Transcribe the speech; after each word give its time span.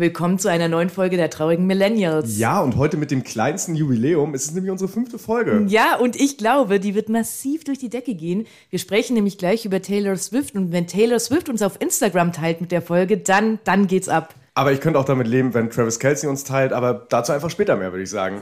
Willkommen 0.00 0.38
zu 0.38 0.48
einer 0.48 0.68
neuen 0.68 0.88
Folge 0.88 1.18
der 1.18 1.28
traurigen 1.28 1.66
Millennials. 1.66 2.38
Ja, 2.38 2.62
und 2.62 2.76
heute 2.76 2.96
mit 2.96 3.10
dem 3.10 3.22
kleinsten 3.22 3.74
Jubiläum. 3.74 4.32
Es 4.32 4.46
ist 4.46 4.54
nämlich 4.54 4.72
unsere 4.72 4.90
fünfte 4.90 5.18
Folge. 5.18 5.66
Ja, 5.68 5.96
und 5.96 6.16
ich 6.16 6.38
glaube, 6.38 6.80
die 6.80 6.94
wird 6.94 7.10
massiv 7.10 7.64
durch 7.64 7.76
die 7.76 7.90
Decke 7.90 8.14
gehen. 8.14 8.46
Wir 8.70 8.78
sprechen 8.78 9.12
nämlich 9.12 9.36
gleich 9.36 9.66
über 9.66 9.82
Taylor 9.82 10.16
Swift. 10.16 10.54
Und 10.54 10.72
wenn 10.72 10.86
Taylor 10.86 11.18
Swift 11.18 11.50
uns 11.50 11.60
auf 11.60 11.78
Instagram 11.82 12.32
teilt 12.32 12.62
mit 12.62 12.72
der 12.72 12.80
Folge, 12.80 13.18
dann, 13.18 13.58
dann 13.64 13.88
geht's 13.88 14.08
ab. 14.08 14.34
Aber 14.54 14.72
ich 14.72 14.80
könnte 14.80 14.98
auch 14.98 15.04
damit 15.04 15.26
leben, 15.26 15.52
wenn 15.52 15.68
Travis 15.68 15.98
Kelsey 15.98 16.30
uns 16.30 16.44
teilt. 16.44 16.72
Aber 16.72 17.06
dazu 17.10 17.32
einfach 17.32 17.50
später 17.50 17.76
mehr, 17.76 17.92
würde 17.92 18.04
ich 18.04 18.10
sagen. 18.10 18.40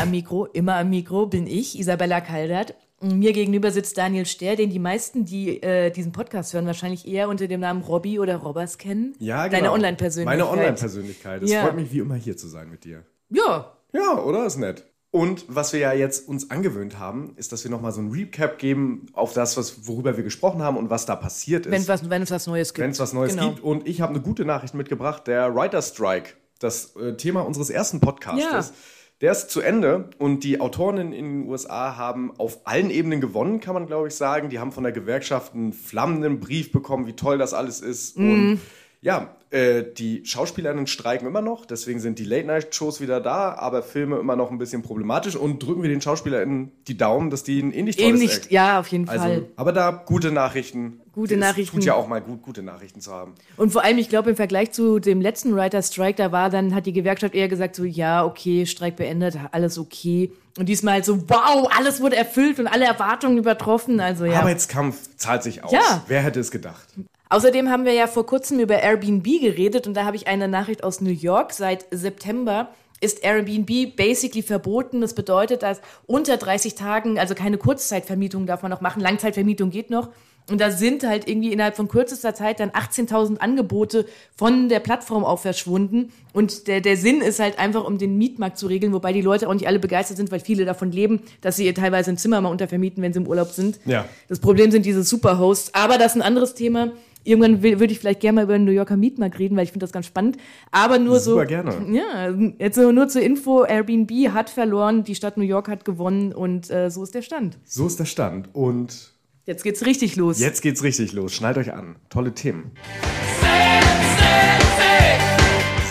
Heute 0.00 0.06
am 0.08 0.10
Mikro, 0.12 0.46
immer 0.46 0.76
am 0.76 0.88
Mikro, 0.88 1.26
bin 1.26 1.46
ich, 1.46 1.78
Isabella 1.78 2.22
Kaldert. 2.22 2.74
Mir 3.02 3.34
gegenüber 3.34 3.70
sitzt 3.70 3.98
Daniel 3.98 4.24
Ster, 4.24 4.56
den 4.56 4.70
die 4.70 4.78
meisten, 4.78 5.26
die 5.26 5.62
äh, 5.62 5.90
diesen 5.90 6.12
Podcast 6.12 6.54
hören, 6.54 6.64
wahrscheinlich 6.64 7.06
eher 7.06 7.28
unter 7.28 7.46
dem 7.48 7.60
Namen 7.60 7.82
Robby 7.82 8.18
oder 8.18 8.36
Robbers 8.36 8.78
kennen. 8.78 9.14
Ja, 9.18 9.46
genau. 9.46 9.58
Deine 9.58 9.72
Online-Persönlichkeit. 9.72 10.38
Meine 10.38 10.50
Online-Persönlichkeit. 10.50 11.42
Es 11.42 11.50
Ja. 11.50 11.64
freut 11.64 11.76
mich 11.76 11.92
wie 11.92 11.98
immer 11.98 12.14
hier 12.14 12.34
zu 12.34 12.48
sein 12.48 12.70
mit 12.70 12.84
dir. 12.84 13.04
Ja, 13.28 13.72
Ja, 13.92 14.18
oder? 14.22 14.46
Ist 14.46 14.56
nett. 14.56 14.86
Und 15.10 15.44
was 15.48 15.74
wir 15.74 15.80
ja 15.80 15.92
jetzt 15.92 16.26
uns 16.28 16.50
angewöhnt 16.50 16.98
haben, 16.98 17.34
ist, 17.36 17.52
dass 17.52 17.62
wir 17.64 17.70
nochmal 17.70 17.92
so 17.92 18.00
ein 18.00 18.10
Recap 18.10 18.58
geben 18.58 19.04
auf 19.12 19.34
das, 19.34 19.58
was, 19.58 19.86
worüber 19.86 20.16
wir 20.16 20.24
gesprochen 20.24 20.62
haben 20.62 20.78
und 20.78 20.88
was 20.88 21.04
da 21.04 21.14
passiert 21.14 21.66
ist. 21.66 21.72
wenn, 21.72 21.86
was, 21.88 22.08
wenn 22.08 22.22
es 22.22 22.30
was 22.30 22.46
Neues 22.46 22.72
gibt. 22.72 22.84
Wenn 22.84 22.92
es 22.92 23.00
was 23.00 23.12
Neues 23.12 23.32
Genau. 23.34 23.50
gibt. 23.50 23.62
Und 23.62 23.86
ich 23.86 24.00
habe 24.00 24.14
eine 24.14 24.22
gute 24.22 24.46
Nachricht 24.46 24.72
mitgebracht. 24.72 25.26
Der 25.26 25.54
Writer 25.54 25.82
Strike, 25.82 26.30
das 26.58 26.96
äh, 26.96 27.16
Thema 27.18 27.42
unseres 27.42 27.68
ersten 27.68 28.00
Podcastes, 28.00 28.68
Ja. 28.68 28.74
Der 29.20 29.32
ist 29.32 29.50
zu 29.50 29.60
Ende. 29.60 30.10
Und 30.18 30.44
die 30.44 30.60
Autorinnen 30.60 31.12
in 31.12 31.42
den 31.42 31.48
USA 31.48 31.96
haben 31.96 32.32
auf 32.38 32.66
allen 32.66 32.90
Ebenen 32.90 33.20
gewonnen, 33.20 33.60
kann 33.60 33.74
man 33.74 33.86
glaube 33.86 34.08
ich 34.08 34.14
sagen. 34.14 34.48
Die 34.48 34.58
haben 34.58 34.72
von 34.72 34.82
der 34.82 34.92
Gewerkschaft 34.92 35.54
einen 35.54 35.72
flammenden 35.72 36.40
Brief 36.40 36.72
bekommen, 36.72 37.06
wie 37.06 37.14
toll 37.14 37.38
das 37.38 37.54
alles 37.54 37.80
ist. 37.80 38.18
Mhm. 38.18 38.32
Und 38.32 38.60
ja, 39.02 39.34
äh, 39.50 39.82
die 39.82 40.24
Schauspielerinnen 40.24 40.86
streiken 40.86 41.26
immer 41.26 41.40
noch, 41.40 41.66
deswegen 41.66 41.98
sind 41.98 42.18
die 42.18 42.24
Late-Night-Shows 42.24 43.00
wieder 43.00 43.20
da, 43.20 43.54
aber 43.54 43.82
Filme 43.82 44.18
immer 44.18 44.36
noch 44.36 44.50
ein 44.50 44.58
bisschen 44.58 44.82
problematisch 44.82 45.34
und 45.36 45.60
drücken 45.60 45.82
wir 45.82 45.88
den 45.88 46.00
SchauspielerInnen 46.00 46.70
die 46.86 46.96
Daumen, 46.96 47.30
dass 47.30 47.42
die 47.42 47.60
ein 47.60 47.72
ähnlich 47.72 47.96
tolles 47.96 48.10
Eben 48.10 48.18
nicht, 48.20 48.36
Act- 48.44 48.52
ja, 48.52 48.78
auf 48.78 48.86
jeden 48.88 49.08
also, 49.08 49.24
Fall. 49.24 49.46
aber 49.56 49.72
da 49.72 49.90
gute 49.90 50.30
Nachrichten. 50.30 51.00
Gute 51.12 51.34
Es 51.34 51.40
Nachrichten. 51.40 51.76
Tut 51.76 51.84
ja 51.84 51.94
auch 51.94 52.06
mal 52.06 52.20
gut, 52.20 52.42
gute 52.42 52.62
Nachrichten 52.62 53.00
zu 53.00 53.12
haben. 53.12 53.34
Und 53.56 53.72
vor 53.72 53.82
allem, 53.82 53.98
ich 53.98 54.08
glaube, 54.08 54.30
im 54.30 54.36
Vergleich 54.36 54.70
zu 54.70 55.00
dem 55.00 55.20
letzten 55.20 55.56
Writer 55.56 55.82
Strike, 55.82 56.14
da 56.16 56.30
war 56.30 56.50
dann, 56.50 56.72
hat 56.74 56.86
die 56.86 56.92
Gewerkschaft 56.92 57.34
eher 57.34 57.48
gesagt, 57.48 57.74
so, 57.74 57.84
ja, 57.84 58.24
okay, 58.24 58.64
Streik 58.66 58.94
beendet, 58.94 59.36
alles 59.50 59.78
okay. 59.78 60.30
Und 60.58 60.68
diesmal 60.68 60.94
halt 60.94 61.04
so, 61.04 61.28
wow, 61.28 61.68
alles 61.76 62.00
wurde 62.00 62.14
erfüllt 62.14 62.60
und 62.60 62.68
alle 62.68 62.84
Erwartungen 62.84 63.38
übertroffen. 63.38 63.98
Also 63.98 64.24
ja. 64.24 64.38
Arbeitskampf 64.38 65.16
zahlt 65.16 65.42
sich 65.42 65.64
aus. 65.64 65.72
Ja. 65.72 66.04
Wer 66.06 66.22
hätte 66.22 66.38
es 66.38 66.52
gedacht? 66.52 66.86
Außerdem 67.30 67.70
haben 67.70 67.84
wir 67.84 67.92
ja 67.92 68.08
vor 68.08 68.26
kurzem 68.26 68.58
über 68.58 68.82
Airbnb 68.82 69.24
geredet 69.24 69.86
und 69.86 69.94
da 69.94 70.04
habe 70.04 70.16
ich 70.16 70.26
eine 70.26 70.48
Nachricht 70.48 70.82
aus 70.82 71.00
New 71.00 71.10
York. 71.10 71.52
Seit 71.52 71.86
September 71.92 72.70
ist 73.00 73.22
Airbnb 73.22 73.96
basically 73.96 74.42
verboten. 74.42 75.00
Das 75.00 75.14
bedeutet, 75.14 75.62
dass 75.62 75.80
unter 76.06 76.36
30 76.36 76.74
Tagen, 76.74 77.20
also 77.20 77.36
keine 77.36 77.56
Kurzzeitvermietung 77.56 78.46
darf 78.46 78.62
man 78.62 78.70
noch 78.72 78.80
machen, 78.80 79.00
Langzeitvermietung 79.00 79.70
geht 79.70 79.90
noch. 79.90 80.08
Und 80.50 80.60
da 80.60 80.72
sind 80.72 81.06
halt 81.06 81.28
irgendwie 81.28 81.52
innerhalb 81.52 81.76
von 81.76 81.86
kürzester 81.86 82.34
Zeit 82.34 82.58
dann 82.58 82.70
18.000 82.70 83.38
Angebote 83.38 84.06
von 84.34 84.68
der 84.68 84.80
Plattform 84.80 85.24
auch 85.24 85.38
verschwunden. 85.38 86.12
Und 86.32 86.66
der, 86.66 86.80
der 86.80 86.96
Sinn 86.96 87.20
ist 87.20 87.38
halt 87.38 87.60
einfach, 87.60 87.84
um 87.84 87.98
den 87.98 88.18
Mietmarkt 88.18 88.58
zu 88.58 88.66
regeln, 88.66 88.92
wobei 88.92 89.12
die 89.12 89.20
Leute 89.20 89.48
auch 89.48 89.54
nicht 89.54 89.68
alle 89.68 89.78
begeistert 89.78 90.16
sind, 90.16 90.32
weil 90.32 90.40
viele 90.40 90.64
davon 90.64 90.90
leben, 90.90 91.22
dass 91.40 91.56
sie 91.56 91.66
ihr 91.66 91.74
teilweise 91.74 92.10
ein 92.10 92.16
Zimmer 92.16 92.40
mal 92.40 92.48
untervermieten, 92.48 93.00
wenn 93.02 93.12
sie 93.12 93.20
im 93.20 93.28
Urlaub 93.28 93.52
sind. 93.52 93.78
Ja. 93.84 94.06
Das 94.28 94.40
Problem 94.40 94.72
sind 94.72 94.84
diese 94.84 95.04
Superhosts. 95.04 95.72
Aber 95.74 95.98
das 95.98 96.16
ist 96.16 96.20
ein 96.20 96.26
anderes 96.26 96.54
Thema. 96.54 96.90
Irgendwann 97.22 97.62
würde 97.62 97.84
ich 97.86 97.98
vielleicht 97.98 98.20
gerne 98.20 98.36
mal 98.36 98.44
über 98.44 98.54
den 98.54 98.64
New 98.64 98.70
Yorker 98.72 98.96
Mietmarkt 98.96 99.38
reden, 99.38 99.56
weil 99.56 99.64
ich 99.64 99.72
finde 99.72 99.84
das 99.84 99.92
ganz 99.92 100.06
spannend. 100.06 100.36
Aber 100.70 100.98
nur 100.98 101.20
so. 101.20 101.32
Super 101.32 101.46
gerne. 101.46 101.74
Ja, 101.92 102.30
jetzt 102.58 102.76
so 102.76 102.92
nur 102.92 103.08
zur 103.08 103.22
Info: 103.22 103.64
Airbnb 103.64 104.10
hat 104.32 104.48
verloren, 104.50 105.04
die 105.04 105.14
Stadt 105.14 105.36
New 105.36 105.44
York 105.44 105.68
hat 105.68 105.84
gewonnen 105.84 106.32
und 106.32 106.70
äh, 106.70 106.90
so 106.90 107.02
ist 107.02 107.14
der 107.14 107.22
Stand. 107.22 107.58
So 107.64 107.86
ist 107.86 107.98
der 108.00 108.06
Stand. 108.06 108.48
Und 108.54 109.12
Jetzt 109.46 109.64
geht's 109.64 109.84
richtig 109.84 110.16
los. 110.16 110.38
jetzt 110.38 110.62
geht's 110.62 110.82
richtig 110.82 111.12
los. 111.12 111.32
Schnallt 111.34 111.58
euch 111.58 111.72
an. 111.72 111.96
Tolle 112.08 112.32
Themen. 112.34 112.70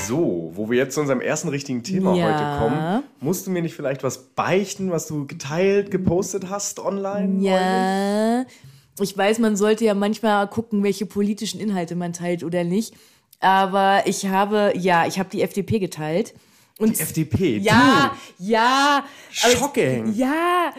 So, 0.07 0.51
wo 0.55 0.69
wir 0.71 0.77
jetzt 0.77 0.95
zu 0.95 1.01
unserem 1.01 1.21
ersten 1.21 1.49
richtigen 1.49 1.83
Thema 1.83 2.15
Ja. 2.15 2.25
heute 2.59 2.59
kommen, 2.63 3.03
musst 3.19 3.45
du 3.45 3.51
mir 3.51 3.61
nicht 3.61 3.75
vielleicht 3.75 4.01
was 4.03 4.17
beichten, 4.29 4.89
was 4.89 5.05
du 5.07 5.27
geteilt, 5.27 5.91
gepostet 5.91 6.49
hast 6.49 6.79
online? 6.79 7.43
Ja, 7.43 8.45
ich 9.01 9.17
weiß, 9.17 9.39
man 9.39 9.55
sollte 9.55 9.85
ja 9.85 9.93
manchmal 9.93 10.47
gucken, 10.47 10.83
welche 10.83 11.05
politischen 11.05 11.59
Inhalte 11.59 11.95
man 11.95 12.13
teilt 12.13 12.43
oder 12.43 12.63
nicht. 12.63 12.93
Aber 13.39 14.03
ich 14.05 14.25
habe, 14.27 14.73
ja, 14.75 15.05
ich 15.07 15.19
habe 15.19 15.29
die 15.29 15.41
FDP 15.41 15.79
geteilt. 15.79 16.33
Und 16.77 16.97
Die 16.97 17.01
FDP. 17.01 17.57
Ja, 17.57 18.15
ja. 18.37 19.03
aber- 19.43 19.55
Shocking. 19.55 20.13
Ja, 20.15 20.73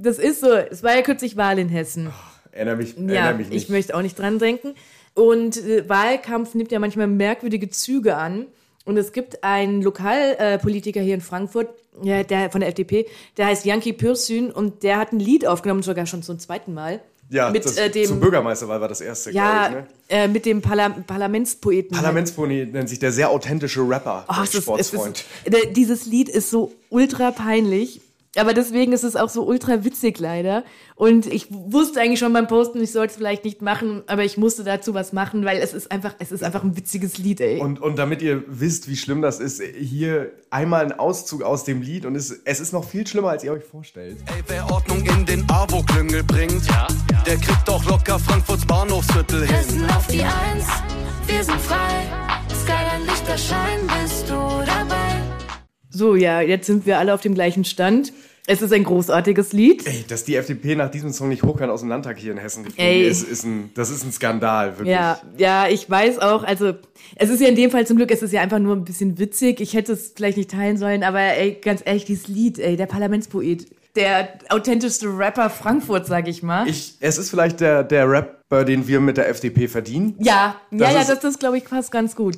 das 0.00 0.18
ist 0.18 0.40
so. 0.40 0.52
Es 0.52 0.82
war 0.82 0.94
ja 0.96 1.02
kürzlich 1.02 1.36
Wahl 1.36 1.58
in 1.58 1.68
Hessen. 1.68 2.06
Du, 2.06 2.10
erinnere 2.56 2.76
mich, 2.76 2.94
Ja, 2.96 3.02
erinnere 3.14 3.34
mich 3.34 3.48
nicht. 3.50 3.62
ich 3.64 3.68
möchte 3.68 3.94
auch 3.96 4.02
nicht 4.02 4.18
dran 4.18 4.38
denken. 4.38 4.74
Und 5.14 5.56
äh, 5.58 5.88
Wahlkampf 5.88 6.54
nimmt 6.54 6.72
ja 6.72 6.78
manchmal 6.78 7.06
merkwürdige 7.08 7.68
Züge 7.70 8.16
an. 8.16 8.46
Und 8.86 8.96
es 8.96 9.12
gibt 9.12 9.44
einen 9.44 9.82
Lokalpolitiker 9.82 10.58
Politiker 10.58 11.00
hier 11.02 11.14
in 11.14 11.20
Frankfurt, 11.20 11.68
ja, 12.02 12.22
der 12.22 12.50
von 12.50 12.60
der 12.60 12.68
FDP, 12.70 13.04
der 13.36 13.46
heißt 13.46 13.66
Yankee 13.66 13.92
Pürsün 13.92 14.50
und 14.50 14.82
der 14.82 14.96
hat 14.96 15.12
ein 15.12 15.20
Lied 15.20 15.46
aufgenommen, 15.46 15.82
sogar 15.82 16.06
schon 16.06 16.22
zum 16.22 16.38
zweiten 16.38 16.72
Mal. 16.72 17.00
Ja, 17.30 17.50
mit 17.50 17.64
das, 17.64 17.76
äh, 17.76 17.90
dem 17.90 18.06
zur 18.06 18.20
Bürgermeisterwahl 18.20 18.80
war 18.80 18.88
das 18.88 19.00
erste, 19.00 19.30
ja, 19.30 19.66
ich. 19.68 19.74
Ne? 19.74 19.86
äh, 20.08 20.28
mit 20.28 20.46
dem 20.46 20.62
Parla 20.62 20.88
Parlamentspoeten. 20.88 21.96
Parlamentspony 21.96 22.66
nennt 22.66 22.88
sich 22.88 22.98
der 22.98 23.12
sehr 23.12 23.30
authentische 23.30 23.80
Rapper, 23.88 24.24
Oh, 24.28 24.32
der 24.34 24.44
es 24.44 24.54
ist, 24.54 24.62
Sportsfreund. 24.62 25.24
ist, 25.44 25.52
der- 25.54 25.66
dieses 25.66 26.06
Lied 26.06 26.28
ist 26.28 26.50
so 26.50 26.72
ultra 26.90 27.30
peinlich. 27.30 28.00
Aber 28.36 28.52
deswegen 28.52 28.92
ist 28.92 29.04
es 29.04 29.16
auch 29.16 29.28
so 29.28 29.44
ultra 29.46 29.84
witzig 29.84 30.18
leider. 30.18 30.64
Und 30.94 31.26
ich 31.26 31.46
wusste 31.50 32.00
eigentlich 32.00 32.18
schon 32.18 32.32
beim 32.32 32.46
Posten, 32.46 32.82
ich 32.82 32.92
sollte 32.92 33.12
es 33.12 33.16
vielleicht 33.16 33.44
nicht 33.44 33.62
machen, 33.62 34.02
aber 34.06 34.24
ich 34.24 34.36
musste 34.36 34.64
dazu 34.64 34.94
was 34.94 35.12
machen, 35.12 35.44
weil 35.44 35.58
es 35.58 35.72
ist 35.72 35.90
einfach, 35.90 36.14
es 36.18 36.30
ist 36.30 36.44
einfach 36.44 36.62
ein 36.62 36.76
witziges 36.76 37.18
Lied, 37.18 37.40
ey. 37.40 37.58
Und, 37.60 37.80
und 37.80 37.98
damit 37.98 38.20
ihr 38.20 38.44
wisst, 38.46 38.88
wie 38.88 38.96
schlimm 38.96 39.22
das 39.22 39.40
ist, 39.40 39.62
hier 39.62 40.32
einmal 40.50 40.84
ein 40.84 40.92
Auszug 40.92 41.42
aus 41.42 41.64
dem 41.64 41.80
Lied 41.82 42.04
und 42.04 42.16
es, 42.16 42.30
es 42.30 42.60
ist 42.60 42.72
noch 42.72 42.84
viel 42.84 43.06
schlimmer, 43.06 43.30
als 43.30 43.44
ihr 43.44 43.52
euch 43.52 43.64
vorstellt. 43.64 44.18
Ey, 44.26 44.42
wer 44.46 44.70
Ordnung 44.70 45.04
in 45.04 45.24
den 45.24 45.48
AWO-Klüngel 45.48 46.22
bringt, 46.24 46.62
der 47.26 47.36
kriegt 47.36 47.66
doch 47.66 47.84
locker 47.88 48.18
Frankfurts 48.18 48.66
Bahnhofsviertel 48.66 49.46
hin. 49.46 49.54
Hessen 49.54 49.84
auf 49.90 50.06
die 50.06 50.22
Eins, 50.22 50.66
wir 51.26 51.42
sind 51.44 51.60
frei. 51.60 52.28
Skyline 52.62 53.04
Lichter 53.06 53.38
scheinen, 53.38 53.86
bist? 53.86 54.27
So, 55.90 56.14
ja, 56.16 56.40
jetzt 56.40 56.66
sind 56.66 56.86
wir 56.86 56.98
alle 56.98 57.14
auf 57.14 57.20
dem 57.20 57.34
gleichen 57.34 57.64
Stand. 57.64 58.12
Es 58.50 58.62
ist 58.62 58.72
ein 58.72 58.84
großartiges 58.84 59.52
Lied. 59.52 59.86
Ey, 59.86 60.06
dass 60.08 60.24
die 60.24 60.34
FDP 60.36 60.74
nach 60.74 60.90
diesem 60.90 61.12
Song 61.12 61.28
nicht 61.28 61.42
hoch 61.42 61.58
kann 61.58 61.68
aus 61.68 61.80
dem 61.80 61.90
Landtag 61.90 62.16
hier 62.18 62.32
in 62.32 62.38
Hessen 62.38 62.64
geflogen 62.64 63.02
ist, 63.02 63.22
ist 63.22 63.44
ein, 63.44 63.70
das 63.74 63.90
ist 63.90 64.04
ein 64.04 64.12
Skandal, 64.12 64.78
wirklich. 64.78 64.88
Ja, 64.88 65.20
ja, 65.36 65.68
ich 65.68 65.88
weiß 65.90 66.18
auch, 66.20 66.44
also 66.44 66.72
es 67.16 67.28
ist 67.28 67.42
ja 67.42 67.48
in 67.48 67.56
dem 67.56 67.70
Fall 67.70 67.86
zum 67.86 67.98
Glück, 67.98 68.10
es 68.10 68.22
ist 68.22 68.32
ja 68.32 68.40
einfach 68.40 68.58
nur 68.58 68.74
ein 68.74 68.84
bisschen 68.84 69.18
witzig. 69.18 69.60
Ich 69.60 69.74
hätte 69.74 69.92
es 69.92 70.14
vielleicht 70.16 70.38
nicht 70.38 70.50
teilen 70.50 70.78
sollen, 70.78 71.02
aber 71.02 71.20
ey, 71.20 71.58
ganz 71.62 71.82
ehrlich, 71.84 72.06
dieses 72.06 72.26
Lied, 72.26 72.58
ey, 72.58 72.76
der 72.78 72.86
Parlamentspoet, 72.86 73.66
der 73.96 74.28
authentischste 74.48 75.08
Rapper 75.08 75.50
Frankfurt, 75.50 76.06
sag 76.06 76.26
ich 76.26 76.42
mal. 76.42 76.66
Ich, 76.68 76.94
es 77.00 77.18
ist 77.18 77.28
vielleicht 77.28 77.60
der, 77.60 77.82
der 77.84 78.08
Rapper, 78.08 78.64
den 78.64 78.88
wir 78.88 79.00
mit 79.00 79.18
der 79.18 79.28
FDP 79.28 79.68
verdienen. 79.68 80.14
ja, 80.20 80.56
Das 80.70 80.92
ja, 80.92 81.00
ja, 81.00 81.04
das, 81.04 81.20
das 81.20 81.38
glaube 81.38 81.58
ich 81.58 81.64
passt 81.64 81.90
ganz 81.90 82.16
gut. 82.16 82.36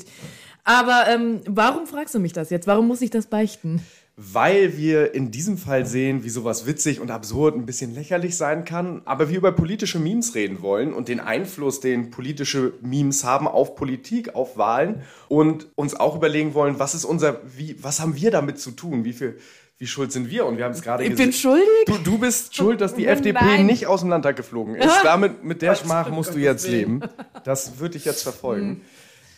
Aber 0.70 1.06
ähm, 1.08 1.41
warum 1.47 1.88
fragst 1.88 2.14
du 2.14 2.20
mich 2.20 2.32
das 2.32 2.50
jetzt? 2.50 2.69
Warum 2.69 2.86
muss 2.86 3.03
ich 3.03 3.10
das 3.10 3.26
beichten? 3.26 3.82
Weil 4.14 4.76
wir 4.76 5.14
in 5.14 5.32
diesem 5.32 5.58
Fall 5.58 5.84
sehen, 5.84 6.22
wie 6.22 6.28
sowas 6.28 6.64
witzig 6.64 7.00
und 7.00 7.11
absurd 7.11 7.56
ein 7.56 7.67
bisschen 7.67 7.93
lächerlich 7.93 8.37
sein 8.37 8.64
kann, 8.64 9.02
aber 9.05 9.31
wir 9.31 9.38
über 9.38 9.50
politische 9.50 9.99
Memes 9.99 10.37
reden 10.37 10.62
wollen 10.62 10.93
und 10.93 11.08
den 11.08 11.19
Einfluss, 11.19 11.81
den 11.81 12.11
politische 12.11 12.75
Memes 12.82 13.25
haben 13.25 13.49
auf 13.49 13.75
Politik, 13.75 14.37
auf 14.37 14.56
Wahlen 14.58 15.02
und 15.28 15.67
uns 15.75 15.94
auch 15.94 16.14
überlegen 16.14 16.55
wollen, 16.55 16.78
was 16.78 16.94
ist 16.94 17.05
unser, 17.05 17.40
wie, 17.56 17.82
was 17.82 17.99
haben 17.99 18.14
wir 18.14 18.31
damit 18.31 18.61
zu 18.61 18.70
tun? 18.70 19.05
Wie 19.05 19.14
viel, 19.14 19.38
wie 19.78 19.88
schuld 19.88 20.12
sind 20.12 20.31
wir? 20.31 20.46
Und 20.46 20.56
wir 20.56 20.67
haben 20.67 20.75
es 20.75 20.82
gerade 20.82 21.02
Ich 21.02 21.11
gesehen. 21.11 21.31
bin 21.31 21.32
schuldig? 21.32 21.87
Du, 21.87 21.99
du 21.99 22.19
bist 22.19 22.55
schuld, 22.55 22.81
dass 22.81 22.94
die 22.94 23.06
Nein. 23.06 23.14
FDP 23.14 23.64
nicht 23.64 23.88
aus 23.88 24.00
dem 24.00 24.11
Landtag 24.11 24.37
geflogen 24.37 24.76
ist. 24.76 24.94
Damit, 25.02 25.43
mit 25.43 25.62
der 25.62 25.75
Schmach 25.75 26.11
musst 26.11 26.32
du 26.32 26.38
jetzt 26.38 26.69
leben. 26.69 27.00
Das 27.43 27.81
wird 27.81 27.94
dich 27.94 28.05
jetzt 28.05 28.22
verfolgen. 28.22 28.82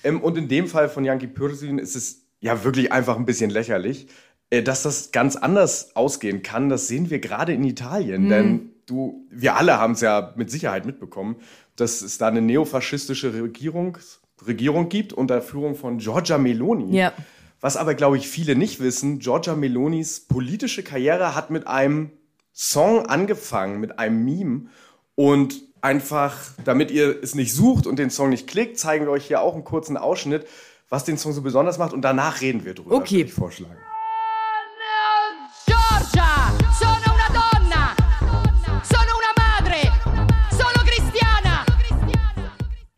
Ähm, 0.05 0.21
und 0.21 0.37
in 0.37 0.49
dem 0.49 0.67
Fall 0.67 0.89
von 0.89 1.05
Yankee 1.05 1.27
Pürsün 1.27 1.79
ist 1.79 1.97
es 1.97 2.23
ja 2.41 2.65
wirklich 2.65 2.93
einfach 2.93 3.17
ein 3.17 3.27
bisschen 3.27 3.51
lächerlich. 3.51 4.09
Äh, 4.53 4.63
dass 4.63 4.83
das 4.83 5.13
ganz 5.13 5.37
anders 5.37 5.97
ausgehen 5.97 6.43
kann, 6.43 6.69
das 6.69 6.87
sehen 6.87 7.09
wir 7.09 7.21
gerade 7.21 7.55
in 7.55 7.65
Italien. 7.65 8.29
Denn 8.29 8.71
du, 8.87 9.27
wir 9.31 9.57
alle 9.57 9.79
haben 9.79 9.95
es 9.95 10.03
ja 10.03 10.35
mit 10.37 10.51
Sicherheit 10.51 10.85
mitbekommen, 10.85 11.37
dass 11.77 12.03
es 12.03 12.19
da 12.19 12.29
eine 12.29 12.43
neofaschistische 12.43 13.33
Regierung, 13.33 13.97
Regierung 14.47 14.91
gibt 14.91 15.15
unter 15.15 15.41
Führung 15.41 15.75
von 15.75 15.99
Giorgia 15.99 16.37
Meloni. 16.37 16.95
Ja. 16.95 17.15
Was 17.63 17.79
aber, 17.79 17.95
glaube 17.95 18.19
ich, 18.19 18.29
viele 18.29 18.55
nicht 18.55 18.81
wissen, 18.81 19.21
Giorgia 19.21 19.55
Melonis 19.55 20.21
politische 20.21 20.83
Karriere 20.83 21.35
hat 21.35 21.51
mit 21.51 21.67
einem 21.67 22.11
Song 22.53 23.07
angefangen, 23.07 23.81
mit 23.81 23.99
einem 23.99 24.23
Meme. 24.23 24.67
Und 25.15 25.63
einfach, 25.83 26.37
damit 26.65 26.91
ihr 26.91 27.23
es 27.23 27.35
nicht 27.35 27.53
sucht 27.55 27.87
und 27.87 27.97
den 27.99 28.09
Song 28.11 28.31
nicht 28.31 28.47
klickt, 28.49 28.79
zeigen 28.79 29.05
wir 29.05 29.13
euch 29.13 29.27
hier 29.27 29.43
auch 29.43 29.55
einen 29.55 29.65
kurzen 29.65 29.97
Ausschnitt, 29.97 30.47
was 30.89 31.05
den 31.05 31.19
Song 31.19 31.33
so 31.33 31.43
besonders 31.43 31.77
macht. 31.79 31.93
Und 31.93 32.03
danach 32.03 32.41
reden 32.41 32.65
wir 32.65 32.75
drüber, 32.75 32.95
Okay. 32.97 33.17
würde 33.19 33.29
ich 33.29 33.35
vorschlagen. 33.35 33.77
Giorgia, 35.67 36.53
sono 36.79 37.15
una 37.15 37.29
donna, 37.33 37.95
sono 38.83 39.13
una 39.17 39.33
madre, 39.37 39.93
sono 40.51 40.85
cristiana. 40.85 41.65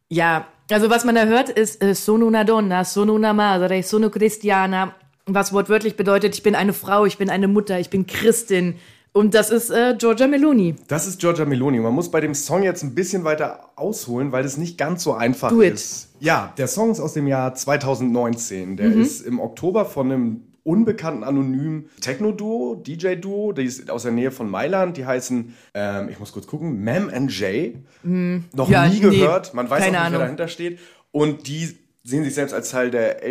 Ja, 0.09 0.47
also 0.71 0.89
was 0.91 1.05
man 1.05 1.15
da 1.15 1.25
hört, 1.25 1.49
ist 1.51 1.83
äh, 1.83 1.95
sono 1.95 2.27
una 2.27 2.45
donna, 2.45 2.85
sono 2.85 3.15
una 3.15 3.33
madre, 3.33 3.83
sono 3.83 4.11
cristiana, 4.11 4.95
was 5.27 5.53
wortwörtlich 5.53 5.97
bedeutet, 5.97 6.35
ich 6.35 6.43
bin 6.43 6.55
eine 6.55 6.73
Frau, 6.73 7.05
ich 7.07 7.19
bin 7.19 7.31
eine 7.31 7.49
Mutter, 7.49 7.79
ich 7.81 7.91
bin 7.91 8.07
Christin. 8.07 8.79
Und 9.17 9.33
das 9.35 9.51
ist 9.51 9.71
äh, 9.71 9.95
Giorgia 9.97 10.27
Meloni. 10.27 10.75
Das 10.89 11.07
ist 11.07 11.21
Giorgia 11.21 11.45
Meloni. 11.45 11.79
Man 11.79 11.95
muss 11.95 12.11
bei 12.11 12.21
dem 12.21 12.35
Song 12.35 12.65
jetzt 12.65 12.83
ein 12.83 12.97
bisschen 12.97 13.23
weiter 13.23 13.71
ausholen, 13.77 14.33
weil 14.33 14.45
es 14.45 14.57
nicht 14.57 14.77
ganz 14.77 15.05
so 15.05 15.15
einfach 15.15 15.51
Do 15.51 15.63
it. 15.63 15.75
ist. 15.75 16.09
Ja, 16.19 16.53
der 16.59 16.67
Song 16.67 16.91
ist 16.91 16.99
aus 16.99 17.13
dem 17.15 17.29
Jahr 17.29 17.55
2019. 17.55 18.71
Mhm. 18.71 18.77
Der 18.77 18.93
ist 18.93 19.21
im 19.21 19.39
Oktober 19.39 19.85
von 19.87 20.11
einem 20.11 20.41
unbekannten 20.65 21.23
anonymen 21.23 21.91
Techno-Duo, 22.01 22.75
DJ-Duo, 22.77 23.53
die 23.53 23.65
ist 23.65 23.89
aus 23.91 24.03
der 24.03 24.13
Nähe 24.13 24.33
von 24.33 24.51
Mailand. 24.51 24.97
Die 24.97 25.07
heißen, 25.07 25.55
ähm, 25.75 26.09
ich 26.09 26.19
muss 26.19 26.33
kurz 26.33 26.47
gucken, 26.49 26.81
Mem 26.83 27.09
and 27.09 27.31
Jay. 27.39 27.77
Noch 28.03 28.11
Mhm. 28.11 28.45
Ja, 28.73 28.89
nie 28.89 28.95
nee, 28.95 29.01
gehört. 29.01 29.55
Man 29.55 29.71
weiß 29.71 29.81
auch 29.81 29.85
keine 29.85 29.97
nicht, 29.99 30.07
Ahnung. 30.07 30.19
wer 30.19 30.25
dahinter 30.27 30.49
steht. 30.49 30.81
Und 31.13 31.47
die 31.47 31.69
sehen 32.03 32.25
sich 32.25 32.35
selbst 32.35 32.53
als 32.53 32.71
Teil 32.71 32.91
der 32.91 33.23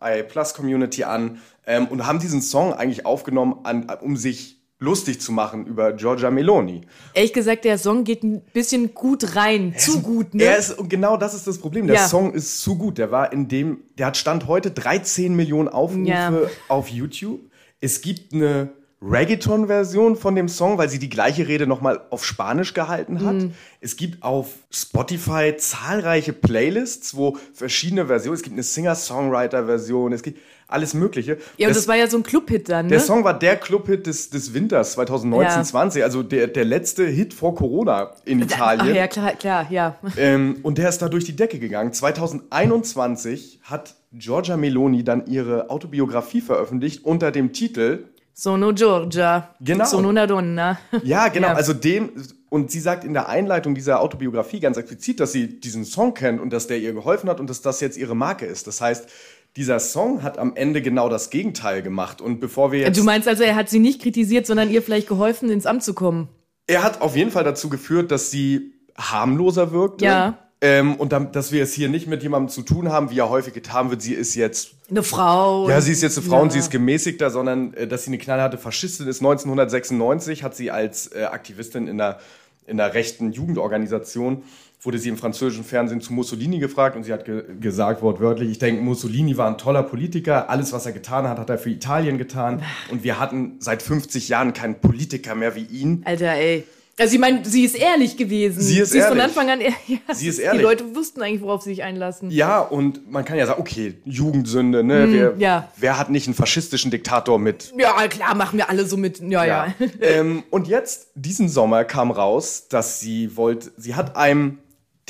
LGBTQI-Plus-Community 0.00 1.04
an 1.04 1.40
ähm, 1.66 1.86
und 1.88 2.06
haben 2.06 2.18
diesen 2.18 2.42
Song 2.42 2.72
eigentlich 2.72 3.06
aufgenommen, 3.06 3.60
an, 3.64 3.86
um 4.00 4.16
sich 4.16 4.56
lustig 4.78 5.20
zu 5.22 5.32
machen 5.32 5.66
über 5.66 5.94
Giorgia 5.94 6.30
Meloni. 6.30 6.82
Ehrlich 7.14 7.32
gesagt, 7.32 7.64
der 7.64 7.78
Song 7.78 8.04
geht 8.04 8.22
ein 8.22 8.42
bisschen 8.52 8.92
gut 8.92 9.34
rein. 9.34 9.74
Zu 9.78 10.02
gut, 10.02 10.34
ne? 10.34 10.44
Er 10.44 10.58
ist, 10.58 10.78
und 10.78 10.90
genau 10.90 11.16
das 11.16 11.32
ist 11.32 11.46
das 11.46 11.56
Problem. 11.58 11.86
Der 11.86 11.96
Ja. 11.96 12.08
Song 12.08 12.34
ist 12.34 12.60
zu 12.60 12.76
gut. 12.76 12.98
Der 12.98 13.10
war 13.10 13.32
in 13.32 13.48
dem, 13.48 13.78
der 13.96 14.06
hat 14.06 14.18
Stand 14.18 14.46
heute 14.46 14.70
13 14.70 15.34
Millionen 15.34 15.68
Aufrufe 15.68 16.04
Ja. 16.08 16.32
auf 16.68 16.90
YouTube. 16.90 17.40
Es 17.80 18.02
gibt 18.02 18.34
eine 18.34 18.68
Reggaeton-Version 19.02 20.16
von 20.16 20.34
dem 20.34 20.48
Song, 20.48 20.78
weil 20.78 20.88
sie 20.88 20.98
die 20.98 21.08
gleiche 21.10 21.46
Rede 21.48 21.66
nochmal 21.66 22.00
auf 22.10 22.24
Spanisch 22.24 22.72
gehalten 22.74 23.24
hat. 23.24 23.34
Mhm. 23.34 23.52
Es 23.80 23.96
gibt 23.96 24.22
auf 24.22 24.48
Spotify 24.70 25.54
zahlreiche 25.56 26.32
Playlists, 26.32 27.14
wo 27.16 27.36
verschiedene 27.52 28.06
Versionen, 28.06 28.34
es 28.36 28.42
gibt 28.42 28.54
eine 28.54 28.62
Singer-Songwriter-Version, 28.62 30.12
es 30.12 30.22
gibt 30.22 30.40
alles 30.68 30.94
Mögliche. 30.94 31.38
ja, 31.58 31.68
und 31.68 31.70
Das- 31.70 31.76
das, 31.84 31.88
war 31.88 31.94
ja 31.96 32.08
so 32.08 32.16
ein 32.16 32.22
Clubhit 32.24 32.68
dann, 32.68 32.86
ne? 32.86 32.90
der 32.90 33.00
Song 33.00 33.22
war 33.22 33.38
der 33.38 33.56
Clubhit 33.56 34.06
des, 34.06 34.30
des 34.30 34.52
Winters 34.52 34.92
2019 34.94 35.58
Ja. 35.58 35.62
20 35.64 36.02
also 36.02 36.22
der, 36.24 36.48
der 36.48 36.64
letzte 36.64 37.06
Hit 37.06 37.34
vor 37.34 37.54
Corona 37.54 38.10
in 38.24 38.40
Italien. 38.40 38.88
Ach 38.90 38.94
ja, 38.96 39.06
klar, 39.06 39.32
klar, 39.34 39.66
ja. 39.70 39.96
Ähm, 40.16 40.56
und 40.62 40.78
der 40.78 40.88
ist 40.88 40.98
da 41.02 41.08
durch 41.08 41.24
die 41.24 41.36
Decke 41.36 41.58
gegangen. 41.60 41.92
2021 41.92 43.60
hat 43.62 43.94
Giorgia 44.12 44.56
Meloni 44.56 45.04
dann 45.04 45.26
ihre 45.26 45.70
Autobiografie 45.70 46.40
veröffentlicht 46.40 47.04
unter 47.04 47.30
dem 47.30 47.52
Titel, 47.52 48.04
Sono 48.38 48.74
Giorgia. 48.74 49.54
Genau. 49.60 49.86
Sono 49.86 50.08
una 50.08 50.26
donna. 50.26 50.78
ja 51.02 51.28
genau, 51.28 51.48
Ja. 51.48 51.54
also 51.54 51.72
dem, 51.72 52.10
und 52.50 52.70
sie 52.70 52.80
sagt 52.80 53.02
in 53.04 53.14
der 53.14 53.30
Einleitung 53.30 53.74
dieser 53.74 54.00
Autobiografie 54.00 54.60
ganz 54.60 54.76
explizit, 54.76 55.20
dass 55.20 55.32
sie 55.32 55.58
diesen 55.58 55.86
Song 55.86 56.12
kennt 56.12 56.38
und 56.38 56.50
dass 56.52 56.66
der 56.66 56.78
ihr 56.78 56.92
geholfen 56.92 57.30
hat 57.30 57.40
und 57.40 57.48
dass 57.48 57.62
das 57.62 57.80
jetzt 57.80 57.96
ihre 57.96 58.14
Marke 58.14 58.44
ist. 58.44 58.66
Das 58.66 58.82
heißt, 58.82 59.08
dieser 59.56 59.80
Song 59.80 60.22
hat 60.22 60.36
am 60.36 60.54
Ende 60.54 60.82
genau 60.82 61.08
das 61.08 61.30
Gegenteil 61.30 61.80
gemacht. 61.80 62.20
Und 62.20 62.38
bevor 62.40 62.72
wir 62.72 62.80
jetzt... 62.80 62.98
Du 62.98 63.04
meinst 63.04 63.26
also, 63.26 63.42
er 63.42 63.54
hat 63.56 63.70
sie 63.70 63.78
nicht 63.78 64.02
kritisiert, 64.02 64.46
sondern 64.46 64.68
ihr 64.70 64.82
vielleicht 64.82 65.08
geholfen, 65.08 65.48
ins 65.48 65.64
Amt 65.64 65.82
zu 65.82 65.94
kommen? 65.94 66.28
Er 66.66 66.82
hat 66.82 67.00
auf 67.00 67.16
jeden 67.16 67.30
Fall 67.30 67.44
dazu 67.44 67.70
geführt, 67.70 68.10
dass 68.10 68.30
sie 68.30 68.74
harmloser 68.98 69.72
wirkte. 69.72 70.04
Ja. 70.04 70.38
Ähm, 70.66 70.96
und 70.96 71.12
dann, 71.12 71.30
dass 71.32 71.52
wir 71.52 71.62
es 71.62 71.72
hier 71.74 71.88
nicht 71.88 72.06
mit 72.08 72.22
jemandem 72.22 72.48
zu 72.48 72.62
tun 72.62 72.90
haben, 72.90 73.10
wie 73.10 73.14
ja 73.16 73.28
häufig 73.28 73.54
getan 73.54 73.90
wird, 73.90 74.02
sie 74.02 74.14
ist 74.14 74.34
jetzt 74.34 74.70
Eine 74.90 75.02
Frau. 75.02 75.68
Ja, 75.68 75.80
sie 75.80 75.92
ist 75.92 76.02
jetzt 76.02 76.18
eine 76.18 76.26
Frau 76.26 76.36
Ja. 76.36 76.42
und 76.42 76.52
sie 76.52 76.58
ist 76.58 76.70
gemäßigter, 76.70 77.30
sondern 77.30 77.72
äh, 77.74 77.86
dass 77.86 78.04
sie 78.04 78.10
eine 78.10 78.18
knallharte 78.18 78.58
Faschistin 78.58 79.06
ist. 79.06 79.20
1996 79.20 80.42
hat 80.42 80.56
sie 80.56 80.70
als 80.70 81.08
äh, 81.12 81.24
Aktivistin 81.24 81.86
in 81.88 81.98
der, 81.98 82.18
in 82.66 82.76
der 82.76 82.94
rechten 82.94 83.32
Jugendorganisation, 83.32 84.42
wurde 84.82 84.98
sie 84.98 85.08
im 85.08 85.16
französischen 85.16 85.64
Fernsehen 85.64 86.00
zu 86.00 86.12
Mussolini 86.12 86.58
gefragt 86.58 86.96
und 86.96 87.04
sie 87.04 87.12
hat 87.12 87.24
ge 87.24 87.42
gesagt, 87.60 88.02
wortwörtlich, 88.02 88.50
ich 88.50 88.58
denke, 88.58 88.82
Mussolini 88.82 89.36
war 89.36 89.48
ein 89.48 89.58
toller 89.58 89.82
Politiker, 89.82 90.48
alles, 90.50 90.72
was 90.72 90.86
er 90.86 90.92
getan 90.92 91.28
hat, 91.28 91.38
hat 91.38 91.50
er 91.50 91.58
für 91.58 91.70
Italien 91.70 92.18
getan 92.18 92.62
und 92.90 93.02
wir 93.02 93.18
hatten 93.18 93.56
seit 93.58 93.82
50 93.82 94.28
Jahren 94.28 94.52
keinen 94.52 94.76
Politiker 94.76 95.34
mehr 95.34 95.54
wie 95.56 95.64
ihn. 95.64 96.02
Alter, 96.04 96.32
ey. 96.34 96.64
Also 96.98 97.12
ich 97.14 97.20
meine, 97.20 97.44
sie 97.44 97.64
ist 97.64 97.74
ehrlich 97.76 98.16
gewesen. 98.16 98.60
Sie 98.62 98.78
ist 98.78 98.92
sie 98.92 98.98
ist 98.98 99.06
von 99.08 99.18
ehrlich. 99.18 99.36
Anfang 99.36 99.50
an 99.50 99.60
ehr- 99.60 99.72
ja, 99.86 100.14
Sie 100.14 100.28
ist 100.28 100.38
Die 100.38 100.42
ehrlich. 100.42 100.62
Leute 100.62 100.94
wussten 100.94 101.20
eigentlich, 101.22 101.42
worauf 101.42 101.60
sie 101.62 101.70
sich 101.70 101.82
einlassen. 101.82 102.30
Ja, 102.30 102.60
und 102.60 103.10
man 103.10 103.22
kann 103.26 103.36
ja 103.36 103.46
sagen, 103.46 103.60
okay, 103.60 103.94
Jugendsünde, 104.06 104.82
ne? 104.82 105.06
wer, 105.10 105.32
Hm, 105.32 105.40
ja. 105.40 105.68
wer 105.76 105.98
hat 105.98 106.08
nicht 106.08 106.26
einen 106.26 106.34
faschistischen 106.34 106.90
Diktator 106.90 107.38
mit 107.38 107.74
Ja, 107.78 108.08
klar, 108.08 108.34
machen 108.34 108.56
wir 108.56 108.70
alle 108.70 108.86
so 108.86 108.96
mit. 108.96 109.20
Ja, 109.20 109.44
ja. 109.44 109.74
ähm, 110.00 110.42
und 110.50 110.68
jetzt, 110.68 111.08
diesen 111.14 111.50
Sommer 111.50 111.84
kam 111.84 112.10
raus, 112.10 112.68
dass 112.70 112.98
sie 112.98 113.36
wollte, 113.36 113.72
sie 113.76 113.94
hat 113.94 114.16
einem, 114.16 114.58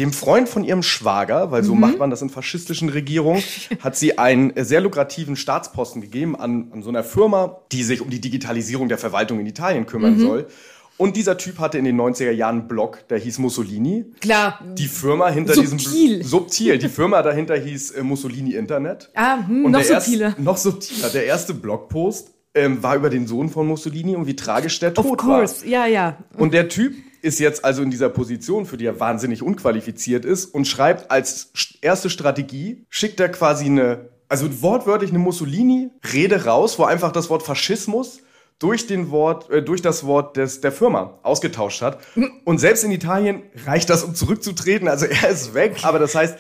dem 0.00 0.12
Freund 0.12 0.46
von 0.48 0.64
ihrem 0.64 0.82
Schwager, 0.82 1.52
weil 1.52 1.62
so 1.62 1.74
Mhm. 1.74 1.80
macht 1.82 1.98
man 1.98 2.10
das 2.10 2.20
in 2.20 2.30
faschistischen 2.30 2.88
Regierungen, 2.88 3.42
hat 3.80 3.96
sie 3.96 4.18
einen 4.18 4.52
sehr 4.56 4.80
lukrativen 4.80 5.36
Staatsposten 5.36 6.02
gegeben 6.02 6.34
an, 6.34 6.68
an 6.72 6.82
so 6.82 6.88
einer 6.90 7.04
Firma, 7.04 7.60
die 7.72 7.84
sich 7.84 8.00
um 8.00 8.10
die 8.10 8.20
Digitalisierung 8.20 8.88
der 8.88 8.98
Verwaltung 8.98 9.38
in 9.38 9.46
Italien 9.46 9.86
kümmern 9.86 10.16
Mhm. 10.16 10.20
soll. 10.20 10.46
Und 10.98 11.16
dieser 11.16 11.36
Typ 11.36 11.58
hatte 11.58 11.76
in 11.78 11.84
den 11.84 12.00
90er 12.00 12.30
Jahren 12.30 12.60
einen 12.60 12.68
Blog, 12.68 13.06
der 13.08 13.18
hieß 13.18 13.38
Mussolini. 13.38 14.06
Klar. 14.20 14.60
Die 14.78 14.86
Firma 14.88 15.28
hinter 15.28 15.54
Subtil. 15.54 16.18
diesem 16.18 16.22
subtil. 16.22 16.78
Die 16.78 16.88
Firma 16.88 17.22
dahinter 17.22 17.56
hieß 17.56 17.90
äh, 17.92 18.02
Mussolini 18.02 18.54
Internet. 18.54 19.10
Ah, 19.14 19.46
hm, 19.46 19.66
Und 19.66 19.72
noch 19.72 19.80
der 19.82 19.90
erst- 19.90 20.06
subtiler. 20.06 20.34
noch 20.38 20.56
subtiler. 20.56 21.08
Der 21.10 21.26
erste 21.26 21.52
Blogpost 21.54 22.30
ähm, 22.54 22.82
war 22.82 22.96
über 22.96 23.10
den 23.10 23.26
Sohn 23.26 23.50
von 23.50 23.66
Mussolini 23.66 24.16
und 24.16 24.26
wie 24.26 24.36
tragisch 24.36 24.78
der 24.78 24.96
Of 24.98 25.06
Tod 25.06 25.18
course, 25.18 25.68
ja, 25.68 25.84
ja. 25.86 26.16
war. 26.32 26.40
Und 26.40 26.54
der 26.54 26.68
Typ 26.70 26.94
ist 27.20 27.40
jetzt 27.40 27.62
also 27.64 27.82
in 27.82 27.90
dieser 27.90 28.08
Position, 28.08 28.64
für 28.64 28.78
die 28.78 28.86
er 28.86 28.98
wahnsinnig 28.98 29.42
unqualifiziert 29.42 30.24
ist 30.24 30.46
und 30.46 30.66
schreibt 30.66 31.10
als 31.10 31.52
st- 31.54 31.76
erste 31.82 32.08
Strategie, 32.08 32.84
schickt 32.88 33.20
er 33.20 33.28
quasi 33.28 33.66
eine, 33.66 34.08
also 34.28 34.62
wortwörtlich 34.62 35.10
eine 35.10 35.18
Mussolini-Rede 35.18 36.44
raus, 36.44 36.78
wo 36.78 36.84
einfach 36.84 37.12
das 37.12 37.28
Wort 37.28 37.42
Faschismus 37.42 38.20
durch 38.58 38.86
den 38.86 39.10
Wort, 39.10 39.50
äh, 39.50 39.62
durch 39.62 39.82
das 39.82 40.04
Wort 40.06 40.36
des, 40.36 40.60
der 40.60 40.72
Firma 40.72 41.18
ausgetauscht 41.22 41.82
hat. 41.82 41.98
Und 42.44 42.58
selbst 42.58 42.84
in 42.84 42.90
Italien 42.90 43.42
reicht 43.66 43.90
das, 43.90 44.02
um 44.04 44.14
zurückzutreten. 44.14 44.88
Also 44.88 45.06
er 45.06 45.28
ist 45.28 45.52
weg, 45.54 45.76
aber 45.82 45.98
das 45.98 46.14
heißt, 46.14 46.38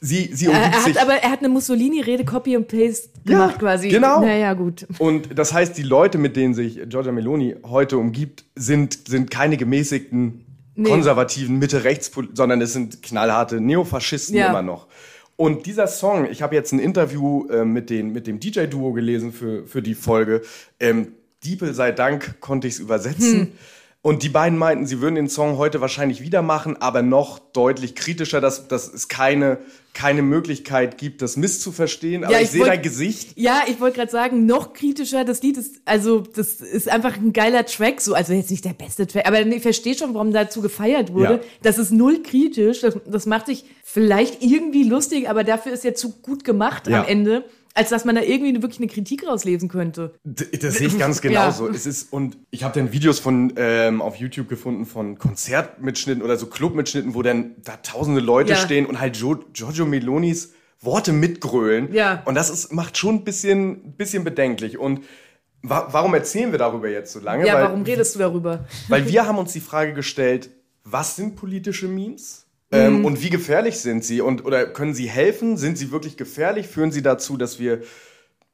sie, 0.00 0.30
sie 0.32 0.46
Er, 0.46 0.52
umgibt 0.52 0.74
er 0.74 0.80
sich. 0.80 0.96
hat 0.96 1.02
aber 1.02 1.14
er 1.14 1.30
hat 1.30 1.40
eine 1.40 1.48
Mussolini-Rede 1.50 2.24
Copy 2.24 2.56
and 2.56 2.68
Paste 2.68 3.08
Ja, 3.24 3.32
gemacht 3.32 3.58
quasi. 3.58 3.88
genau. 3.88 4.20
Naja, 4.20 4.54
gut. 4.54 4.86
Und 4.98 5.38
das 5.38 5.52
heißt, 5.52 5.76
die 5.76 5.82
Leute, 5.82 6.16
mit 6.18 6.36
denen 6.36 6.54
sich 6.54 6.80
Giorgia 6.88 7.12
Meloni 7.12 7.56
heute 7.64 7.98
umgibt, 7.98 8.44
sind, 8.54 9.06
sind 9.08 9.30
keine 9.30 9.56
gemäßigten, 9.56 10.44
Nee. 10.80 10.88
konservativen 10.90 11.58
Mitte-Rechts, 11.58 12.12
sondern 12.34 12.60
es 12.62 12.72
sind 12.72 13.02
knallharte 13.02 13.60
Neofaschisten 13.60 14.36
Ja. 14.36 14.48
immer 14.50 14.62
noch. 14.62 14.86
Und 15.34 15.66
dieser 15.66 15.88
Song, 15.88 16.24
ich 16.30 16.40
habe 16.40 16.54
jetzt 16.54 16.70
ein 16.72 16.78
Interview 16.78 17.48
äh, 17.48 17.64
mit, 17.64 17.90
den, 17.90 18.12
mit 18.12 18.28
dem 18.28 18.38
DJ-Duo 18.38 18.92
gelesen 18.92 19.32
für, 19.32 19.66
für 19.66 19.82
die 19.82 19.94
Folge. 19.96 20.42
Ähm, 20.78 21.14
Diepel 21.44 21.74
sei 21.74 21.92
Dank 21.92 22.40
konnte 22.40 22.66
ich 22.68 22.74
es 22.74 22.80
übersetzen. 22.80 23.40
Hm. 23.40 23.52
Und 24.00 24.22
die 24.22 24.28
beiden 24.28 24.56
meinten, 24.56 24.86
sie 24.86 25.00
würden 25.00 25.16
den 25.16 25.28
Song 25.28 25.58
heute 25.58 25.80
wahrscheinlich 25.80 26.22
wieder 26.22 26.40
machen, 26.40 26.76
aber 26.80 27.02
noch 27.02 27.40
deutlich 27.40 27.96
kritischer, 27.96 28.40
dass, 28.40 28.68
dass 28.68 28.92
es 28.92 29.08
keine, 29.08 29.58
keine 29.92 30.22
Möglichkeit 30.22 30.98
gibt, 30.98 31.20
das 31.20 31.36
misszuverstehen. 31.36 32.22
Aber 32.22 32.32
Ja, 32.32 32.38
ich, 32.38 32.44
ich 32.44 32.50
sehe 32.52 32.64
dein 32.64 32.80
Gesicht. 32.80 33.32
Ja, 33.34 33.62
ich 33.66 33.80
wollte 33.80 33.96
gerade 33.96 34.10
sagen, 34.10 34.46
noch 34.46 34.72
kritischer, 34.72 35.24
das 35.24 35.42
Lied 35.42 35.56
ist, 35.56 35.82
also 35.84 36.20
das 36.20 36.60
ist 36.60 36.88
einfach 36.88 37.16
ein 37.16 37.32
geiler 37.32 37.66
Track, 37.66 38.00
so, 38.00 38.14
also 38.14 38.32
jetzt 38.32 38.52
nicht 38.52 38.64
der 38.64 38.72
beste 38.72 39.08
Track, 39.08 39.26
aber 39.26 39.44
ich 39.44 39.62
verstehe 39.62 39.96
schon, 39.96 40.14
warum 40.14 40.32
dazu 40.32 40.62
gefeiert 40.62 41.12
wurde. 41.12 41.34
Ja. 41.34 41.40
Das 41.62 41.76
ist 41.76 41.90
null 41.90 42.22
kritisch, 42.22 42.80
das, 42.82 42.96
das 43.04 43.26
macht 43.26 43.46
sich 43.46 43.64
vielleicht 43.82 44.42
irgendwie 44.42 44.84
lustig, 44.84 45.28
aber 45.28 45.42
dafür 45.42 45.72
ist 45.72 45.82
ja 45.82 45.92
zu 45.92 46.12
gut 46.22 46.44
gemacht 46.44 46.86
Ja. 46.86 47.00
am 47.02 47.08
Ende, 47.08 47.44
als 47.78 47.90
dass 47.90 48.04
man 48.04 48.16
da 48.16 48.22
irgendwie 48.22 48.60
wirklich 48.60 48.80
eine 48.80 48.88
Kritik 48.88 49.24
rauslesen 49.24 49.68
könnte. 49.68 50.14
Das 50.24 50.74
sehe 50.74 50.88
ich 50.88 50.98
ganz 50.98 51.20
genauso. 51.22 51.68
Es 51.68 51.86
ist, 51.86 52.12
und 52.12 52.36
ich 52.50 52.64
habe 52.64 52.74
dann 52.78 52.92
Videos 52.92 53.20
von 53.20 53.52
ähm, 53.56 54.02
auf 54.02 54.16
YouTube 54.16 54.48
gefunden 54.48 54.84
von 54.84 55.16
Konzertmitschnitten 55.16 56.22
oder 56.24 56.36
so 56.36 56.46
Clubmitschnitten, 56.46 57.14
wo 57.14 57.22
dann 57.22 57.52
da 57.64 57.76
tausende 57.76 58.20
Leute 58.20 58.50
Ja. 58.50 58.56
stehen 58.56 58.84
und 58.84 59.00
halt 59.00 59.16
jo 59.16 59.36
Giorgio 59.52 59.86
Melonis 59.86 60.54
Worte 60.80 61.12
mitgrölen. 61.12 61.92
Ja. 61.92 62.22
Und 62.24 62.34
das 62.34 62.50
ist, 62.50 62.72
macht 62.72 62.98
schon 62.98 63.16
ein 63.16 63.24
bisschen, 63.24 63.92
bisschen 63.92 64.24
bedenklich. 64.24 64.76
Und 64.76 65.04
wa 65.62 65.86
warum 65.92 66.14
erzählen 66.14 66.50
wir 66.50 66.58
darüber 66.58 66.88
jetzt 66.88 67.12
so 67.12 67.20
lange? 67.20 67.46
Ja, 67.46 67.54
weil, 67.54 67.62
warum 67.64 67.82
redest 67.82 68.16
du 68.16 68.18
darüber? 68.18 68.66
weil 68.88 69.06
wir 69.08 69.24
haben 69.24 69.38
uns 69.38 69.52
die 69.52 69.60
Frage 69.60 69.94
gestellt, 69.94 70.50
was 70.82 71.14
sind 71.14 71.36
politische 71.36 71.86
Memes? 71.86 72.46
Ähm, 72.70 73.04
und 73.04 73.22
wie 73.22 73.30
gefährlich 73.30 73.78
sind 73.80 74.04
sie? 74.04 74.20
Und 74.20 74.44
oder 74.44 74.66
können 74.66 74.94
sie 74.94 75.08
helfen? 75.08 75.56
Sind 75.56 75.78
sie 75.78 75.90
wirklich 75.90 76.16
gefährlich? 76.16 76.66
Führen 76.68 76.92
sie 76.92 77.02
dazu, 77.02 77.36
dass 77.36 77.58
wir 77.58 77.80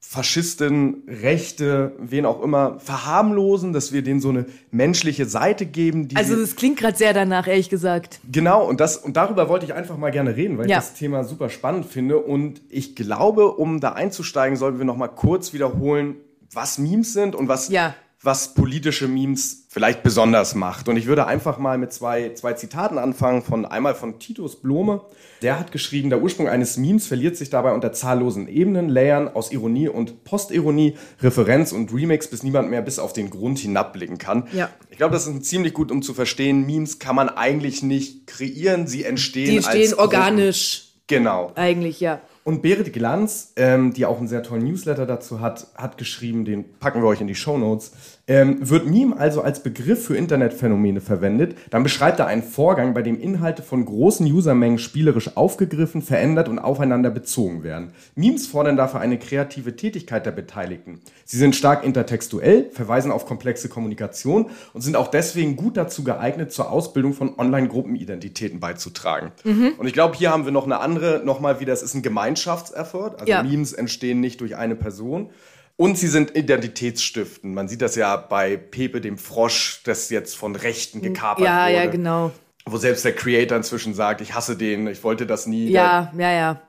Faschisten, 0.07 1.03
Rechte, 1.09 1.93
wen 1.99 2.27
auch 2.27 2.43
immer, 2.43 2.79
verharmlosen, 2.79 3.73
dass 3.73 3.91
wir 3.91 4.03
denen 4.03 4.21
so 4.21 4.29
eine 4.29 4.45
menschliche 4.71 5.25
Seite 5.25 5.65
geben. 5.67 6.09
Die 6.09 6.17
Also 6.17 6.37
das 6.37 6.57
klingt 6.57 6.79
gerade 6.79 6.97
sehr 6.97 7.15
danach, 7.15 7.49
ehrlich 7.49 7.71
gesagt. 7.71 8.21
Genau, 8.31 8.69
und, 8.69 8.81
das, 8.81 8.99
und 8.99 9.17
darüber 9.17 9.49
wollte 9.49 9.65
ich 9.65 9.73
einfach 9.73 9.97
mal 9.97 10.11
gerne 10.11 10.37
reden, 10.37 10.59
weil 10.59 10.69
Ja. 10.69 10.79
ich 10.79 10.85
das 10.85 10.95
Thema 10.95 11.25
super 11.25 11.49
spannend 11.49 11.87
finde. 11.87 12.19
Und 12.19 12.61
ich 12.69 12.95
glaube, 12.95 13.55
um 13.55 13.81
da 13.81 13.93
einzusteigen, 13.93 14.57
sollten 14.59 14.79
wir 14.79 14.85
noch 14.85 14.99
mal 14.99 15.09
kurz 15.09 15.53
wiederholen, 15.55 16.17
was 16.53 16.79
Memes 16.79 17.15
sind 17.15 17.35
und 17.35 17.49
was, 17.49 17.71
Ja. 17.71 17.95
Was 18.25 18.55
politische 18.55 19.07
Memes 19.07 19.67
vielleicht 19.69 20.03
besonders 20.03 20.55
macht. 20.55 20.89
Und 20.89 20.97
ich 20.97 21.07
würde 21.07 21.27
einfach 21.27 21.59
mal 21.59 21.77
mit 21.79 21.93
zwei, 21.93 22.33
zwei 22.35 22.55
Zitaten 22.55 22.97
anfangen, 22.99 23.43
von 23.43 23.67
einmal 23.67 23.95
von 23.95 24.19
Titus 24.19 24.57
Blome. 24.61 25.03
Der 25.43 25.59
hat 25.59 25.73
geschrieben, 25.73 26.09
der 26.11 26.23
Ursprung 26.23 26.49
eines 26.49 26.77
Memes 26.77 27.07
verliert 27.07 27.37
sich 27.37 27.51
dabei 27.51 27.73
unter 27.73 27.93
zahllosen 27.93 28.49
Ebenen, 28.49 28.89
Layern 28.89 29.29
aus 29.29 29.53
Ironie 29.53 29.89
und 29.89 30.25
Postironie, 30.25 30.97
Referenz 31.21 31.73
und 31.73 31.93
Remix, 31.93 32.29
bis 32.29 32.43
niemand 32.43 32.71
mehr 32.71 32.83
bis 32.83 32.99
auf 32.99 33.13
den 33.13 33.29
Grund 33.31 33.59
hinabblicken 33.59 34.17
kann. 34.19 34.49
Ja. 34.53 34.71
Ich 34.91 34.97
glaube, 34.97 35.13
das 35.13 35.27
ist 35.27 35.45
ziemlich 35.45 35.75
gut, 35.75 35.91
um 35.91 36.01
zu 36.03 36.15
verstehen, 36.15 36.65
Memes 36.65 36.99
kann 36.99 37.17
man 37.17 37.29
eigentlich 37.29 37.83
nicht 37.83 38.27
kreieren, 38.27 38.87
sie 38.87 39.05
entstehen 39.05 39.51
Die 39.51 39.57
als 39.59 39.67
stehen 39.67 39.91
Gruppen. 39.91 40.01
organisch, 40.03 40.93
Genau. 41.07 41.53
eigentlich, 41.57 42.01
ja. 42.01 42.21
Und 42.45 42.61
Berit 42.61 42.93
Glanz, 42.93 43.55
ähm, 43.57 43.95
die 43.95 44.05
auch 44.05 44.19
einen 44.19 44.29
sehr 44.29 44.43
tollen 44.43 44.65
Newsletter 44.65 45.07
dazu 45.07 45.41
hat, 45.41 45.69
hat 45.77 45.97
geschrieben, 45.97 46.45
den 46.45 46.79
packen 46.79 47.01
wir 47.03 47.09
euch 47.09 47.23
in 47.23 47.27
die 47.27 47.35
Shownotes. 47.35 47.93
Ähm, 48.27 48.71
wird 48.71 48.87
Meme 48.87 49.19
also 49.19 49.43
als 49.43 49.63
Begriff 49.63 50.07
für 50.07 50.17
Internetphänomene 50.17 51.03
verwendet, 51.03 51.57
dann 51.69 51.83
beschreibt 51.83 52.21
er 52.21 52.27
einen 52.27 52.43
Vorgang, 52.43 52.95
bei 52.95 53.03
dem 53.03 53.21
Inhalte 53.21 53.63
von 53.63 53.85
großen 53.85 54.27
Usermengen 54.27 54.79
spielerisch 54.79 55.37
aufgegriffen, 55.37 56.01
verändert 56.01 56.49
und 56.49 56.59
aufeinander 56.59 57.11
bezogen 57.11 57.63
werden. 57.63 57.91
Memes 58.15 58.47
fordern 58.47 58.79
dafür 58.79 59.01
eine 59.01 59.19
kreative 59.19 59.77
Tätigkeit 59.77 60.25
der 60.25 60.31
Beteiligten. 60.31 61.01
Sie 61.27 61.37
sind 61.37 61.55
stark 61.55 61.85
intertextuell, 61.85 62.71
verweisen 62.73 63.13
auf 63.13 63.27
komplexe 63.27 63.69
Kommunikation 63.69 64.47
und 64.73 64.81
sind 64.81 64.97
auch 64.97 65.09
deswegen 65.09 65.57
gut 65.57 65.77
dazu 65.77 66.03
geeignet, 66.03 66.51
zur 66.51 66.71
Ausbildung 66.71 67.13
von 67.13 67.39
Online-Gruppenidentitäten 67.39 68.59
beizutragen. 68.59 69.33
Und 69.79 69.87
ich 69.87 69.93
glaube, 69.93 70.17
hier 70.17 70.31
haben 70.31 70.47
wir 70.47 70.53
noch 70.53 70.65
eine 70.65 70.81
andere, 70.81 71.21
nochmal 71.25 71.61
wieder, 71.61 71.75
es 71.75 71.83
ist 71.83 71.95
ein 71.95 72.03
Gemeinschaftseffort. 72.03 73.21
Also 73.21 73.31
Ja. 73.31 73.43
Memes 73.43 73.75
entstehen 73.75 74.21
nicht 74.21 74.41
durch 74.41 74.57
eine 74.57 74.77
Person. 74.77 75.29
Und 75.77 75.99
sie 75.99 76.07
sind 76.09 76.37
identitätsstiftend. 76.37 77.55
Man 77.55 77.67
sieht 77.69 77.83
das 77.83 77.97
ja 77.97 78.17
bei 78.17 78.57
Pepe, 78.57 79.01
dem 79.01 79.19
Frosch, 79.19 79.81
das 79.85 80.09
jetzt 80.11 80.37
von 80.37 80.55
Rechten 80.55 81.03
gekapert 81.03 81.45
Ja, 81.45 81.65
wurde. 81.65 81.75
ja, 81.75 81.87
genau. 81.87 82.31
Wo 82.67 82.77
selbst 82.79 83.05
der 83.05 83.15
Creator 83.15 83.57
inzwischen 83.57 83.93
sagt, 83.95 84.21
ich 84.21 84.35
hasse 84.35 84.57
den, 84.57 84.87
ich 84.87 85.03
wollte 85.03 85.27
das 85.27 85.47
nie. 85.47 85.69
Ja, 85.71 86.13
ja, 86.17 86.33
ja. 86.33 86.61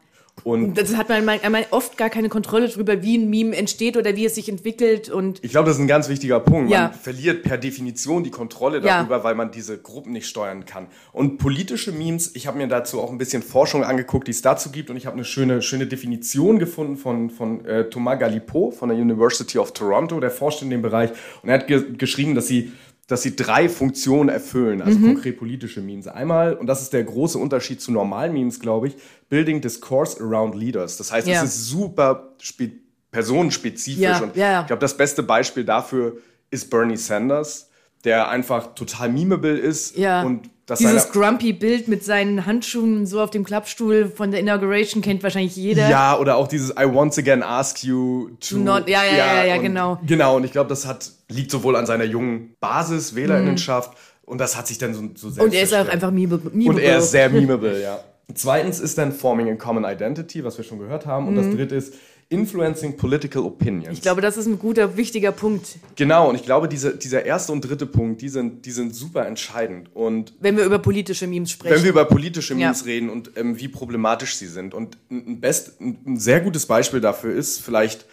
Und 0.43 0.75
Das 0.75 0.95
hat 0.95 1.09
man, 1.09 1.25
man, 1.25 1.39
man 1.49 1.63
oft 1.71 1.97
gar 1.97 2.09
keine 2.09 2.29
Kontrolle 2.29 2.67
darüber, 2.67 3.01
wie 3.01 3.17
ein 3.17 3.29
Meme 3.29 3.55
entsteht 3.55 3.97
oder 3.97 4.15
wie 4.15 4.25
es 4.25 4.35
sich 4.35 4.49
entwickelt 4.49 5.09
und 5.09 5.39
ich 5.43 5.51
glaube, 5.51 5.67
das 5.67 5.77
ist 5.77 5.81
ein 5.81 5.87
ganz 5.87 6.09
wichtiger 6.09 6.39
Punkt. 6.39 6.69
Ja. 6.69 6.89
Man 6.89 6.93
verliert 6.93 7.41
per 7.43 7.57
Definition 7.57 8.23
die 8.23 8.29
Kontrolle 8.31 8.77
Ja. 8.79 8.97
darüber, 8.99 9.23
weil 9.23 9.33
man 9.33 9.51
diese 9.51 9.77
Gruppen 9.77 10.11
nicht 10.11 10.27
steuern 10.27 10.65
kann. 10.65 10.87
Und 11.13 11.37
politische 11.37 11.91
Memes, 11.91 12.35
ich 12.35 12.47
habe 12.47 12.57
mir 12.57 12.67
dazu 12.67 13.01
auch 13.01 13.11
ein 13.11 13.17
bisschen 13.17 13.41
Forschung 13.41 13.83
angeguckt, 13.83 14.27
die 14.27 14.31
es 14.31 14.41
dazu 14.41 14.71
gibt. 14.71 14.89
Und 14.89 14.97
ich 14.97 15.05
habe 15.05 15.15
eine 15.15 15.25
schöne, 15.25 15.61
schöne 15.61 15.87
Definition 15.87 16.59
gefunden 16.59 16.97
von, 16.97 17.29
von 17.29 17.65
äh, 17.65 17.85
Thomas 17.89 18.19
Galipeau 18.19 18.71
von 18.71 18.89
der 18.89 18.97
University 18.97 19.57
of 19.57 19.71
Toronto, 19.73 20.19
der 20.19 20.31
forscht 20.31 20.61
in 20.61 20.69
dem 20.69 20.81
Bereich. 20.81 21.11
Und 21.41 21.49
er 21.49 21.55
hat 21.59 21.67
ge 21.67 21.83
geschrieben, 21.97 22.35
dass 22.35 22.47
sie 22.47 22.71
dass 23.07 23.21
sie 23.21 23.35
drei 23.35 23.69
Funktionen 23.69 24.29
erfüllen, 24.29 24.81
also 24.81 24.97
Mhm. 24.97 25.05
konkret 25.13 25.37
politische 25.37 25.79
Memes. 25.81 26.07
Einmal, 26.07 26.53
und 26.55 26.65
das 26.67 26.81
ist 26.81 26.91
der 26.93 27.03
große 27.03 27.37
Unterschied 27.37 27.79
zu 27.79 27.91
normalen 27.91 28.33
Memes, 28.33 28.59
glaube 28.59 28.87
ich, 28.87 28.95
Building 29.29 29.61
Discourse 29.61 30.19
around 30.23 30.55
Leaders. 30.55 30.97
Das 30.97 31.11
heißt, 31.11 31.27
Ja. 31.27 31.43
es 31.43 31.55
ist 31.55 31.65
super 31.67 32.33
spe 32.41 32.71
personenspezifisch. 33.11 34.01
Ja, 34.01 34.19
und 34.19 34.35
ja. 34.35 34.61
ich 34.61 34.67
glaube, 34.67 34.81
das 34.81 34.97
beste 34.97 35.23
Beispiel 35.23 35.63
dafür 35.63 36.17
ist 36.51 36.69
Bernie 36.69 36.97
Sanders, 36.97 37.64
der 38.05 38.29
einfach 38.29 38.75
total 38.75 39.09
memeable 39.09 39.57
ist 39.57 39.97
ja. 39.97 40.23
und 40.23 40.49
das 40.65 40.79
Dieses 40.79 41.11
grumpy 41.11 41.53
Bild 41.53 41.87
mit 41.87 42.03
seinen 42.03 42.47
Handschuhen 42.47 43.05
so 43.05 43.21
auf 43.21 43.29
dem 43.29 43.43
Klappstuhl 43.43 44.07
von 44.07 44.31
der 44.31 44.39
Inauguration 44.39 45.03
kennt 45.03 45.21
wahrscheinlich 45.21 45.55
jeder. 45.55 45.89
ja, 45.89 46.17
oder 46.17 46.37
auch 46.37 46.47
dieses 46.47 46.71
I 46.71 46.85
once 46.85 47.19
again 47.19 47.43
ask 47.43 47.83
you 47.83 48.29
to. 48.39 48.57
Not- 48.57 48.89
ja, 48.89 49.03
ja, 49.03 49.15
ja, 49.15 49.43
ja, 49.43 49.55
und, 49.57 49.61
genau. 49.61 49.99
Genau, 50.07 50.37
und 50.37 50.43
ich 50.43 50.51
glaube, 50.51 50.69
das 50.69 50.87
hat, 50.87 51.11
liegt 51.29 51.51
sowohl 51.51 51.75
an 51.75 51.85
seiner 51.85 52.05
jungen 52.05 52.55
Basis, 52.59 53.13
Wählerinnenschaft, 53.13 53.95
und 54.23 54.39
das 54.39 54.57
hat 54.57 54.65
sich 54.65 54.79
dann 54.79 54.95
so, 54.95 55.01
so 55.13 55.29
selbst 55.29 55.37
Mhm. 55.37 55.43
Und 55.43 55.53
er 55.53 55.63
ist 55.63 55.73
auch 55.75 55.87
einfach 55.87 56.09
memeable. 56.09 56.49
Und 56.49 56.79
er 56.79 56.97
ist 56.97 57.11
sehr 57.11 57.29
memeable, 57.29 57.79
ja. 57.79 57.99
Zweitens 58.33 58.79
ist 58.79 58.97
dann 58.97 59.11
Forming 59.11 59.49
a 59.51 59.55
Common 59.55 59.85
Identity, 59.85 60.43
was 60.43 60.57
wir 60.57 60.65
schon 60.65 60.79
gehört 60.79 61.05
haben. 61.05 61.27
Und 61.27 61.35
das 61.35 61.47
dritte 61.51 61.75
ist 61.75 61.93
Influencing 62.29 62.97
Political 62.97 63.43
Opinions. 63.43 63.93
Ich 63.93 64.01
glaube, 64.01 64.19
das 64.21 64.35
ist 64.35 64.47
ein 64.47 64.57
guter, 64.57 64.97
wichtiger 64.97 65.31
Punkt, 65.31 65.77
genau, 65.95 66.29
und 66.29 66.35
ich 66.35 66.43
glaube, 66.43 66.67
diese, 66.67 66.95
dieser 66.95 67.23
erste 67.23 67.51
und 67.51 67.61
dritte 67.61 67.85
Punkt, 67.85 68.21
die 68.21 68.29
sind, 68.29 68.65
die 68.65 68.71
sind 68.71 68.95
super 68.95 69.27
entscheidend. 69.27 69.89
Und 69.93 70.33
wenn 70.39 70.57
wir 70.57 70.65
über 70.65 70.79
politische 70.79 71.27
Memes 71.27 71.51
sprechen. 71.51 71.75
wenn 71.75 71.83
wir 71.83 71.91
über 71.91 72.05
politische 72.05 72.55
Memes 72.55 72.81
Ja. 72.81 72.85
reden 72.85 73.09
und 73.09 73.31
ähm, 73.35 73.59
wie 73.59 73.67
problematisch 73.67 74.35
sie 74.37 74.47
sind. 74.47 74.73
Und 74.73 74.97
ein, 75.11 75.39
best, 75.39 75.79
ein, 75.79 76.17
sehr 76.17 76.41
gutes 76.41 76.65
Beispiel 76.65 76.99
dafür 76.99 77.35
ist 77.35 77.61
vielleicht 77.61 78.05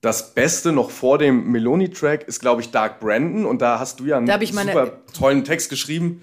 das 0.00 0.34
Beste 0.34 0.72
noch 0.72 0.90
vor 0.90 1.18
dem 1.18 1.52
Meloni-Track 1.52 2.24
ist, 2.26 2.40
glaube 2.40 2.62
ich, 2.62 2.72
Dark 2.72 2.98
Brandon. 2.98 3.46
Und 3.46 3.62
da 3.62 3.78
hast 3.78 4.00
du 4.00 4.06
ja 4.06 4.18
einen 4.18 4.26
super 4.26 4.98
tollen 5.16 5.44
Text 5.44 5.70
geschrieben, 5.70 6.22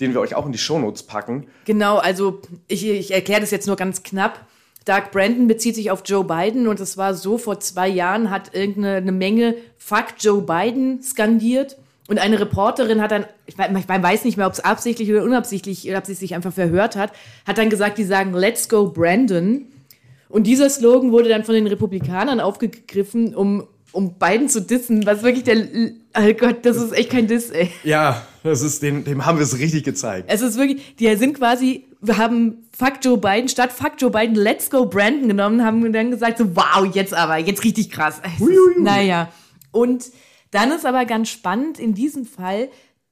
den 0.00 0.12
wir 0.12 0.20
euch 0.20 0.34
auch 0.34 0.46
in 0.46 0.50
die 0.52 0.58
Shownotes 0.58 1.04
packen. 1.04 1.46
Genau, 1.64 1.98
also 1.98 2.42
ich, 2.66 2.84
ich 2.84 3.12
erkläre 3.12 3.40
das 3.40 3.52
jetzt 3.52 3.68
nur 3.68 3.76
ganz 3.76 4.02
knapp. 4.02 4.44
Doug 4.84 5.10
Brandon 5.12 5.46
bezieht 5.46 5.74
sich 5.74 5.90
auf 5.90 6.02
Joe 6.06 6.24
Biden 6.24 6.66
und 6.66 6.80
es 6.80 6.96
war 6.96 7.14
so, 7.14 7.38
vor 7.38 7.60
zwei 7.60 7.88
Jahren 7.88 8.30
hat 8.30 8.54
irgendeine 8.54 8.96
eine 8.96 9.12
Menge 9.12 9.54
Fuck 9.76 10.14
Joe 10.18 10.42
Biden 10.42 11.02
skandiert 11.02 11.76
und 12.10 12.18
eine 12.18 12.40
Reporterin 12.40 13.00
hat 13.00 13.12
dann, 13.12 13.24
ich 13.46 13.56
weiß, 13.56 13.70
ich 13.78 13.88
weiß 13.88 14.24
nicht 14.24 14.36
mehr, 14.36 14.48
ob 14.48 14.52
es 14.52 14.58
absichtlich 14.58 15.08
oder 15.12 15.22
unabsichtlich, 15.22 15.88
oder 15.88 15.98
ob 15.98 16.06
sie 16.06 16.14
sich 16.14 16.34
einfach 16.34 16.52
verhört 16.52 16.96
hat, 16.96 17.12
hat 17.46 17.56
dann 17.56 17.70
gesagt, 17.70 17.98
die 17.98 18.04
sagen 18.04 18.32
Let's 18.32 18.68
go 18.68 18.88
Brandon. 18.88 19.66
Und 20.28 20.48
dieser 20.48 20.70
Slogan 20.70 21.12
wurde 21.12 21.28
dann 21.28 21.44
von 21.44 21.54
den 21.54 21.68
Republikanern 21.68 22.40
aufgegriffen, 22.40 23.32
um, 23.34 23.68
um 23.92 24.14
Biden 24.14 24.48
zu 24.48 24.60
dissen, 24.60 25.06
was 25.06 25.22
wirklich 25.22 25.44
der, 25.44 25.58
oh 26.18 26.32
Gott, 26.36 26.64
das 26.66 26.78
ist 26.78 26.92
echt 26.92 27.10
kein 27.10 27.28
Diss, 27.28 27.50
ey. 27.50 27.70
Ja, 27.84 28.26
das 28.42 28.62
ist, 28.62 28.82
dem, 28.82 29.04
dem 29.04 29.24
haben 29.24 29.38
wir 29.38 29.44
es 29.44 29.58
richtig 29.58 29.84
gezeigt. 29.84 30.24
Es 30.28 30.42
ist 30.42 30.58
wirklich, 30.58 30.96
die 30.96 31.14
sind 31.14 31.34
quasi, 31.34 31.84
haben 32.08 32.68
Fuck 32.76 32.94
Joe 33.02 33.18
Biden 33.18 33.48
statt 33.48 33.72
Fuck 33.72 33.92
Joe 33.98 34.10
Biden 34.10 34.34
Let's 34.34 34.70
Go 34.70 34.86
Brandon 34.86 35.28
genommen, 35.28 35.64
haben 35.64 35.92
dann 35.92 36.10
gesagt 36.10 36.38
so, 36.38 36.56
wow, 36.56 36.86
jetzt 36.94 37.14
aber, 37.14 37.36
jetzt 37.36 37.64
richtig 37.64 37.90
krass. 37.90 38.20
Es 38.24 38.40
ist, 38.40 38.78
naja. 38.78 39.30
Und 39.72 40.06
dann 40.50 40.72
ist 40.72 40.86
aber 40.86 41.04
ganz 41.04 41.28
spannend 41.28 41.78
in 41.78 41.94
diesem 41.94 42.24
Fall, 42.24 42.68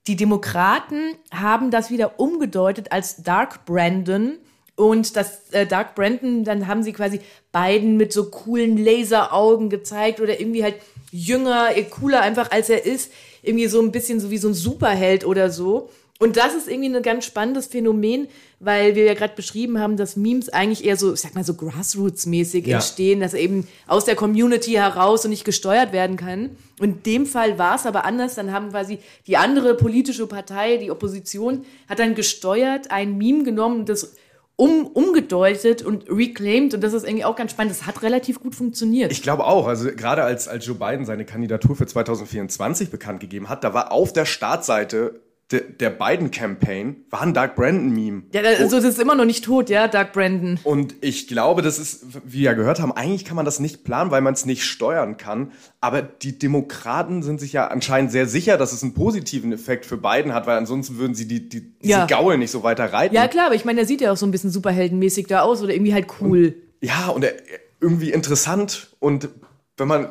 die 0.06 0.16
Demokraten 0.16 1.14
haben 1.30 1.70
das 1.70 1.90
wieder 1.90 2.18
umgedeutet 2.18 2.92
als 2.92 3.22
Dark 3.22 3.66
Brandon. 3.66 4.38
Und 4.74 5.16
das 5.16 5.50
äh, 5.50 5.66
Dark 5.66 5.94
Brandon, 5.94 6.44
dann 6.44 6.66
haben 6.66 6.82
sie 6.82 6.92
quasi 6.92 7.20
Biden 7.52 7.96
mit 7.96 8.12
so 8.12 8.30
coolen 8.30 8.78
Laseraugen 8.78 9.70
gezeigt 9.70 10.20
oder 10.20 10.40
irgendwie 10.40 10.62
halt 10.62 10.76
jünger, 11.10 11.70
cooler 11.90 12.22
einfach 12.22 12.50
als 12.50 12.70
er 12.70 12.86
ist. 12.86 13.12
Irgendwie 13.42 13.66
so 13.66 13.80
ein 13.80 13.92
bisschen 13.92 14.18
so 14.18 14.30
wie 14.30 14.38
so 14.38 14.48
ein 14.48 14.54
Superheld 14.54 15.26
oder 15.26 15.50
so. 15.50 15.90
Und 16.20 16.36
das 16.36 16.54
ist 16.54 16.68
irgendwie 16.68 16.94
ein 16.94 17.02
ganz 17.02 17.24
spannendes 17.26 17.68
Phänomen, 17.68 18.26
weil 18.58 18.96
wir 18.96 19.04
ja 19.04 19.14
gerade 19.14 19.34
beschrieben 19.36 19.78
haben, 19.78 19.96
dass 19.96 20.16
Memes 20.16 20.48
eigentlich 20.48 20.84
eher 20.84 20.96
so, 20.96 21.14
ich 21.14 21.20
sag 21.20 21.36
mal 21.36 21.44
so 21.44 21.52
Grassroots-mäßig 21.52 22.66
Ja. 22.66 22.76
entstehen, 22.76 23.20
dass 23.20 23.34
eben 23.34 23.68
aus 23.86 24.04
der 24.04 24.16
Community 24.16 24.72
heraus 24.72 25.24
und 25.24 25.30
nicht 25.30 25.44
gesteuert 25.44 25.92
werden 25.92 26.16
kann. 26.16 26.56
Und 26.80 26.88
in 26.88 27.02
dem 27.04 27.26
Fall 27.26 27.56
war 27.56 27.76
es 27.76 27.86
aber 27.86 28.04
anders. 28.04 28.34
Dann 28.34 28.52
haben 28.52 28.70
quasi 28.70 28.98
die 29.28 29.36
andere 29.36 29.76
politische 29.76 30.26
Partei, 30.26 30.76
die 30.78 30.90
Opposition, 30.90 31.64
hat 31.88 32.00
dann 32.00 32.16
gesteuert, 32.16 32.90
ein 32.90 33.16
Meme 33.16 33.44
genommen 33.44 33.84
das 33.84 34.14
um, 34.56 34.88
umgedeutet 34.88 35.82
und 35.82 36.10
reclaimed. 36.10 36.74
Und 36.74 36.80
das 36.82 36.94
ist 36.94 37.04
irgendwie 37.04 37.26
auch 37.26 37.36
ganz 37.36 37.52
spannend. 37.52 37.70
Das 37.70 37.86
hat 37.86 38.02
relativ 38.02 38.40
gut 38.40 38.56
funktioniert. 38.56 39.12
Ich 39.12 39.22
glaube 39.22 39.44
auch, 39.46 39.68
also 39.68 39.88
gerade 39.94 40.24
als, 40.24 40.48
als 40.48 40.66
Joe 40.66 40.74
Biden 40.74 41.06
seine 41.06 41.24
Kandidatur 41.24 41.76
für 41.76 41.86
2024 41.86 42.90
bekannt 42.90 43.20
gegeben 43.20 43.48
hat, 43.48 43.62
da 43.62 43.72
war 43.72 43.92
auf 43.92 44.12
der 44.12 44.24
Startseite 44.24 45.20
de, 45.50 45.62
der 45.72 45.90
Biden-Campaign, 45.90 47.04
war 47.10 47.22
ein 47.22 47.32
Dark 47.32 47.56
Brandon-Meme. 47.56 48.24
ja, 48.32 48.42
also 48.42 48.76
das 48.76 48.84
ist 48.84 48.98
immer 49.00 49.14
noch 49.14 49.24
nicht 49.24 49.44
tot, 49.44 49.70
ja, 49.70 49.88
Doug 49.88 50.12
Brandon. 50.12 50.58
Und 50.64 50.94
ich 51.00 51.26
glaube, 51.26 51.62
das 51.62 51.78
ist, 51.78 52.04
wie 52.24 52.38
wir 52.38 52.42
ja 52.42 52.52
gehört 52.52 52.80
haben, 52.80 52.92
eigentlich 52.92 53.24
kann 53.24 53.36
man 53.36 53.44
das 53.44 53.58
nicht 53.58 53.84
planen, 53.84 54.10
weil 54.10 54.20
man 54.20 54.34
es 54.34 54.44
nicht 54.44 54.64
steuern 54.64 55.16
kann. 55.16 55.52
Aber 55.80 56.02
die 56.02 56.38
Demokraten 56.38 57.22
sind 57.22 57.40
sich 57.40 57.52
ja 57.52 57.68
anscheinend 57.68 58.12
sehr 58.12 58.26
sicher, 58.26 58.56
dass 58.58 58.72
es 58.72 58.82
einen 58.82 58.94
positiven 58.94 59.52
Effekt 59.52 59.86
für 59.86 59.96
Biden 59.96 60.34
hat, 60.34 60.46
weil 60.46 60.58
ansonsten 60.58 60.98
würden 60.98 61.14
sie 61.14 61.26
die, 61.26 61.48
die, 61.48 61.72
Ja. 61.82 62.06
Gaul 62.06 62.36
nicht 62.36 62.50
so 62.50 62.62
weiter 62.62 62.92
reiten. 62.92 63.14
Ja, 63.14 63.26
klar, 63.28 63.46
aber 63.46 63.54
ich 63.54 63.64
meine, 63.64 63.76
der 63.76 63.86
sieht 63.86 64.00
ja 64.00 64.12
auch 64.12 64.16
so 64.16 64.26
ein 64.26 64.30
bisschen 64.30 64.50
superheldenmäßig 64.50 65.26
da 65.26 65.40
aus 65.40 65.62
oder 65.62 65.72
irgendwie 65.72 65.94
halt 65.94 66.06
cool. 66.20 66.54
Ja, 66.80 67.08
und 67.08 67.24
er, 67.24 67.32
irgendwie 67.80 68.10
interessant 68.12 68.88
und 68.98 69.28
wenn 69.76 69.88
man 69.88 70.08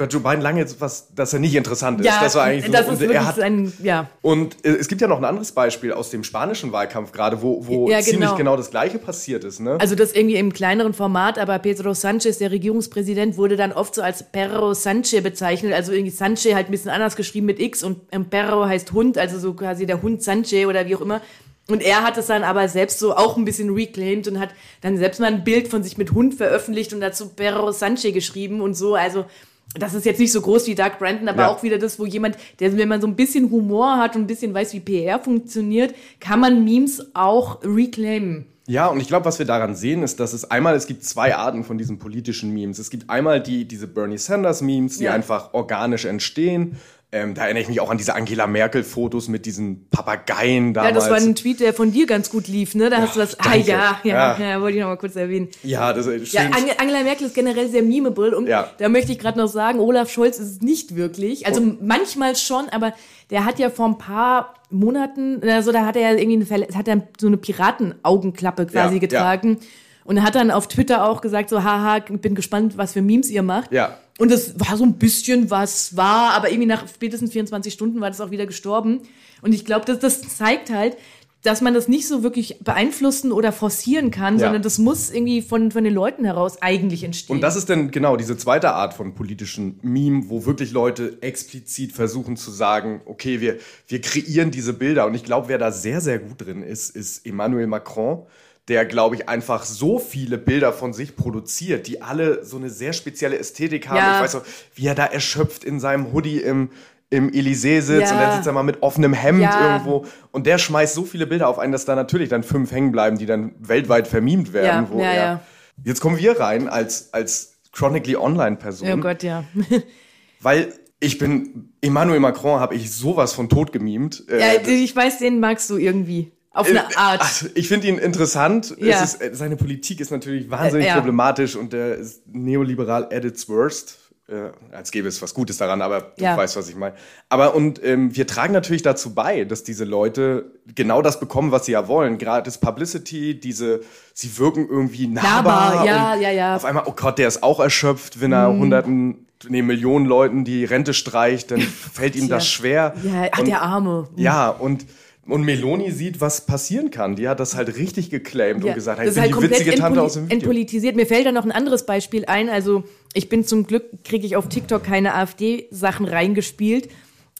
bei 0.00 0.06
Joe 0.06 0.22
Biden 0.22 0.40
lange 0.40 0.60
jetzt 0.60 0.80
was, 0.80 1.14
dass 1.14 1.34
er 1.34 1.40
nicht 1.40 1.54
interessant 1.54 2.00
ist. 2.00 2.06
Ja, 2.06 2.20
das 2.22 2.34
war 2.34 2.44
eigentlich 2.44 2.64
so. 2.64 2.72
das 2.72 2.88
ist 2.88 3.02
und 3.02 3.10
er 3.10 3.26
hat, 3.26 3.38
ein, 3.38 3.70
ja. 3.82 4.08
und 4.22 4.56
äh, 4.64 4.70
es 4.70 4.88
gibt 4.88 5.02
ja 5.02 5.06
noch 5.06 5.18
ein 5.18 5.26
anderes 5.26 5.52
Beispiel 5.52 5.92
aus 5.92 6.08
dem 6.08 6.24
spanischen 6.24 6.72
Wahlkampf 6.72 7.12
gerade, 7.12 7.42
wo, 7.42 7.66
wo 7.66 7.86
Ja, 7.88 8.00
ziemlich 8.00 8.20
genau. 8.20 8.36
genau 8.36 8.56
das 8.56 8.70
Gleiche 8.70 8.98
passiert 8.98 9.44
ist. 9.44 9.60
Ne? 9.60 9.76
Also 9.78 9.94
das 9.94 10.12
irgendwie 10.12 10.36
im 10.36 10.54
kleineren 10.54 10.94
Format, 10.94 11.38
aber 11.38 11.58
Pedro 11.58 11.92
Sanchez, 11.92 12.38
der 12.38 12.50
Regierungspräsident, 12.50 13.36
wurde 13.36 13.56
dann 13.56 13.72
oft 13.72 13.94
so 13.94 14.00
als 14.00 14.22
Perro 14.22 14.72
Sanchez 14.72 15.22
bezeichnet. 15.22 15.74
Also 15.74 15.92
irgendwie 15.92 16.10
Sanchez 16.10 16.54
halt 16.54 16.68
ein 16.68 16.70
bisschen 16.70 16.90
anders 16.90 17.14
geschrieben 17.14 17.44
mit 17.44 17.60
X 17.60 17.82
und 17.82 18.08
Perro 18.30 18.64
heißt 18.64 18.92
Hund, 18.92 19.18
also 19.18 19.38
so 19.38 19.52
quasi 19.52 19.84
der 19.84 20.00
Hund 20.00 20.22
Sanchez 20.22 20.66
oder 20.66 20.86
wie 20.86 20.96
auch 20.96 21.02
immer. 21.02 21.20
Und 21.68 21.82
er 21.82 22.02
hat 22.02 22.16
es 22.16 22.26
dann 22.26 22.42
aber 22.42 22.68
selbst 22.68 22.98
so 22.98 23.14
auch 23.14 23.36
ein 23.36 23.44
bisschen 23.44 23.74
reclaimed 23.74 24.26
und 24.28 24.40
hat 24.40 24.50
dann 24.80 24.96
selbst 24.96 25.20
mal 25.20 25.26
ein 25.26 25.44
Bild 25.44 25.68
von 25.68 25.82
sich 25.82 25.98
mit 25.98 26.12
Hund 26.12 26.34
veröffentlicht 26.34 26.94
und 26.94 27.00
dazu 27.02 27.28
Perro 27.28 27.70
Sanchez 27.70 28.14
geschrieben 28.14 28.62
und 28.62 28.74
so. 28.74 28.94
Also 28.94 29.26
das 29.74 29.94
ist 29.94 30.04
jetzt 30.04 30.18
nicht 30.18 30.32
so 30.32 30.40
groß 30.40 30.66
wie 30.66 30.74
Doug 30.74 30.92
Brandon, 30.98 31.28
aber 31.28 31.42
Ja. 31.42 31.48
auch 31.48 31.62
wieder 31.62 31.78
das, 31.78 31.98
wo 31.98 32.06
jemand, 32.06 32.36
der, 32.58 32.76
wenn 32.76 32.88
man 32.88 33.00
so 33.00 33.06
ein 33.06 33.16
bisschen 33.16 33.50
Humor 33.50 33.98
hat 33.98 34.16
und 34.16 34.22
ein 34.22 34.26
bisschen 34.26 34.52
weiß, 34.52 34.72
wie 34.72 34.80
PR 34.80 35.20
funktioniert, 35.20 35.94
kann 36.18 36.40
man 36.40 36.64
Memes 36.64 37.14
auch 37.14 37.60
reclaimen. 37.62 38.46
Ja, 38.66 38.86
und 38.86 39.00
ich 39.00 39.08
glaube, 39.08 39.24
was 39.24 39.38
wir 39.40 39.46
daran 39.46 39.74
sehen, 39.74 40.02
ist, 40.04 40.20
dass 40.20 40.32
es 40.32 40.48
einmal, 40.50 40.76
es 40.76 40.86
gibt 40.86 41.04
zwei 41.04 41.34
Arten 41.34 41.64
von 41.64 41.76
diesen 41.76 41.98
politischen 41.98 42.52
Memes. 42.54 42.78
Es 42.78 42.90
gibt 42.90 43.10
einmal 43.10 43.40
die, 43.42 43.64
diese 43.64 43.88
Bernie 43.88 44.18
Sanders 44.18 44.60
Memes, 44.62 44.98
die 44.98 45.04
Ja. 45.04 45.12
einfach 45.12 45.54
organisch 45.54 46.04
entstehen. 46.04 46.76
Ähm, 47.12 47.34
da 47.34 47.42
erinnere 47.42 47.62
ich 47.62 47.68
mich 47.68 47.80
auch 47.80 47.90
an 47.90 47.98
diese 47.98 48.14
Angela 48.14 48.46
Merkel-Fotos 48.46 49.26
mit 49.26 49.44
diesen 49.44 49.88
Papageien 49.90 50.68
Ja, 50.68 50.72
damals. 50.84 50.94
das 50.94 51.10
war 51.10 51.16
ein 51.16 51.34
Tweet, 51.34 51.58
der 51.58 51.74
von 51.74 51.90
dir 51.90 52.06
ganz 52.06 52.30
gut 52.30 52.46
lief, 52.46 52.76
ne? 52.76 52.88
Da 52.88 52.98
hast 52.98 53.16
du 53.16 53.20
das. 53.20 53.36
Ah, 53.40 53.56
ja, 53.56 53.98
ja, 54.04 54.36
Ja. 54.38 54.38
ja, 54.38 54.60
wollte 54.60 54.76
ich 54.76 54.80
noch 54.82 54.90
mal 54.90 54.96
kurz 54.96 55.16
erwähnen. 55.16 55.48
ja, 55.64 55.92
das 55.92 56.06
ist 56.06 56.32
Ja, 56.32 56.42
Angela 56.78 57.02
Merkel 57.02 57.26
ist 57.26 57.34
generell 57.34 57.68
sehr 57.68 57.82
memeable 57.82 58.36
und 58.36 58.46
Ja. 58.46 58.70
da 58.78 58.88
möchte 58.88 59.10
ich 59.10 59.18
gerade 59.18 59.38
noch 59.38 59.48
sagen, 59.48 59.80
Olaf 59.80 60.08
Scholz 60.08 60.38
ist 60.38 60.48
es 60.50 60.60
nicht 60.60 60.94
wirklich. 60.94 61.46
Also 61.46 61.60
Oh. 61.60 61.76
manchmal 61.82 62.36
schon, 62.36 62.68
aber 62.68 62.92
der 63.30 63.44
hat 63.44 63.58
ja 63.58 63.70
vor 63.70 63.86
ein 63.86 63.98
paar 63.98 64.54
Monaten, 64.70 65.40
also 65.42 65.72
da 65.72 65.84
hat 65.86 65.96
er 65.96 66.12
ja 66.12 66.16
irgendwie 66.16 66.46
eine, 66.54 66.68
hat 66.78 66.86
er 66.86 67.02
so 67.20 67.26
eine 67.26 67.38
Piratenaugenklappe 67.38 68.66
quasi 68.66 68.94
Ja, 68.94 69.00
getragen. 69.00 69.58
Und 70.04 70.22
hat 70.24 70.34
dann 70.34 70.50
auf 70.50 70.66
Twitter 70.66 71.04
auch 71.08 71.20
gesagt, 71.20 71.50
so, 71.50 71.62
haha, 71.62 71.98
bin 72.08 72.34
gespannt, 72.34 72.76
was 72.78 72.92
für 72.94 73.02
Memes 73.02 73.30
ihr 73.30 73.42
macht. 73.42 73.70
Ja. 73.72 73.96
Und 74.20 74.30
das 74.30 74.60
war 74.60 74.76
so 74.76 74.84
ein 74.84 74.94
bisschen 74.98 75.50
was 75.50 75.96
war, 75.96 76.32
aber 76.34 76.50
irgendwie 76.50 76.66
nach 76.68 76.86
spätestens 76.86 77.32
24 77.32 77.72
Stunden 77.72 78.00
war 78.00 78.10
das 78.10 78.20
auch 78.20 78.30
wieder 78.30 78.46
gestorben. 78.46 79.00
Und 79.42 79.52
ich 79.54 79.64
glaube, 79.64 79.86
das, 79.86 79.98
das 79.98 80.20
zeigt 80.36 80.70
halt, 80.70 80.96
dass 81.42 81.62
man 81.62 81.72
das 81.72 81.88
nicht 81.88 82.06
so 82.06 82.22
wirklich 82.22 82.58
beeinflussen 82.60 83.32
oder 83.32 83.50
forcieren 83.50 84.10
kann, 84.10 84.34
Ja. 84.34 84.40
sondern 84.40 84.60
das 84.60 84.76
muss 84.76 85.10
irgendwie 85.10 85.40
von, 85.40 85.70
von 85.70 85.84
den 85.84 85.94
Leuten 85.94 86.26
heraus 86.26 86.60
eigentlich 86.60 87.02
entstehen. 87.02 87.36
Und 87.36 87.40
das 87.40 87.56
ist 87.56 87.70
dann 87.70 87.90
genau 87.90 88.16
diese 88.18 88.36
zweite 88.36 88.72
Art 88.74 88.92
von 88.92 89.14
politischen 89.14 89.80
Meme, 89.82 90.24
wo 90.28 90.44
wirklich 90.44 90.70
Leute 90.72 91.16
explizit 91.22 91.92
versuchen 91.92 92.36
zu 92.36 92.50
sagen, 92.50 93.00
okay, 93.06 93.40
wir, 93.40 93.56
wir 93.88 94.02
kreieren 94.02 94.50
diese 94.50 94.74
Bilder. 94.74 95.06
Und 95.06 95.14
ich 95.14 95.24
glaube, 95.24 95.48
wer 95.48 95.56
da 95.56 95.72
sehr, 95.72 96.02
sehr 96.02 96.18
gut 96.18 96.44
drin 96.46 96.62
ist, 96.62 96.94
ist 96.94 97.24
Emmanuel 97.26 97.66
Macron, 97.68 98.24
der, 98.70 98.86
glaube 98.86 99.16
ich, 99.16 99.28
einfach 99.28 99.64
so 99.64 99.98
viele 99.98 100.38
Bilder 100.38 100.72
von 100.72 100.92
sich 100.92 101.16
produziert, 101.16 101.88
die 101.88 102.00
alle 102.02 102.44
so 102.44 102.56
eine 102.56 102.70
sehr 102.70 102.92
spezielle 102.92 103.36
Ästhetik 103.36 103.88
haben. 103.88 103.96
Ja. 103.98 104.16
Ich 104.16 104.22
weiß 104.22 104.32
so, 104.32 104.42
wie 104.76 104.86
er 104.86 104.94
da 104.94 105.06
erschöpft 105.06 105.64
in 105.64 105.80
seinem 105.80 106.12
Hoodie 106.12 106.38
im, 106.38 106.70
im 107.10 107.30
Elysée 107.30 107.80
sitzt 107.82 108.12
Ja. 108.12 108.12
und 108.12 108.20
dann 108.22 108.32
sitzt 108.36 108.46
er 108.46 108.52
mal 108.52 108.62
mit 108.62 108.82
offenem 108.82 109.12
Hemd 109.12 109.42
Ja. 109.42 109.72
irgendwo. 109.72 110.06
Und 110.30 110.46
der 110.46 110.58
schmeißt 110.58 110.94
so 110.94 111.04
viele 111.04 111.26
Bilder 111.26 111.48
auf 111.48 111.58
einen, 111.58 111.72
dass 111.72 111.84
da 111.84 111.96
natürlich 111.96 112.28
dann 112.28 112.44
fünf 112.44 112.70
hängen 112.70 112.92
bleiben, 112.92 113.18
die 113.18 113.26
dann 113.26 113.56
weltweit 113.58 114.06
vermemt 114.06 114.52
werden. 114.52 114.84
Ja, 114.84 114.90
wo 114.90 115.00
ja, 115.00 115.10
er, 115.10 115.14
ja. 115.24 115.40
Jetzt 115.84 116.00
kommen 116.00 116.16
wir 116.16 116.38
rein 116.38 116.68
als, 116.68 117.12
als 117.12 117.58
Chronically 117.72 118.14
Online-Person, 118.16 118.92
oh 118.92 118.96
Gott, 118.98 119.24
ja. 119.24 119.42
weil 120.40 120.72
ich 121.00 121.18
bin, 121.18 121.72
Emmanuel 121.80 122.20
Macron 122.20 122.60
habe 122.60 122.76
ich 122.76 122.92
sowas 122.92 123.32
von 123.32 123.48
tot 123.48 123.72
gemimt. 123.72 124.22
Äh, 124.28 124.38
ja. 124.38 124.60
Ich 124.68 124.94
weiß, 124.94 125.18
den 125.18 125.40
magst 125.40 125.68
du 125.70 125.76
irgendwie. 125.76 126.30
Auf 126.52 126.66
äh, 126.68 126.70
eine 126.70 126.96
Art. 126.96 127.20
ach, 127.22 127.44
ich 127.54 127.68
finde 127.68 127.86
ihn 127.88 127.98
interessant. 127.98 128.74
Ja. 128.78 129.02
Ist, 129.02 129.20
äh, 129.22 129.30
seine 129.34 129.56
Politik 129.56 130.00
ist 130.00 130.10
natürlich 130.10 130.50
wahnsinnig 130.50 130.86
Äh, 130.86 130.88
ja. 130.90 130.94
problematisch 130.96 131.56
und 131.56 131.72
der 131.72 131.94
ist 131.96 132.22
neoliberal 132.26 133.04
at 133.12 133.24
its 133.24 133.48
worst. 133.48 133.98
Äh, 134.28 134.50
als 134.72 134.92
gäbe 134.92 135.08
es 135.08 135.20
was 135.22 135.34
Gutes 135.34 135.56
daran, 135.56 135.82
aber 135.82 136.12
du 136.16 136.22
Ja. 136.24 136.36
weißt, 136.36 136.56
was 136.56 136.68
ich 136.68 136.76
meine. 136.76 136.94
Aber 137.28 137.54
und 137.56 137.82
ähm, 137.84 138.14
wir 138.14 138.28
tragen 138.28 138.52
natürlich 138.52 138.82
dazu 138.82 139.12
bei, 139.12 139.44
dass 139.44 139.64
diese 139.64 139.84
Leute 139.84 140.52
genau 140.74 141.02
das 141.02 141.18
bekommen, 141.18 141.50
was 141.50 141.66
sie 141.66 141.72
ja 141.72 141.88
wollen. 141.88 142.16
Gratis 142.18 142.58
Publicity, 142.58 143.38
diese, 143.40 143.80
sie 144.14 144.38
wirken 144.38 144.68
irgendwie 144.68 145.08
nahbar. 145.08 145.74
Nahbar, 145.84 145.84
ja, 145.86 146.14
ja, 146.16 146.30
ja. 146.30 146.56
Auf 146.56 146.64
einmal, 146.64 146.84
oh 146.86 146.92
Gott, 146.94 147.18
der 147.18 147.26
ist 147.26 147.42
auch 147.42 147.58
erschöpft, 147.58 148.20
wenn 148.20 148.30
er 148.32 148.48
hunderten, 148.52 149.26
nee, 149.48 149.62
Millionen 149.62 150.06
Leuten 150.06 150.44
die 150.44 150.64
Rente 150.64 150.94
streicht, 150.94 151.50
dann 151.50 151.60
fällt 151.92 152.14
ihm 152.14 152.28
das 152.28 152.46
schwer. 152.48 152.94
Ja, 153.02 153.28
ach, 153.32 153.38
Und- 153.40 153.48
der 153.48 153.62
Arme. 153.62 154.08
ja, 154.14 154.48
und, 154.48 154.86
und 155.32 155.44
Meloni 155.44 155.90
sieht, 155.90 156.20
was 156.20 156.46
passieren 156.46 156.90
kann. 156.90 157.16
Die 157.16 157.28
hat 157.28 157.40
das 157.40 157.56
halt 157.56 157.76
richtig 157.76 158.10
geclaimt 158.10 158.64
und 158.64 158.74
gesagt, 158.74 158.98
hey, 158.98 159.06
das 159.06 159.14
ist 159.14 159.20
halt 159.20 159.30
die 159.30 159.34
komplett 159.34 159.60
witzige 159.60 159.76
Tante 159.76 160.02
aus 160.02 160.14
dem 160.14 160.24
Video. 160.24 160.36
entpolitisiert. 160.36 160.96
Mir 160.96 161.06
fällt 161.06 161.26
da 161.26 161.32
noch 161.32 161.44
ein 161.44 161.52
anderes 161.52 161.86
Beispiel 161.86 162.24
ein. 162.26 162.48
Also 162.48 162.84
ich 163.14 163.28
bin 163.28 163.44
zum 163.44 163.66
Glück, 163.66 163.84
kriege 164.04 164.26
ich 164.26 164.36
auf 164.36 164.48
TikTok 164.48 164.84
keine 164.84 165.14
AfD-Sachen 165.14 166.06
reingespielt. 166.06 166.88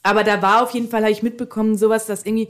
Aber 0.03 0.23
da 0.23 0.41
war 0.41 0.63
auf 0.63 0.71
jeden 0.71 0.89
Fall, 0.89 1.01
habe 1.01 1.11
ich 1.11 1.23
mitbekommen, 1.23 1.77
sowas, 1.77 2.05
dass 2.05 2.25
irgendwie 2.25 2.47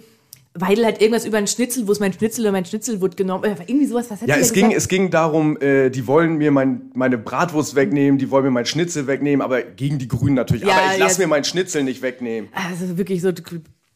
Weidel 0.54 0.86
hat 0.86 1.00
irgendwas 1.00 1.26
über 1.26 1.38
einen 1.38 1.48
Schnitzel, 1.48 1.88
wo 1.88 1.94
ist 1.94 2.02
mein 2.02 2.12
Schnitzel 2.12 2.42
oder 2.42 2.52
mein 2.52 2.66
Schnitzel 2.66 3.00
wurde 3.00 3.16
genommen. 3.16 3.46
Äh, 3.46 3.56
Irgendwie 3.68 3.86
sowas, 3.86 4.12
was 4.12 4.22
hat 4.22 4.28
Ja, 4.28 4.36
es 4.36 4.52
ging, 4.52 4.72
es 4.72 4.90
ging 4.90 5.10
darum, 5.10 5.60
äh, 5.62 5.90
die 5.90 6.08
wollen 6.08 6.38
mir 6.38 6.52
mein, 6.52 6.92
meine 6.94 7.18
Bratwurst 7.18 7.76
wegnehmen, 7.76 8.20
die 8.20 8.30
wollen 8.32 8.44
mir 8.44 8.52
mein 8.52 8.66
Schnitzel 8.66 9.08
wegnehmen, 9.08 9.42
aber 9.42 9.62
gegen 9.62 9.98
die 9.98 10.10
Grünen 10.10 10.36
natürlich. 10.36 10.66
Ja, 10.66 10.74
aber 10.74 10.94
ich 10.94 11.00
lasse 11.00 11.22
ja. 11.22 11.28
mir 11.28 11.30
mein 11.30 11.46
Schnitzel 11.46 11.84
nicht 11.84 12.02
wegnehmen. 12.02 12.50
Also 12.54 12.98
wirklich 12.98 13.22
so 13.22 13.32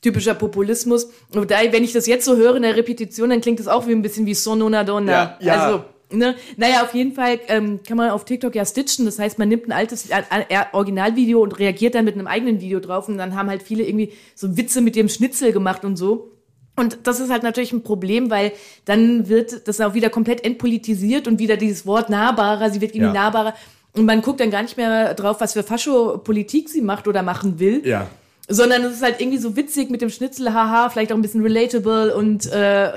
typischer 0.06 0.36
Populismus. 0.36 1.10
Und 1.34 1.50
da, 1.52 1.58
wenn 1.72 1.84
ich 1.84 1.94
das 1.94 2.06
jetzt 2.08 2.26
so 2.26 2.36
höre 2.36 2.56
in 2.56 2.62
der 2.62 2.76
Repetition, 2.76 3.30
dann 3.32 3.42
klingt 3.42 3.60
das 3.60 3.68
auch 3.68 3.88
wie 3.88 3.92
ein 3.92 4.02
bisschen 4.02 4.26
wie 4.26 4.36
Son 4.36 4.62
una 4.62 4.84
donna. 4.84 5.12
Ja, 5.12 5.38
ja. 5.40 5.54
Also, 5.54 5.84
ne? 6.12 6.36
Naja, 6.58 6.84
auf 6.84 6.94
jeden 6.94 7.14
Fall 7.14 7.40
ähm, 7.48 7.80
kann 7.88 7.98
man 7.98 8.12
auf 8.12 8.24
TikTok 8.26 8.54
ja 8.56 8.66
stitchen. 8.66 9.06
Das 9.06 9.18
heißt, 9.20 9.40
man 9.40 9.50
nimmt 9.50 9.68
ein 9.68 9.72
altes 9.72 10.10
äh, 10.10 10.22
äh, 10.50 10.64
Originalvideo 10.74 11.42
und 11.42 11.58
reagiert 11.60 11.96
dann 11.96 12.06
mit 12.06 12.14
einem 12.16 12.28
eigenen 12.28 12.62
Video 12.62 12.80
drauf. 12.80 13.08
Und 13.10 13.18
dann 13.18 13.36
haben 13.36 13.50
halt 13.50 13.64
viele 13.64 13.84
irgendwie 13.84 14.14
so 14.36 14.56
Witze 14.56 14.82
mit 14.82 14.96
dem 14.96 15.10
Schnitzel 15.10 15.52
gemacht 15.52 15.84
und 15.84 15.96
so. 15.98 16.32
Und 16.78 17.00
das 17.04 17.20
ist 17.20 17.32
halt 17.32 17.44
natürlich 17.44 17.72
ein 17.74 17.84
Problem, 17.84 18.30
weil 18.30 18.52
dann 18.84 19.28
wird 19.30 19.68
das 19.68 19.80
auch 19.82 19.94
wieder 19.94 20.10
komplett 20.10 20.44
entpolitisiert 20.46 21.28
und 21.28 21.40
wieder 21.40 21.58
dieses 21.58 21.86
Wort 21.86 22.10
nahbarer, 22.10 22.70
sie 22.70 22.82
wird 22.82 22.94
irgendwie 22.94 23.16
Ja. 23.16 23.24
nahbarer. 23.24 23.54
Und 23.94 24.06
man 24.06 24.22
guckt 24.22 24.42
dann 24.42 24.52
gar 24.52 24.62
nicht 24.62 24.76
mehr 24.76 25.14
drauf, 25.14 25.38
was 25.40 25.54
für 25.54 25.64
Fascho-Politik 25.64 26.68
sie 26.70 26.82
macht 26.82 27.08
oder 27.08 27.24
machen 27.24 27.60
will. 27.60 27.82
Ja. 27.88 28.08
Sondern 28.48 28.84
es 28.84 28.98
ist 28.98 29.02
halt 29.02 29.20
irgendwie 29.20 29.40
so 29.40 29.56
witzig 29.56 29.90
mit 29.90 30.02
dem 30.02 30.10
Schnitzel, 30.10 30.54
haha, 30.54 30.90
vielleicht 30.90 31.12
auch 31.12 31.16
ein 31.16 31.22
bisschen 31.24 31.42
relatable 31.42 32.16
und, 32.16 32.46
äh, 32.52 32.92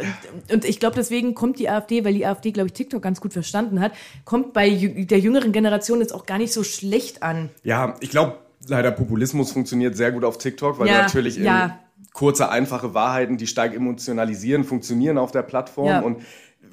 und 0.53 0.67
ich 0.67 0.79
glaube, 0.79 0.97
deswegen 0.97 1.35
kommt 1.35 1.59
die 1.59 1.71
AfD, 1.71 2.05
weil 2.05 2.13
die 2.13 2.27
AfD, 2.27 2.53
glaube 2.53 2.67
ich, 2.67 2.75
TikTok 2.75 3.01
ganz 3.01 3.21
gut 3.21 3.33
verstanden 3.33 3.81
hat, 3.81 3.93
kommt 4.27 4.53
bei 4.53 4.69
der 4.69 5.19
jüngeren 5.19 5.53
Generation 5.53 6.01
jetzt 6.01 6.15
auch 6.15 6.27
gar 6.27 6.37
nicht 6.37 6.53
so 6.53 6.65
schlecht 6.65 7.23
an. 7.23 7.49
Ja, 7.63 7.95
ich 8.01 8.11
glaube, 8.11 8.37
leider 8.67 8.91
Populismus 8.91 9.53
funktioniert 9.53 9.97
sehr 9.97 10.13
gut 10.13 10.25
auf 10.25 10.37
TikTok, 10.39 10.79
weil 10.79 10.89
Ja, 10.89 11.03
natürlich 11.03 11.37
ja. 11.37 11.79
kurze, 12.13 12.51
einfache 12.51 12.93
Wahrheiten, 12.95 13.39
die 13.39 13.47
stark 13.47 13.75
emotionalisieren, 13.75 14.65
funktionieren 14.65 15.17
auf 15.17 15.33
der 15.33 15.43
Plattform. 15.43 15.87
Ja. 15.87 16.01
Und 16.01 16.19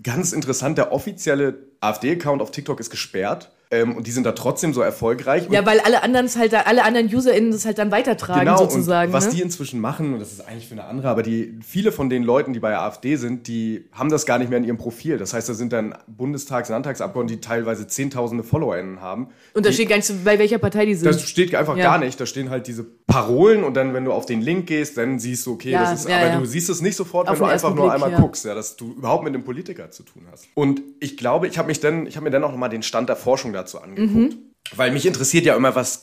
ganz 0.04 0.34
interessant, 0.34 0.78
der 0.78 0.92
offizielle 0.92 1.60
AfD-Account 1.80 2.42
auf 2.42 2.52
TikTok 2.52 2.80
ist 2.80 2.90
gesperrt. 2.90 3.52
Ähm, 3.72 3.96
und 3.98 4.06
die 4.06 4.12
sind 4.12 4.26
da 4.26 4.32
trotzdem 4.34 4.74
so 4.74 4.82
erfolgreich. 4.82 5.48
Und 5.48 5.54
Ja, 5.54 5.66
weil 5.66 5.80
alle 5.80 6.04
anderen 6.04 6.28
es 6.28 6.38
halt, 6.38 6.54
da- 6.54 6.62
alle 6.62 6.84
anderen 6.84 7.14
UserInnen 7.14 7.52
das 7.52 7.66
halt 7.66 7.78
dann 7.80 7.92
weitertragen, 7.92 8.42
Genau, 8.42 8.58
sozusagen. 8.58 9.10
und 9.10 9.14
was 9.14 9.26
ne? 9.28 9.32
die 9.34 9.42
inzwischen 9.42 9.80
machen, 9.82 10.14
und 10.14 10.20
das 10.20 10.32
ist 10.32 10.48
eigentlich 10.48 10.68
für 10.68 10.74
eine 10.74 10.84
andere, 10.86 11.10
aber 11.10 11.24
die, 11.24 11.58
viele 11.66 11.92
von 11.92 12.10
den 12.10 12.22
Leuten, 12.24 12.54
die 12.54 12.60
bei 12.60 12.70
der 12.70 12.82
AfD 12.82 13.16
sind, 13.16 13.48
die 13.48 13.86
haben 13.92 14.10
das 14.10 14.26
gar 14.28 14.38
nicht 14.38 14.50
mehr 14.50 14.60
in 14.60 14.64
ihrem 14.66 14.78
Profil. 14.78 15.18
Das 15.18 15.34
heißt, 15.34 15.50
da 15.50 15.54
sind 15.56 15.74
dann 15.74 15.96
Bundestags-, 16.08 16.70
Landtagsabgeordnete, 16.70 17.40
die 17.40 17.42
teilweise 17.48 17.88
zehntausende 17.88 18.44
FollowerInnen 18.44 19.02
haben. 19.02 19.30
und 19.54 19.66
da 19.66 19.70
die, 19.70 19.76
steht 19.76 19.90
gar 19.90 19.96
nicht, 19.96 20.06
so, 20.06 20.14
bei 20.24 20.38
welcher 20.38 20.60
Partei 20.60 20.86
die 20.86 20.94
sind. 20.94 21.08
das 21.08 21.22
steht 21.28 21.54
einfach 21.56 21.76
Ja. 21.76 21.86
gar 21.86 21.98
nicht. 21.98 22.20
Da 22.22 22.26
stehen 22.26 22.50
halt 22.52 22.68
diese 22.68 22.84
Parolen 22.84 23.64
und 23.64 23.74
dann, 23.76 23.94
wenn 23.94 24.06
du 24.06 24.12
auf 24.14 24.26
den 24.26 24.42
Link 24.42 24.68
gehst, 24.68 24.98
dann 24.98 25.18
siehst 25.20 25.46
du, 25.48 25.54
okay, 25.54 25.72
Ja, 25.72 25.82
das 25.82 26.02
ist, 26.02 26.10
ja, 26.10 26.18
aber 26.20 26.40
du 26.40 26.46
siehst 26.46 26.70
es 26.70 26.82
nicht 26.82 26.96
sofort, 26.96 27.28
Auf 27.28 27.40
wenn 27.40 27.48
du 27.48 27.52
einfach 27.54 27.74
nur 27.74 27.90
Blick, 27.90 28.04
einmal 28.04 28.22
guckst, 28.22 28.46
ja, 28.46 28.54
dass 28.54 28.76
du 28.76 28.94
überhaupt 28.94 29.24
mit 29.24 29.34
einem 29.34 29.44
Politiker 29.44 29.90
zu 29.92 30.04
tun 30.04 30.24
hast. 30.32 30.46
Und 30.54 30.82
ich 31.00 31.18
glaube, 31.18 31.48
ich 31.48 31.58
habe 31.58 31.68
mich 31.68 31.80
dann, 31.80 32.06
ich 32.08 32.16
habe 32.16 32.26
mir 32.26 32.32
dann 32.32 32.44
auch 32.44 32.52
nochmal 32.52 32.70
den 32.70 32.84
Stand 32.84 33.10
der 33.10 33.16
Forschung 33.16 33.54
dazu 33.56 33.82
angeguckt. 33.82 34.14
Mhm. 34.14 34.38
Weil 34.76 34.92
mich 34.92 35.06
interessiert 35.06 35.46
ja 35.46 35.56
immer, 35.56 35.76
was, 35.76 36.02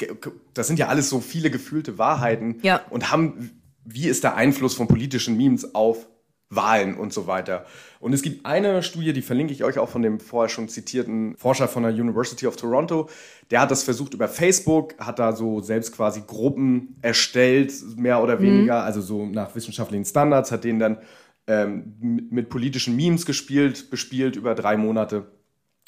das 0.54 0.66
sind 0.66 0.78
ja 0.78 0.88
alles 0.88 1.08
so 1.08 1.20
viele 1.20 1.50
gefühlte 1.50 1.98
Wahrheiten 1.98 2.58
Ja. 2.62 2.80
und 2.90 3.10
haben, 3.10 3.50
wie 3.84 4.08
ist 4.08 4.24
der 4.24 4.36
Einfluss 4.36 4.74
von 4.74 4.86
politischen 4.88 5.36
Memes 5.36 5.74
auf 5.74 6.06
Wahlen 6.54 6.96
und 6.96 7.12
so 7.12 7.26
weiter. 7.26 7.64
Und 7.98 8.12
es 8.12 8.20
gibt 8.22 8.44
eine 8.44 8.82
Studie, 8.82 9.12
die 9.14 9.22
verlinke 9.22 9.54
ich 9.54 9.64
euch 9.64 9.78
auch 9.78 9.88
von 9.88 10.02
dem 10.02 10.20
vorher 10.20 10.50
schon 10.50 10.68
zitierten 10.68 11.34
Forscher 11.36 11.66
von 11.66 11.82
der 11.82 11.92
University 11.92 12.46
of 12.46 12.56
Toronto. 12.56 13.08
Der 13.50 13.62
hat 13.62 13.70
das 13.70 13.82
versucht 13.82 14.12
über 14.12 14.28
Facebook, 14.28 14.94
hat 14.98 15.18
da 15.18 15.34
so 15.34 15.60
selbst 15.60 15.92
quasi 15.96 16.22
Gruppen 16.26 16.98
erstellt, 17.00 17.72
mehr 17.96 18.22
oder 18.22 18.40
weniger, 18.42 18.84
also 18.84 19.00
so 19.00 19.24
nach 19.24 19.54
wissenschaftlichen 19.54 20.04
Standards, 20.04 20.52
hat 20.52 20.64
den 20.64 20.78
dann 20.78 20.98
ähm, 21.46 21.94
mit, 22.00 22.32
mit 22.32 22.48
politischen 22.50 22.96
Memes 22.96 23.24
gespielt, 23.24 23.90
bespielt 23.90 24.36
über 24.36 24.54
drei 24.54 24.76
Monate. 24.76 25.26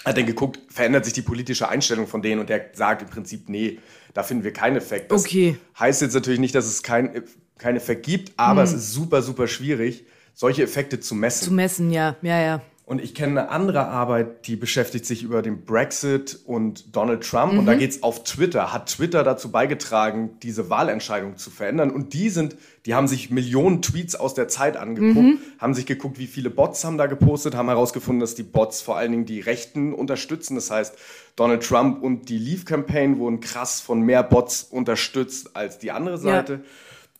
Hat 0.04 0.16
dann 0.16 0.26
geguckt, 0.26 0.60
verändert 0.68 1.04
sich 1.04 1.14
die 1.14 1.22
politische 1.22 1.68
Einstellung 1.68 2.06
von 2.06 2.22
denen 2.22 2.40
und 2.40 2.48
der 2.50 2.70
sagt 2.74 3.02
im 3.02 3.08
Prinzip, 3.08 3.48
nee, 3.48 3.78
da 4.12 4.22
finden 4.22 4.44
wir 4.44 4.52
keinen 4.52 4.76
Effekt. 4.76 5.10
Das 5.10 5.22
Okay. 5.24 5.56
heißt 5.78 6.02
jetzt 6.02 6.14
natürlich 6.14 6.40
nicht, 6.40 6.54
dass 6.54 6.66
es 6.66 6.82
keinen 6.82 7.22
keinen 7.56 7.76
Effekt 7.76 8.04
gibt, 8.04 8.32
aber 8.36 8.62
Hm. 8.62 8.68
es 8.68 8.72
ist 8.74 8.92
super, 8.92 9.22
super 9.22 9.46
schwierig, 9.46 10.04
solche 10.34 10.64
Effekte 10.64 10.98
zu 10.98 11.14
messen. 11.14 11.44
Zu 11.44 11.52
messen, 11.52 11.90
ja, 11.92 12.16
ja, 12.20 12.40
ja. 12.40 12.62
Und 12.86 13.00
ich 13.00 13.14
kenne 13.14 13.40
eine 13.40 13.48
andere 13.50 13.86
Arbeit, 13.86 14.46
die 14.46 14.56
beschäftigt 14.56 15.06
sich 15.06 15.22
über 15.22 15.40
den 15.40 15.64
Brexit 15.64 16.38
und 16.44 16.94
Donald 16.94 17.24
Trump. 17.26 17.52
Und 17.52 17.62
Mhm. 17.62 17.66
da 17.66 17.74
geht's 17.76 18.02
auf 18.02 18.24
Twitter. 18.24 18.74
Hat 18.74 18.90
Twitter 18.90 19.24
dazu 19.24 19.50
beigetragen, 19.50 20.32
diese 20.42 20.68
Wahlentscheidung 20.68 21.38
zu 21.38 21.50
verändern? 21.50 21.90
Und 21.90 22.12
die 22.12 22.28
sind, 22.28 22.56
die 22.84 22.92
haben 22.94 23.08
sich 23.08 23.30
Millionen 23.30 23.80
Tweets 23.80 24.14
aus 24.16 24.34
der 24.34 24.48
Zeit 24.48 24.76
angeguckt, 24.76 25.16
Mhm. 25.16 25.38
haben 25.58 25.72
sich 25.72 25.86
geguckt, 25.86 26.18
wie 26.18 26.26
viele 26.26 26.50
Bots 26.50 26.84
haben 26.84 26.98
da 26.98 27.06
gepostet, 27.06 27.54
haben 27.54 27.68
herausgefunden, 27.68 28.20
dass 28.20 28.34
die 28.34 28.42
Bots 28.42 28.82
vor 28.82 28.98
allen 28.98 29.12
Dingen 29.12 29.24
die 29.24 29.40
Rechten 29.40 29.94
unterstützen. 29.94 30.54
Das 30.54 30.70
heißt, 30.70 30.94
Donald 31.36 31.62
Trump 31.66 32.02
und 32.02 32.28
die 32.28 32.36
Leave 32.38 32.64
Campaign 32.66 33.18
wurden 33.18 33.40
krass 33.40 33.80
von 33.80 34.02
mehr 34.02 34.22
Bots 34.22 34.62
unterstützt 34.62 35.56
als 35.56 35.78
die 35.78 35.90
andere 35.90 36.18
Seite. 36.18 36.60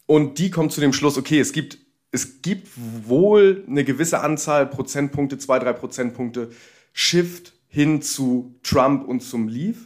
Und 0.04 0.38
die 0.38 0.50
kommt 0.50 0.72
zu 0.72 0.82
dem 0.82 0.92
Schluss, 0.92 1.16
okay, 1.16 1.40
es 1.40 1.52
gibt, 1.54 1.78
es 2.14 2.40
gibt 2.42 2.68
wohl 3.06 3.64
eine 3.68 3.84
gewisse 3.84 4.20
Anzahl 4.20 4.66
Prozentpunkte, 4.66 5.36
zwei, 5.38 5.58
drei 5.58 5.72
Prozentpunkte 5.72 6.50
Shift 6.92 7.52
hin 7.68 8.02
zu 8.02 8.54
Trump 8.62 9.06
und 9.08 9.20
zum 9.20 9.48
Leave. 9.48 9.78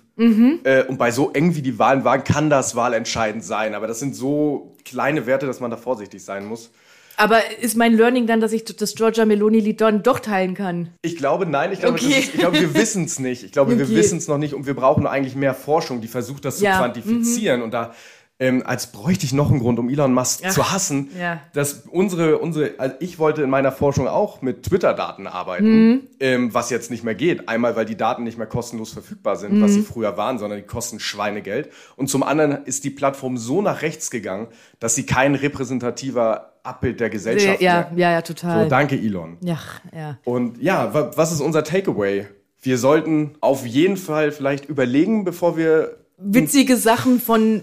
Äh, 0.65 0.83
und 0.85 0.99
bei 0.99 1.11
so 1.13 1.31
eng 1.33 1.55
wie 1.55 1.63
die 1.63 1.79
Wahlen 1.79 2.03
waren, 2.05 2.25
kann 2.25 2.51
das 2.51 2.75
wahlentscheidend 2.75 3.45
sein. 3.45 3.75
Aber 3.75 3.87
das 3.87 4.01
sind 4.01 4.15
so 4.17 4.75
kleine 4.85 5.27
Werte, 5.27 5.47
dass 5.47 5.61
man 5.61 5.71
da 5.71 5.77
vorsichtig 5.77 6.23
sein 6.25 6.45
muss. 6.45 6.71
Aber 7.17 7.39
ist 7.63 7.77
mein 7.77 7.95
Learning 7.95 8.27
dann, 8.27 8.41
dass 8.41 8.53
ich 8.53 8.65
das 8.65 8.95
Georgia 8.95 9.25
Meloni-Lied 9.25 9.81
dann 9.81 10.03
doch 10.03 10.21
teilen 10.21 10.55
kann? 10.55 10.91
Ich 11.03 11.17
glaube, 11.17 11.47
nein, 11.47 11.73
ich 11.73 11.81
glaube, 11.81 11.95
Okay. 11.95 12.19
ist, 12.19 12.35
ich 12.35 12.41
glaube 12.41 12.61
wir 12.61 12.75
wissen 12.83 13.05
es 13.05 13.19
nicht. 13.19 13.43
Ich 13.43 13.53
glaube, 13.53 13.77
wir 13.77 13.85
Okay. 13.87 13.95
wissen 13.95 14.19
es 14.19 14.29
noch 14.29 14.39
nicht 14.39 14.55
und 14.55 14.67
wir 14.67 14.75
brauchen 14.75 15.07
eigentlich 15.07 15.35
mehr 15.35 15.55
Forschung, 15.55 16.01
die 16.01 16.09
versucht, 16.09 16.45
das 16.45 16.61
Ja, 16.61 16.71
mhm. 16.71 16.75
zu 16.75 16.79
quantifizieren. 17.01 17.63
Und 17.63 17.73
da, 17.73 17.95
ähm, 18.41 18.63
als 18.65 18.93
bräuchte 18.93 19.27
ich 19.27 19.33
noch 19.33 19.51
einen 19.51 19.59
Grund, 19.59 19.79
um 19.81 19.89
Elon 19.89 20.15
Musk 20.15 20.43
Ach, 20.47 20.51
zu 20.53 20.71
hassen, 20.71 21.09
ja. 21.19 21.41
dass 21.55 21.85
unsere, 21.91 22.39
unsere, 22.39 22.75
also 22.79 22.95
ich 23.01 23.19
wollte 23.19 23.43
in 23.43 23.51
meiner 23.51 23.73
Forschung 23.73 24.07
auch 24.07 24.43
mit 24.43 24.63
Twitter-Daten 24.63 25.27
arbeiten, 25.27 25.67
Mhm. 25.91 26.01
ähm, 26.21 26.55
was 26.55 26.71
jetzt 26.71 26.91
nicht 26.93 27.03
mehr 27.03 27.17
geht. 27.17 27.49
Einmal, 27.49 27.75
weil 27.75 27.85
die 27.85 27.97
Daten 27.97 28.23
nicht 28.23 28.39
mehr 28.39 28.47
kostenlos 28.47 28.93
verfügbar 28.93 29.35
sind, 29.37 29.55
Mhm. 29.55 29.63
was 29.63 29.73
sie 29.75 29.83
früher 29.83 30.17
waren, 30.17 30.39
sondern 30.39 30.61
die 30.61 30.67
kosten 30.67 31.01
Schweinegeld. 31.01 31.71
Und 31.97 32.09
zum 32.11 32.23
anderen 32.23 32.65
ist 32.65 32.85
die 32.85 32.91
Plattform 32.91 33.37
so 33.39 33.61
nach 33.61 33.83
rechts 33.83 34.11
gegangen, 34.11 34.47
dass 34.79 34.95
sie 34.95 35.05
kein 35.05 35.35
repräsentativer 35.35 36.53
Abbild 36.63 37.01
der 37.01 37.11
Gesellschaft 37.11 37.61
Ja, 37.61 37.89
mehr. 37.91 37.99
ja, 37.99 38.11
ja, 38.13 38.23
total. 38.23 38.65
So, 38.65 38.69
danke, 38.69 38.95
Elon. 38.97 39.39
ja, 39.41 39.59
ja. 39.95 40.19
Und 40.25 40.61
ja, 40.63 40.93
wa- 40.93 41.11
was 41.17 41.33
ist 41.33 41.41
unser 41.41 41.65
Takeaway? 41.65 42.27
Wir 42.61 42.79
sollten 42.79 43.35
auf 43.41 43.65
jeden 43.67 43.97
Fall 43.97 44.33
vielleicht 44.33 44.67
überlegen, 44.67 45.25
bevor 45.25 45.57
wir. 45.57 45.97
Witzige 46.19 46.77
Sachen 46.77 47.21
von 47.21 47.63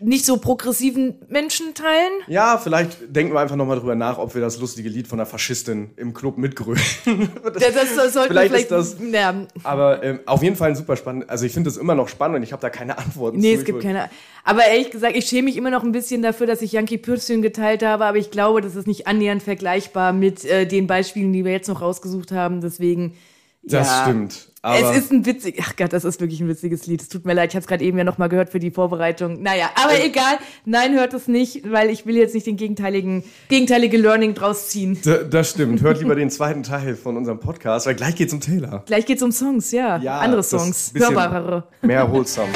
nicht 0.00 0.24
so 0.24 0.36
progressiven 0.36 1.16
Menschen 1.28 1.74
teilen. 1.74 2.12
Ja, 2.26 2.58
vielleicht 2.58 3.14
denken 3.14 3.32
wir 3.34 3.40
einfach 3.40 3.56
nochmal 3.56 3.78
drüber 3.78 3.94
nach, 3.94 4.18
ob 4.18 4.34
wir 4.34 4.40
das 4.40 4.58
lustige 4.60 4.88
Lied 4.88 5.08
von 5.08 5.18
der 5.18 5.26
Faschistin 5.26 5.90
im 5.96 6.14
Club 6.14 6.38
mitgrölen. 6.38 6.80
Das, 7.42 7.52
das, 7.74 7.96
das 7.96 8.12
sollten 8.12 8.28
Vielleicht 8.28 8.54
ist 8.54 8.70
das- 8.70 8.96
Ja, 9.12 9.34
Aber 9.64 10.02
ähm, 10.02 10.20
auf 10.26 10.42
jeden 10.42 10.56
Fall 10.56 10.70
ein 10.70 10.76
super 10.76 10.96
spannend. 10.96 11.28
Also 11.28 11.46
ich 11.46 11.52
finde 11.52 11.70
das 11.70 11.76
immer 11.76 11.94
noch 11.94 12.08
spannend 12.08 12.36
und 12.36 12.42
ich 12.42 12.52
habe 12.52 12.62
da 12.62 12.70
keine 12.70 12.98
Antworten 12.98 13.38
nee, 13.38 13.54
zu. 13.54 13.60
es 13.60 13.64
gibt 13.64 13.82
keine. 13.82 14.10
Aber 14.44 14.64
ehrlich 14.64 14.90
gesagt, 14.90 15.16
ich 15.16 15.26
schäme 15.26 15.44
mich 15.44 15.56
immer 15.56 15.70
noch 15.70 15.82
ein 15.82 15.92
bisschen 15.92 16.22
dafür, 16.22 16.46
dass 16.46 16.62
ich 16.62 16.72
Yankee 16.72 16.98
Pürzchen 16.98 17.42
geteilt 17.42 17.82
habe, 17.82 18.04
aber 18.04 18.18
ich 18.18 18.30
glaube, 18.30 18.60
das 18.60 18.76
ist 18.76 18.86
nicht 18.86 19.06
annähernd 19.06 19.42
vergleichbar 19.42 20.12
mit 20.12 20.44
äh, 20.44 20.66
den 20.66 20.86
Beispielen, 20.86 21.32
die 21.32 21.44
wir 21.44 21.52
jetzt 21.52 21.68
noch 21.68 21.82
rausgesucht 21.82 22.32
haben. 22.32 22.60
Deswegen. 22.60 23.14
Das 23.62 23.88
ja. 23.88 24.02
stimmt. 24.04 24.48
Aber 24.60 24.90
es 24.90 24.96
ist 25.04 25.12
ein 25.12 25.24
witzig, 25.24 25.60
ach 25.62 25.76
Gott, 25.76 25.92
das 25.92 26.04
ist 26.04 26.20
wirklich 26.20 26.40
ein 26.40 26.48
witziges 26.48 26.86
Lied. 26.86 27.00
Es 27.00 27.08
tut 27.08 27.24
mir 27.24 27.32
leid, 27.32 27.50
ich 27.50 27.54
habe 27.54 27.60
es 27.62 27.68
gerade 27.68 27.84
eben 27.84 27.96
ja 27.96 28.02
noch 28.02 28.18
mal 28.18 28.26
gehört 28.28 28.50
für 28.50 28.58
die 28.58 28.72
Vorbereitung. 28.72 29.40
Naja, 29.40 29.70
aber 29.76 29.94
Äh. 29.94 30.06
egal. 30.06 30.38
Nein, 30.64 30.94
hört 30.94 31.14
es 31.14 31.28
nicht, 31.28 31.70
weil 31.70 31.90
ich 31.90 32.06
will 32.06 32.16
jetzt 32.16 32.34
nicht 32.34 32.46
den 32.46 32.56
gegenteiligen, 32.56 33.22
gegenteilige 33.48 33.96
Learning 33.98 34.34
draus 34.34 34.68
ziehen. 34.68 34.98
Das 35.30 35.50
stimmt. 35.50 35.80
Hört 35.82 36.00
lieber 36.00 36.16
den 36.16 36.28
zweiten 36.30 36.64
Teil 36.64 36.96
von 36.96 37.16
unserem 37.16 37.38
Podcast, 37.38 37.86
weil 37.86 37.94
gleich 37.94 38.16
geht's 38.16 38.32
um 38.32 38.40
Taylor. 38.40 38.82
Gleich 38.86 39.06
geht's 39.06 39.22
um 39.22 39.30
Songs, 39.30 39.70
ja. 39.70 39.98
Ja, 39.98 40.18
Andere 40.18 40.42
Songs, 40.42 40.92
hörbarere. 40.96 41.68
Mehr 41.82 42.10
wholesome. 42.10 42.48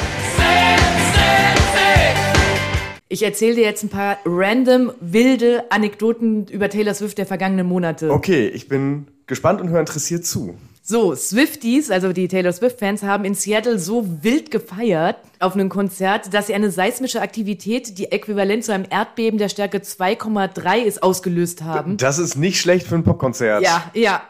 Ich 3.07 3.21
erzähle 3.23 3.55
dir 3.55 3.63
jetzt 3.63 3.83
ein 3.83 3.89
paar 3.89 4.17
random, 4.25 4.91
wilde 4.99 5.63
Anekdoten 5.69 6.47
über 6.47 6.67
Taylor 6.69 6.95
Swift 6.95 7.17
der 7.19 7.27
vergangenen 7.27 7.67
Monate. 7.67 8.09
Okay, 8.11 8.47
ich 8.47 8.67
bin 8.67 9.07
gespannt 9.27 9.61
und 9.61 9.69
höre 9.69 9.79
interessiert 9.79 10.25
zu. 10.25 10.55
So, 10.85 11.15
Swifties, 11.15 11.89
also 11.89 12.11
die 12.11 12.27
Taylor 12.27 12.51
Swift-Fans, 12.51 13.03
haben 13.03 13.23
in 13.23 13.35
Seattle 13.35 13.79
so 13.79 14.05
wild 14.21 14.51
gefeiert 14.51 15.15
auf 15.39 15.53
einem 15.53 15.69
Konzert, 15.69 16.33
dass 16.33 16.47
sie 16.47 16.53
eine 16.53 16.71
seismische 16.71 17.21
Aktivität, 17.21 17.97
die 17.97 18.11
äquivalent 18.11 18.65
zu 18.65 18.73
einem 18.73 18.83
Erdbeben 18.89 19.39
der 19.39 19.47
Stärke 19.47 19.77
2,3 19.77 20.79
ist, 20.79 21.01
ausgelöst 21.01 21.63
haben. 21.63 21.95
Das 21.95 22.19
ist 22.19 22.35
nicht 22.35 22.59
schlecht 22.59 22.85
für 22.85 22.95
ein 22.95 23.05
Popkonzert. 23.05 23.63
Ja, 23.63 23.89
ja. 23.93 24.23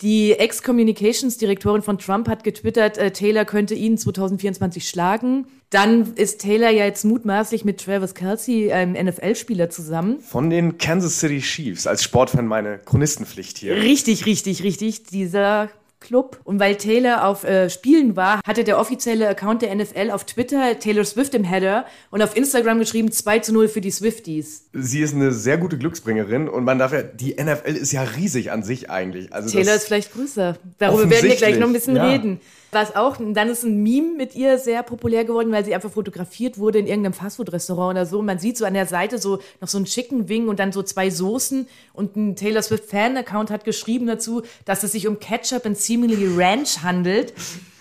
Die 0.00 0.32
Ex-Communications-Direktorin 0.32 1.82
von 1.82 1.98
Trump 1.98 2.28
hat 2.28 2.44
getwittert, 2.44 2.96
äh, 2.96 3.10
Taylor 3.10 3.44
könnte 3.44 3.74
ihn 3.74 3.98
2024 3.98 4.88
schlagen. 4.88 5.48
Dann 5.68 6.14
ist 6.14 6.40
Taylor 6.40 6.70
ja 6.70 6.86
jetzt 6.86 7.04
mutmaßlich 7.04 7.66
mit 7.66 7.84
Travis 7.84 8.14
Kelsey, 8.14 8.72
einem 8.72 8.94
NFL-Spieler, 8.94 9.68
zusammen. 9.68 10.20
Von 10.20 10.48
den 10.48 10.78
Kansas 10.78 11.20
City 11.20 11.40
Chiefs. 11.40 11.86
Als 11.86 12.02
Sportfan 12.02 12.46
meine 12.46 12.78
Chronistenpflicht 12.78 13.58
hier. 13.58 13.76
Richtig, 13.76 14.24
richtig, 14.24 14.62
richtig. 14.62 15.02
Dieser 15.04 15.68
Club. 16.00 16.40
Und 16.44 16.58
weil 16.58 16.76
Taylor 16.76 17.26
auf 17.26 17.44
äh, 17.44 17.70
Spielen 17.70 18.16
war, 18.16 18.40
hatte 18.46 18.64
der 18.64 18.78
offizielle 18.78 19.28
Account 19.28 19.62
der 19.62 19.74
NFL 19.74 20.10
auf 20.10 20.24
Twitter 20.24 20.78
Taylor 20.78 21.04
Swift 21.04 21.34
im 21.34 21.44
Header 21.44 21.84
und 22.10 22.22
auf 22.22 22.36
Instagram 22.36 22.78
geschrieben 22.78 23.12
2 23.12 23.38
zu 23.40 23.52
0 23.52 23.68
für 23.68 23.80
die 23.80 23.90
Swifties. 23.90 24.64
Sie 24.72 25.00
ist 25.00 25.14
eine 25.14 25.32
sehr 25.32 25.58
gute 25.58 25.78
Glücksbringerin 25.78 26.48
und 26.48 26.64
man 26.64 26.78
darf 26.78 26.92
ja, 26.92 27.02
die 27.02 27.34
NFL 27.34 27.76
ist 27.76 27.92
ja 27.92 28.02
riesig 28.02 28.50
an 28.50 28.62
sich 28.62 28.90
eigentlich. 28.90 29.32
Also 29.32 29.50
Taylor 29.50 29.74
ist 29.74 29.84
vielleicht 29.86 30.12
größer. 30.12 30.56
Darüber 30.78 31.08
werden 31.10 31.28
wir 31.28 31.36
gleich 31.36 31.58
noch 31.58 31.66
ein 31.66 31.72
bisschen 31.72 31.96
Ja. 31.96 32.08
reden. 32.08 32.40
Was 32.72 32.94
auch, 32.94 33.16
dann 33.18 33.48
ist 33.48 33.64
ein 33.64 33.82
Meme 33.82 34.16
mit 34.16 34.36
ihr 34.36 34.58
sehr 34.58 34.84
populär 34.84 35.24
geworden, 35.24 35.50
weil 35.50 35.64
sie 35.64 35.74
einfach 35.74 35.90
fotografiert 35.90 36.56
wurde 36.56 36.78
in 36.78 36.86
irgendeinem 36.86 37.14
Fastfood-Restaurant 37.14 37.96
oder 37.96 38.06
so. 38.06 38.20
Und 38.20 38.26
man 38.26 38.38
sieht 38.38 38.56
so 38.56 38.64
an 38.64 38.74
der 38.74 38.86
Seite 38.86 39.18
so 39.18 39.40
noch 39.60 39.68
so 39.68 39.78
ein 39.78 39.86
Chicken 39.86 40.28
Wing 40.28 40.48
und 40.48 40.60
dann 40.60 40.70
so 40.70 40.82
zwei 40.82 41.10
Soßen. 41.10 41.66
Und 41.92 42.16
ein 42.16 42.36
Taylor 42.36 42.62
Swift 42.62 42.84
Fan-Account 42.84 43.50
hat 43.50 43.64
geschrieben 43.64 44.06
dazu, 44.06 44.42
dass 44.64 44.84
es 44.84 44.92
sich 44.92 45.08
um 45.08 45.18
Ketchup 45.18 45.66
and 45.66 45.76
Seemingly 45.76 46.28
Ranch 46.36 46.82
handelt. 46.82 47.32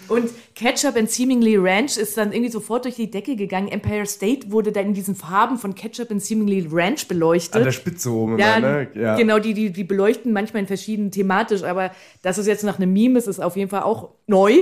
Und 0.07 0.31
Ketchup 0.59 0.97
and 0.97 1.09
Seemingly 1.09 1.55
Ranch 1.55 1.95
ist 1.95 2.17
dann 2.17 2.33
irgendwie 2.33 2.51
sofort 2.51 2.83
durch 2.83 2.95
die 2.95 3.09
Decke 3.09 3.37
gegangen. 3.37 3.69
Empire 3.69 4.05
State 4.05 4.51
wurde 4.51 4.73
dann 4.73 4.87
in 4.87 4.93
diesen 4.93 5.15
Farben 5.15 5.57
von 5.57 5.73
Ketchup 5.73 6.11
and 6.11 6.21
Seemingly 6.21 6.67
Ranch 6.69 7.07
beleuchtet. 7.07 7.55
an 7.55 7.63
der 7.63 7.71
Spitze 7.71 8.11
oben 8.11 8.37
Ja, 8.37 8.57
immer, 8.57 8.67
ne? 8.67 8.87
Ja. 8.93 9.15
genau, 9.15 9.39
die, 9.39 9.53
die, 9.53 9.71
die 9.71 9.85
beleuchten 9.85 10.33
manchmal 10.33 10.63
in 10.63 10.67
verschiedenen 10.67 11.11
thematisch, 11.11 11.63
aber 11.63 11.91
dass 12.23 12.37
es 12.37 12.45
jetzt 12.45 12.65
nach 12.65 12.77
einem 12.77 12.91
Meme 12.91 13.17
ist, 13.17 13.27
ist 13.27 13.39
auf 13.39 13.55
jeden 13.55 13.69
Fall 13.69 13.83
auch 13.83 14.09
neu. 14.27 14.55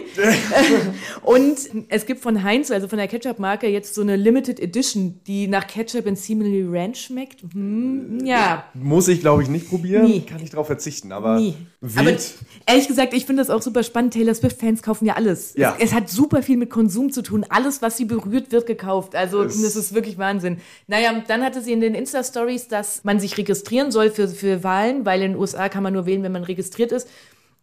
und 1.24 1.58
es 1.90 2.06
gibt 2.06 2.22
von 2.22 2.44
Heinz, 2.44 2.70
also 2.70 2.88
von 2.88 3.00
der 3.00 3.08
Ketchup-Marke, 3.08 3.68
jetzt 3.68 3.96
so 3.96 4.02
eine 4.02 4.18
Limited 4.18 4.60
Edition, 4.60 5.20
die 5.26 5.48
nach 5.48 5.66
Ketchup 5.66 6.06
and 6.06 6.20
Seemingly 6.20 6.64
Ranch 6.70 7.02
schmeckt. 7.06 7.42
Hm, 7.54 8.24
ja, 8.24 8.66
Muss 8.76 9.08
ich, 9.08 9.22
glaube 9.22 9.42
ich, 9.42 9.50
nicht 9.50 9.68
probieren. 9.68 10.06
Nie. 10.06 10.22
Kann 10.22 10.44
ich 10.44 10.52
drauf 10.52 10.68
verzichten, 10.68 11.12
aber 11.12 11.40
nie. 11.40 11.56
Aber 11.82 12.06
wild. 12.06 12.34
ehrlich 12.66 12.88
gesagt, 12.88 13.14
ich 13.14 13.26
finde 13.26 13.42
das 13.42 13.50
auch 13.50 13.62
super 13.62 13.82
spannend. 13.84 14.14
Taylor 14.14 14.34
Swift-Fans 14.34 14.82
kaufen 14.82 15.06
ja 15.06 15.16
alles. 15.16 15.54
Ja. 15.56 15.76
Es, 15.80 15.87
es 15.88 15.94
hat 15.94 16.10
super 16.10 16.42
viel 16.44 16.58
mit 16.58 16.70
Konsum 16.70 17.12
zu 17.12 17.22
tun. 17.22 17.46
Alles, 17.50 17.82
was 17.82 17.98
sie 17.98 18.06
berührt, 18.06 18.52
wird 18.52 18.66
gekauft. 18.68 19.16
Also 19.16 19.44
Es- 19.44 19.62
das 19.62 19.76
ist 19.76 19.94
wirklich 19.94 20.18
Wahnsinn. 20.18 20.60
Naja, 20.88 21.24
dann 21.28 21.44
hatte 21.44 21.62
sie 21.62 21.72
in 21.74 21.82
den 21.82 21.96
Insta-Stories, 21.96 22.68
dass 22.68 23.04
man 23.04 23.20
sich 23.20 23.38
registrieren 23.38 23.92
soll 23.92 24.12
für, 24.12 24.28
für 24.28 24.64
Wahlen, 24.64 25.06
weil 25.06 25.22
in 25.22 25.32
den 25.34 25.40
USA 25.40 25.70
kann 25.70 25.84
man 25.84 25.94
nur 25.94 26.06
wählen, 26.06 26.24
wenn 26.24 26.32
man 26.32 26.44
registriert 26.44 26.92
ist. 26.92 27.08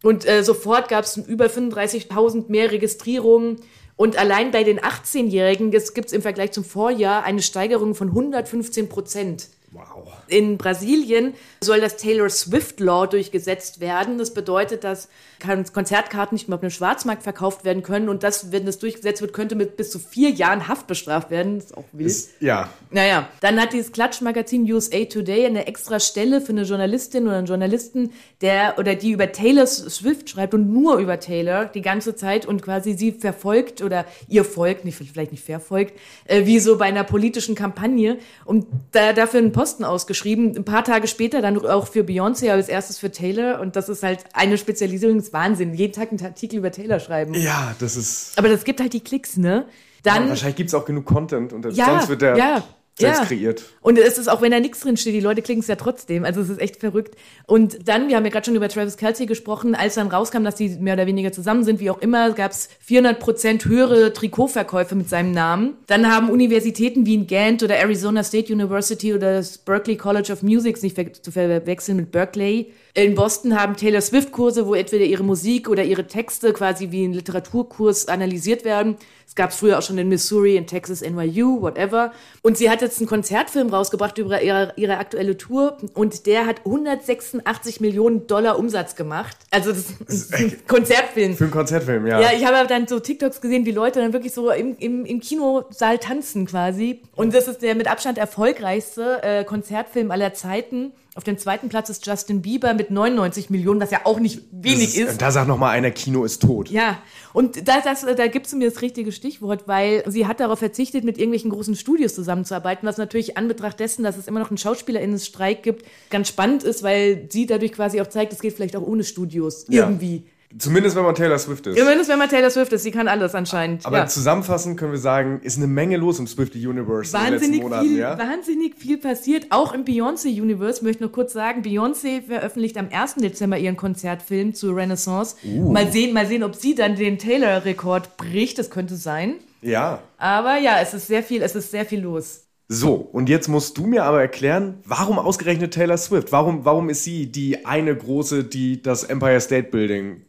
Und 0.03 0.27
äh, 0.27 0.43
sofort 0.43 0.89
gab 0.89 1.05
es 1.05 1.17
über 1.17 1.45
35.000 1.47 2.45
mehr 2.49 2.71
Registrierungen. 2.71 3.57
Und 3.97 4.17
allein 4.17 4.51
bei 4.51 4.63
den 4.63 4.79
18-Jährigen 4.79 5.71
gibt 5.71 6.07
es 6.07 6.11
im 6.13 6.21
Vergleich 6.21 6.51
zum 6.51 6.63
Vorjahr 6.65 7.23
eine 7.23 7.41
Steigerung 7.41 7.95
von 7.95 8.09
115 8.09 8.89
Prozent. 8.89 9.47
Wow. 9.75 10.13
In 10.27 10.57
Brasilien 10.57 11.33
soll 11.61 11.81
das 11.81 11.97
Taylor 11.97 12.29
Swift 12.29 12.79
Law 12.79 13.05
durchgesetzt 13.07 13.79
werden. 13.79 14.17
Das 14.17 14.33
bedeutet, 14.33 14.83
dass 14.83 15.09
Kon- 15.45 15.65
Konzertkarten 15.71 16.35
nicht 16.35 16.47
mehr 16.47 16.55
auf 16.55 16.61
dem 16.61 16.69
Schwarzmarkt 16.69 17.23
verkauft 17.23 17.65
werden 17.65 17.83
können. 17.83 18.09
Und 18.09 18.23
das, 18.23 18.51
wenn 18.51 18.65
das 18.65 18.79
durchgesetzt 18.79 19.21
wird, 19.21 19.33
könnte 19.33 19.55
mit 19.55 19.77
bis 19.77 19.91
zu 19.91 19.99
vier 19.99 20.29
Jahren 20.29 20.67
Haft 20.67 20.87
bestraft 20.87 21.29
werden. 21.29 21.55
Das 21.57 21.65
ist 21.65 21.77
auch 21.77 21.83
wild. 21.91 22.07
Ist, 22.09 22.31
ja, 22.41 22.69
Naja, 22.89 23.27
dann 23.41 23.59
hat 23.61 23.73
dieses 23.73 23.91
Klatschmagazin 23.91 24.71
USA 24.71 25.05
Today 25.05 25.45
eine 25.45 25.67
extra 25.67 25.99
Stelle 25.99 26.41
für 26.41 26.53
eine 26.53 26.63
Journalistin 26.63 27.27
oder 27.27 27.37
einen 27.37 27.47
Journalisten, 27.47 28.11
der 28.41 28.79
oder 28.79 28.95
die 28.95 29.11
über 29.11 29.31
Taylor 29.31 29.67
Swift 29.67 30.29
schreibt 30.29 30.53
und 30.53 30.71
nur 30.71 30.97
über 30.97 31.19
Taylor 31.19 31.65
die 31.65 31.81
ganze 31.81 32.15
Zeit 32.15 32.45
und 32.45 32.61
quasi 32.61 32.93
sie 32.93 33.11
verfolgt 33.11 33.81
oder 33.81 34.05
ihr 34.27 34.45
folgt, 34.45 34.85
nicht, 34.85 34.97
vielleicht 34.97 35.31
nicht 35.31 35.43
verfolgt, 35.43 35.99
äh, 36.25 36.45
wie 36.45 36.59
so 36.59 36.77
bei 36.77 36.85
einer 36.85 37.03
politischen 37.03 37.55
Kampagne, 37.55 38.17
um 38.45 38.65
da, 38.91 39.13
dafür 39.13 39.39
einen 39.41 39.51
Posten 39.65 39.83
ausgeschrieben. 39.83 40.55
Ein 40.55 40.63
paar 40.63 40.83
Tage 40.83 41.07
später 41.07 41.41
dann 41.41 41.57
auch 41.65 41.87
für 41.87 42.01
Beyoncé, 42.01 42.45
aber 42.49 42.57
als 42.57 42.69
erstes 42.69 42.99
für 42.99 43.09
Taylor. 43.11 43.59
Und 43.59 43.75
das 43.75 43.89
ist 43.89 44.03
halt 44.03 44.19
eine 44.33 44.59
Spezialisierung, 44.59 45.17
ist 45.17 45.33
Wahnsinn. 45.33 45.73
Jeden 45.73 45.91
Tag 45.91 46.11
einen 46.11 46.23
Artikel 46.23 46.59
über 46.59 46.71
Taylor 46.71 46.99
schreiben. 46.99 47.33
Ja, 47.33 47.73
das 47.79 47.95
ist. 47.95 48.37
Aber 48.37 48.47
das 48.47 48.63
gibt 48.63 48.79
halt 48.79 48.93
die 48.93 48.99
Klicks, 48.99 49.37
ne? 49.37 49.65
Dann, 50.03 50.29
wahrscheinlich 50.29 50.57
gibt 50.57 50.67
es 50.67 50.75
auch 50.75 50.85
genug 50.85 51.05
Content 51.05 51.51
und 51.51 51.65
Ja, 51.73 51.85
sonst 51.85 52.09
wird 52.09 52.21
der 52.21 52.37
ja, 52.37 52.63
selbst 52.97 53.19
ja. 53.19 53.25
kreiert. 53.25 53.63
Und 53.81 53.99
es 53.99 54.17
ist 54.17 54.29
auch, 54.29 54.41
wenn 54.41 54.51
da 54.51 54.59
nichts 54.59 54.79
drin 54.79 54.95
steht, 54.95 55.13
die 55.13 55.19
Leute 55.19 55.41
klicken 55.41 55.61
es 55.61 55.67
ja 55.67 55.75
trotzdem. 55.75 56.23
Also 56.23 56.41
es 56.41 56.49
ist 56.49 56.61
echt 56.61 56.77
verrückt. 56.77 57.15
Und 57.45 57.87
dann, 57.87 58.07
wir 58.07 58.15
haben 58.15 58.23
ja 58.23 58.31
gerade 58.31 58.45
schon 58.45 58.55
über 58.55 58.69
Travis 58.69 58.95
Kelsey 58.95 59.25
gesprochen, 59.25 59.75
als 59.75 59.95
dann 59.95 60.07
rauskam, 60.07 60.43
dass 60.43 60.55
die 60.55 60.69
mehr 60.69 60.93
oder 60.93 61.05
weniger 61.05 61.31
zusammen 61.33 61.65
sind, 61.65 61.79
wie 61.81 61.89
auch 61.89 61.99
immer, 61.99 62.31
gab 62.31 62.51
es 62.51 62.69
400 62.79 63.19
Prozent 63.19 63.65
höhere 63.65 64.13
Trikotverkäufe 64.13 64.95
mit 64.95 65.09
seinem 65.09 65.31
Namen. 65.31 65.73
Dann 65.87 66.09
haben 66.09 66.29
Universitäten 66.29 67.05
wie 67.05 67.15
in 67.15 67.27
Ghent 67.27 67.63
oder 67.63 67.75
Arizona 67.75 68.23
State 68.23 68.51
University 68.51 69.13
oder 69.13 69.33
das 69.33 69.57
Berklee 69.57 69.97
College 69.97 70.31
of 70.31 70.41
Music, 70.41 70.81
nicht 70.81 70.95
ver 70.95 71.11
zu 71.11 71.31
verwechseln 71.31 71.97
mit 71.97 72.11
Berkeley, 72.11 72.71
in 72.97 73.13
Boston 73.13 73.59
haben 73.59 73.75
Taylor 73.75 73.99
Swift 73.99 74.31
Kurse, 74.31 74.67
wo 74.67 74.73
entweder 74.73 75.03
ihre 75.03 75.21
Musik 75.21 75.67
oder 75.67 75.83
ihre 75.83 76.07
Texte 76.07 76.53
quasi 76.53 76.91
wie 76.91 77.03
ein 77.03 77.11
Literaturkurs 77.11 78.07
analysiert 78.07 78.63
werden. 78.63 78.95
Es 79.27 79.35
gab 79.35 79.49
es 79.49 79.57
früher 79.57 79.77
auch 79.77 79.81
schon 79.81 79.97
in 79.97 80.07
Missouri, 80.07 80.55
in 80.55 80.65
Texas, 80.65 81.01
NYU, 81.01 81.61
whatever. 81.61 82.13
Und 82.41 82.57
sie 82.57 82.69
hat 82.69 82.81
jetzt 82.85 82.99
einen 82.99 83.07
Konzertfilm 83.07 83.69
rausgebracht 83.69 84.17
über 84.17 84.41
ihre, 84.41 84.73
ihre 84.77 84.97
aktuelle 84.97 85.37
Tour 85.37 85.77
und 85.93 86.25
der 86.25 86.45
hat 86.45 86.59
186 86.65 87.81
Millionen 87.81 88.27
Dollar 88.27 88.57
Umsatz 88.57 88.95
gemacht. 88.95 89.35
Also 89.51 89.71
das 89.71 89.85
ist 90.07 90.33
ein 90.33 90.55
Konzertfilm. 90.67 91.35
Für 91.35 91.45
einen 91.45 91.51
Konzertfilm, 91.51 92.07
ja. 92.07 92.21
Ja, 92.21 92.29
ich 92.33 92.45
habe 92.45 92.67
dann 92.67 92.87
so 92.87 92.99
TikToks 92.99 93.41
gesehen, 93.41 93.65
wie 93.65 93.71
Leute 93.71 93.99
dann 93.99 94.13
wirklich 94.13 94.33
so 94.33 94.49
im, 94.51 94.77
im, 94.77 95.05
im 95.05 95.19
Kinosaal 95.19 95.97
tanzen 95.97 96.45
quasi. 96.45 97.01
Und 97.15 97.33
das 97.33 97.47
ist 97.47 97.61
der 97.61 97.75
mit 97.75 97.87
Abstand 97.87 98.17
erfolgreichste 98.17 99.23
äh, 99.23 99.43
Konzertfilm 99.43 100.11
aller 100.11 100.33
Zeiten. 100.33 100.93
Auf 101.17 101.23
dem 101.23 101.37
zweiten 101.37 101.69
Platz 101.69 101.89
ist 101.89 102.05
Justin 102.05 102.41
Bieber 102.41 102.73
mit 102.73 102.91
99 102.91 103.49
Millionen, 103.49 103.79
was 103.79 103.89
ja 103.89 104.01
auch 104.03 104.19
nicht 104.19 104.41
wenig 104.51 104.97
ist. 104.97 105.13
Und 105.13 105.21
da 105.21 105.31
sagt 105.31 105.47
noch 105.47 105.57
mal 105.57 105.69
einer, 105.69 105.89
Kino 105.91 106.25
ist 106.25 106.41
tot. 106.41 106.69
Ja, 106.69 106.97
und 107.31 107.69
da, 107.69 107.79
das, 107.79 108.01
da 108.01 108.27
gibst 108.27 108.51
du 108.51 108.57
mir 108.57 108.69
das 108.69 108.81
richtige 108.81 109.13
Stichwort, 109.13 109.65
weil 109.65 110.03
sie 110.07 110.27
hat 110.27 110.41
darauf 110.41 110.59
verzichtet, 110.59 111.05
mit 111.05 111.17
irgendwelchen 111.17 111.51
großen 111.51 111.77
Studios 111.77 112.15
zusammenzuarbeiten, 112.15 112.85
was 112.85 112.97
natürlich 112.97 113.37
an 113.37 113.47
Betracht 113.47 113.79
dessen, 113.79 114.03
dass 114.03 114.17
es 114.17 114.27
immer 114.27 114.41
noch 114.41 114.49
einen 114.49 114.57
SchauspielerInnen-Streik 114.57 115.63
gibt, 115.63 115.85
ganz 116.09 116.27
spannend 116.27 116.63
ist, 116.63 116.83
weil 116.83 117.29
sie 117.29 117.45
dadurch 117.45 117.71
quasi 117.71 118.01
auch 118.01 118.07
zeigt, 118.07 118.33
es 118.33 118.41
geht 118.41 118.53
vielleicht 118.53 118.75
auch 118.75 118.85
ohne 118.85 119.05
Studios. 119.05 119.67
Ja. 119.69 119.85
Irgendwie. 119.85 120.25
Zumindest 120.57 120.95
wenn 120.95 121.03
man 121.03 121.15
Taylor 121.15 121.37
Swift 121.37 121.67
ist. 121.67 121.77
Zumindest 121.77 122.09
wenn 122.09 122.17
man 122.17 122.29
Taylor 122.29 122.49
Swift 122.49 122.71
ist, 122.71 122.83
sie 122.83 122.91
kann 122.91 123.09
alles 123.09 123.35
anscheinend. 123.35 123.85
Aber 123.85 123.97
ja. 123.97 124.07
zusammenfassend 124.07 124.79
können 124.79 124.93
wir 124.93 124.99
sagen, 124.99 125.41
ist 125.43 125.57
eine 125.57 125.67
Menge 125.67 125.97
los 125.97 126.17
im 126.19 126.27
Swifty 126.27 126.65
Universe 126.65 127.15
in 127.15 127.23
den 127.23 127.33
letzten 127.33 127.47
Wahnsinnig 127.47 127.61
Monaten, 127.61 127.87
viel, 127.87 127.97
ja? 127.99 128.17
wahnsinnig 128.17 128.75
viel 128.75 128.97
passiert, 128.97 129.47
auch 129.49 129.73
im 129.73 129.83
Beyoncé-Universe. 129.83 130.77
Ich 130.77 130.83
möchte 130.83 131.03
nur 131.03 131.11
kurz 131.11 131.33
sagen, 131.33 131.61
Beyoncé 131.61 132.21
veröffentlicht 132.21 132.77
am 132.77 132.87
1. 132.89 133.15
Dezember 133.15 133.57
ihren 133.57 133.75
Konzertfilm 133.75 134.53
zu 134.53 134.71
Renaissance. 134.71 135.35
Uh. 135.43 135.71
Mal 135.71 135.91
sehen, 135.91 136.13
mal 136.13 136.25
sehen, 136.25 136.43
ob 136.43 136.55
sie 136.55 136.73
dann 136.73 136.95
den 136.95 137.17
Taylor-Rekord 137.17 138.15
bricht. 138.15 138.57
Das 138.57 138.69
könnte 138.69 138.95
sein. 138.95 139.35
Ja. 139.61 140.03
Aber 140.17 140.57
ja, 140.57 140.79
es 140.81 140.93
ist 140.93 141.07
sehr 141.07 141.23
viel, 141.23 141.41
es 141.41 141.55
ist 141.55 141.71
sehr 141.71 141.85
viel 141.85 141.99
los. 141.99 142.43
So, 142.67 142.93
und 142.95 143.29
jetzt 143.29 143.47
musst 143.47 143.77
du 143.77 143.85
mir 143.85 144.05
aber 144.05 144.21
erklären, 144.21 144.79
warum 144.85 145.19
ausgerechnet 145.19 145.73
Taylor 145.73 145.97
Swift? 145.97 146.31
Warum, 146.31 146.65
warum 146.65 146.89
ist 146.89 147.03
sie 147.03 147.31
die 147.31 147.65
eine 147.65 147.95
große, 147.95 148.43
die 148.45 148.81
das 148.81 149.03
Empire 149.03 149.39
State 149.39 149.69
Building 149.69 150.21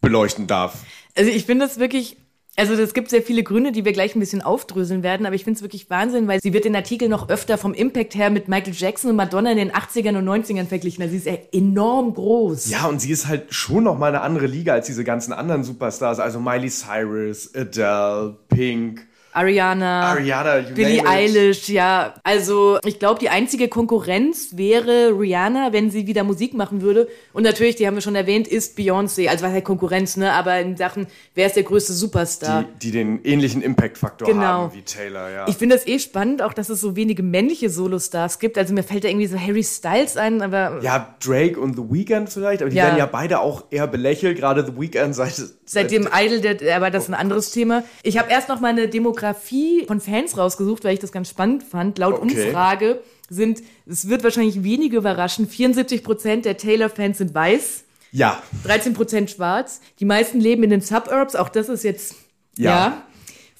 beleuchten 0.00 0.46
darf? 0.46 0.84
Also 1.16 1.30
ich 1.30 1.44
finde 1.44 1.66
das 1.66 1.78
wirklich, 1.78 2.16
also 2.56 2.74
es 2.74 2.94
gibt 2.94 3.10
sehr 3.10 3.22
viele 3.22 3.42
Gründe, 3.42 3.72
die 3.72 3.84
wir 3.84 3.92
gleich 3.92 4.14
ein 4.14 4.20
bisschen 4.20 4.42
aufdröseln 4.42 5.02
werden, 5.02 5.26
aber 5.26 5.34
ich 5.34 5.44
finde 5.44 5.58
es 5.58 5.62
wirklich 5.62 5.88
Wahnsinn, 5.90 6.28
weil 6.28 6.40
sie 6.40 6.52
wird 6.52 6.66
in 6.66 6.76
Artikeln 6.76 7.10
noch 7.10 7.28
öfter 7.28 7.58
vom 7.58 7.74
Impact 7.74 8.14
her 8.14 8.30
mit 8.30 8.48
Michael 8.48 8.74
Jackson 8.74 9.10
und 9.10 9.16
Madonna 9.16 9.52
in 9.52 9.58
den 9.58 9.72
80ern 9.72 10.18
und 10.18 10.28
90ern 10.28 10.66
verglichen. 10.66 11.02
Also 11.02 11.12
sie 11.12 11.18
ist 11.18 11.26
ja 11.26 11.36
enorm 11.52 12.14
groß. 12.14 12.70
Ja, 12.70 12.86
und 12.86 13.00
sie 13.00 13.10
ist 13.10 13.26
halt 13.26 13.52
schon 13.52 13.84
noch 13.84 13.98
mal 13.98 14.08
eine 14.08 14.20
andere 14.20 14.46
Liga 14.46 14.74
als 14.74 14.86
diese 14.86 15.04
ganzen 15.04 15.32
anderen 15.32 15.64
Superstars, 15.64 16.18
also 16.18 16.40
Miley 16.40 16.70
Cyrus, 16.70 17.54
Adele, 17.54 18.36
Pink, 18.48 19.06
Ariana, 19.32 20.10
Ariana, 20.10 20.60
Billie. 20.74 21.04
Eilish, 21.06 21.68
ja. 21.68 22.14
Also 22.24 22.78
ich 22.84 22.98
glaube, 22.98 23.20
die 23.20 23.28
einzige 23.28 23.68
Konkurrenz 23.68 24.56
wäre 24.56 25.14
Rihanna, 25.18 25.72
wenn 25.72 25.90
sie 25.90 26.06
wieder 26.06 26.24
Musik 26.24 26.54
machen 26.54 26.82
würde. 26.82 27.08
Und 27.32 27.42
natürlich, 27.44 27.76
die 27.76 27.86
haben 27.86 27.94
wir 27.94 28.00
schon 28.02 28.14
erwähnt, 28.16 28.48
ist 28.48 28.76
Beyoncé. 28.78 29.28
Also 29.28 29.44
was 29.44 29.52
heißt 29.52 29.64
Konkurrenz, 29.64 30.16
ne? 30.16 30.32
Aber 30.32 30.58
in 30.60 30.76
Sachen, 30.76 31.06
wer 31.34 31.46
ist 31.46 31.56
der 31.56 31.62
größte 31.62 31.92
Superstar? 31.92 32.64
die, 32.64 32.88
die 32.88 32.90
den 32.92 33.24
ähnlichen 33.24 33.62
Impact-Faktor 33.62 34.26
Genau. 34.28 34.42
haben 34.42 34.74
wie 34.74 34.82
Taylor, 34.82 35.30
ja. 35.30 35.46
Ich 35.48 35.56
finde 35.56 35.76
das 35.76 35.86
eh 35.86 35.98
spannend, 35.98 36.42
auch 36.42 36.52
dass 36.52 36.68
es 36.68 36.80
so 36.80 36.96
wenige 36.96 37.22
männliche 37.22 37.70
Solostars 37.70 38.38
gibt. 38.38 38.58
Also 38.58 38.74
mir 38.74 38.82
fällt 38.82 39.04
da 39.04 39.08
irgendwie 39.08 39.26
so 39.26 39.38
Harry 39.38 39.62
Styles 39.64 40.16
ein, 40.16 40.42
aber 40.42 40.80
ja, 40.82 41.14
Drake 41.24 41.58
und 41.60 41.76
The 41.76 41.82
Weeknd 41.88 42.28
vielleicht, 42.30 42.62
aber 42.62 42.70
die 42.70 42.76
Ja. 42.76 42.84
werden 42.86 42.98
ja 42.98 43.06
beide 43.06 43.40
auch 43.40 43.64
eher 43.70 43.86
belächelt, 43.86 44.38
gerade 44.38 44.64
The 44.66 44.80
Weeknd 44.80 45.14
seit, 45.14 45.40
seit 45.64 45.90
dem 45.90 46.08
Idol, 46.12 46.40
der, 46.40 46.76
aber 46.76 46.90
das 46.90 47.04
ist 47.04 47.08
ein 47.10 47.14
anderes 47.14 47.50
Thema. 47.52 47.82
Ich 48.02 48.18
habe 48.18 48.30
erst 48.30 48.48
noch 48.48 48.60
mal 48.60 48.68
eine 48.68 48.88
Demografie 49.20 49.84
von 49.86 50.00
Fans 50.00 50.36
rausgesucht, 50.36 50.84
weil 50.84 50.94
ich 50.94 51.00
das 51.00 51.12
ganz 51.12 51.28
spannend 51.28 51.62
fand. 51.62 51.98
Laut 51.98 52.14
Okay. 52.14 52.46
Umfrage 52.46 53.00
sind, 53.28 53.62
es 53.86 54.08
wird 54.08 54.24
wahrscheinlich 54.24 54.62
wenige 54.64 54.96
überraschen, 54.96 55.46
74 55.48 56.02
Prozent 56.02 56.44
der 56.44 56.56
Taylor-Fans 56.56 57.18
sind 57.18 57.34
weiß. 57.34 57.84
Ja, 58.12 58.42
13 58.64 58.94
Prozent 58.94 59.30
schwarz. 59.30 59.80
Die 60.00 60.04
meisten 60.04 60.40
leben 60.40 60.64
in 60.64 60.70
den 60.70 60.80
Suburbs, 60.80 61.36
auch 61.36 61.48
das 61.48 61.68
ist 61.68 61.84
jetzt, 61.84 62.16
Ja. 62.56 62.70
ja. 62.70 63.02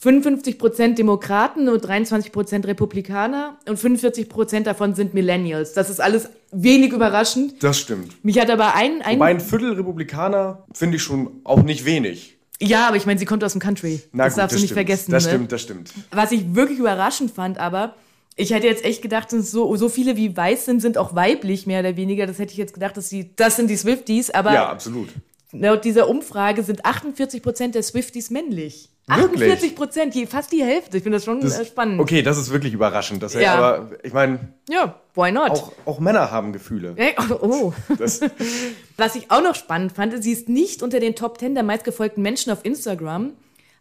55 0.03 0.59
Prozent 0.59 0.99
Demokraten 0.99 1.69
und 1.69 1.85
23 1.85 2.33
Prozent 2.33 2.67
Republikaner 2.67 3.59
und 3.69 3.79
45 3.79 4.31
Prozent 4.31 4.67
davon 4.67 4.95
sind 4.95 5.13
Millennials. 5.13 5.75
Das 5.75 5.91
ist 5.91 6.01
alles 6.01 6.31
wenig 6.53 6.93
überraschend. 6.93 7.63
das 7.63 7.79
stimmt. 7.79 8.25
Mich 8.25 8.41
hat 8.41 8.49
aber 8.51 8.75
ein, 8.75 9.03
ein 9.03 9.17
Wobei 9.17 9.27
ein 9.31 9.41
Viertel 9.41 9.75
Republikaner 9.75 10.65
finde 10.73 10.97
ich 10.97 11.03
schon 11.03 11.43
auch 11.45 11.63
nicht 11.63 11.85
wenig. 11.85 12.39
Ja, 12.61 12.89
aber 12.89 12.97
ich 12.97 13.07
meine, 13.07 13.19
sie 13.19 13.25
kommt 13.25 13.43
aus 13.43 13.53
dem 13.53 13.61
Country. 13.61 14.03
Na 14.13 14.25
das 14.25 14.35
gut, 14.35 14.43
darfst 14.43 14.57
du 14.57 14.61
nicht 14.61 14.67
stimmt. 14.69 14.77
vergessen. 14.77 15.13
Das 15.13 15.25
ne? 15.25 15.31
stimmt, 15.31 15.53
das 15.53 15.63
stimmt. 15.63 15.93
Was 16.11 16.33
ich 16.33 16.55
wirklich 16.55 16.79
überraschend 16.79 17.31
fand, 17.31 17.59
aber 17.59 17.95
ich 18.37 18.53
hätte 18.53 18.67
jetzt 18.67 18.85
echt 18.85 19.03
gedacht, 19.03 19.33
dass 19.33 19.51
so, 19.51 19.75
so 19.77 19.89
viele 19.89 20.17
wie 20.17 20.37
weiß 20.37 20.65
sind, 20.67 20.81
sind 20.81 20.99
auch 20.99 21.15
weiblich, 21.15 21.67
mehr 21.67 21.81
oder 21.81 21.97
weniger. 21.97 22.27
Das 22.27 22.39
hätte 22.39 22.53
ich 22.53 22.59
jetzt 22.59 22.75
gedacht, 22.75 22.97
dass 22.97 23.09
sie, 23.09 23.35
das 23.37 23.57
sind 23.57 23.69
die 23.69 23.77
Swifties, 23.77 24.31
aber 24.31 24.53
Ja, 24.53 24.69
absolut. 24.69 25.09
laut 25.53 25.85
dieser 25.85 26.09
Umfrage 26.09 26.63
sind 26.63 26.85
48 26.85 27.43
Prozent 27.43 27.75
der 27.75 27.83
Swifties 27.83 28.31
männlich. 28.31 28.91
Wirklich? 29.07 29.51
48 29.51 29.75
Prozent, 29.75 30.15
fast 30.29 30.53
die 30.53 30.63
Hälfte. 30.63 30.97
Ich 30.97 31.03
finde 31.03 31.17
das 31.17 31.25
schon 31.25 31.43
äh, 31.43 31.65
spannend. 31.65 32.01
Okay, 32.01 32.23
das 32.23 32.39
ist 32.39 32.51
wirklich 32.51 32.73
überraschend. 32.73 33.23
Das 33.23 33.35
Ja. 33.35 33.55
Aber 33.55 33.91
ich 34.05 34.13
meine, 34.13 34.55
Ja, 34.69 35.01
why 35.21 35.31
not? 35.33 35.51
auch, 35.51 35.73
auch 35.87 36.01
Männer 36.01 36.31
haben 36.31 36.53
Gefühle. 36.53 36.95
Hey, 36.97 37.15
oh. 37.41 37.73
Das, 37.99 38.21
Was 38.97 39.15
ich 39.15 39.31
auch 39.31 39.43
noch 39.43 39.55
spannend 39.55 39.93
fand, 39.93 40.23
sie 40.23 40.33
ist 40.33 40.49
nicht 40.49 40.83
unter 40.83 41.01
den 41.01 41.15
Top 41.15 41.39
10 41.39 41.55
der 41.55 41.63
meistgefolgten 41.65 42.23
Menschen 42.23 42.51
auf 42.53 42.65
Instagram. 42.65 43.33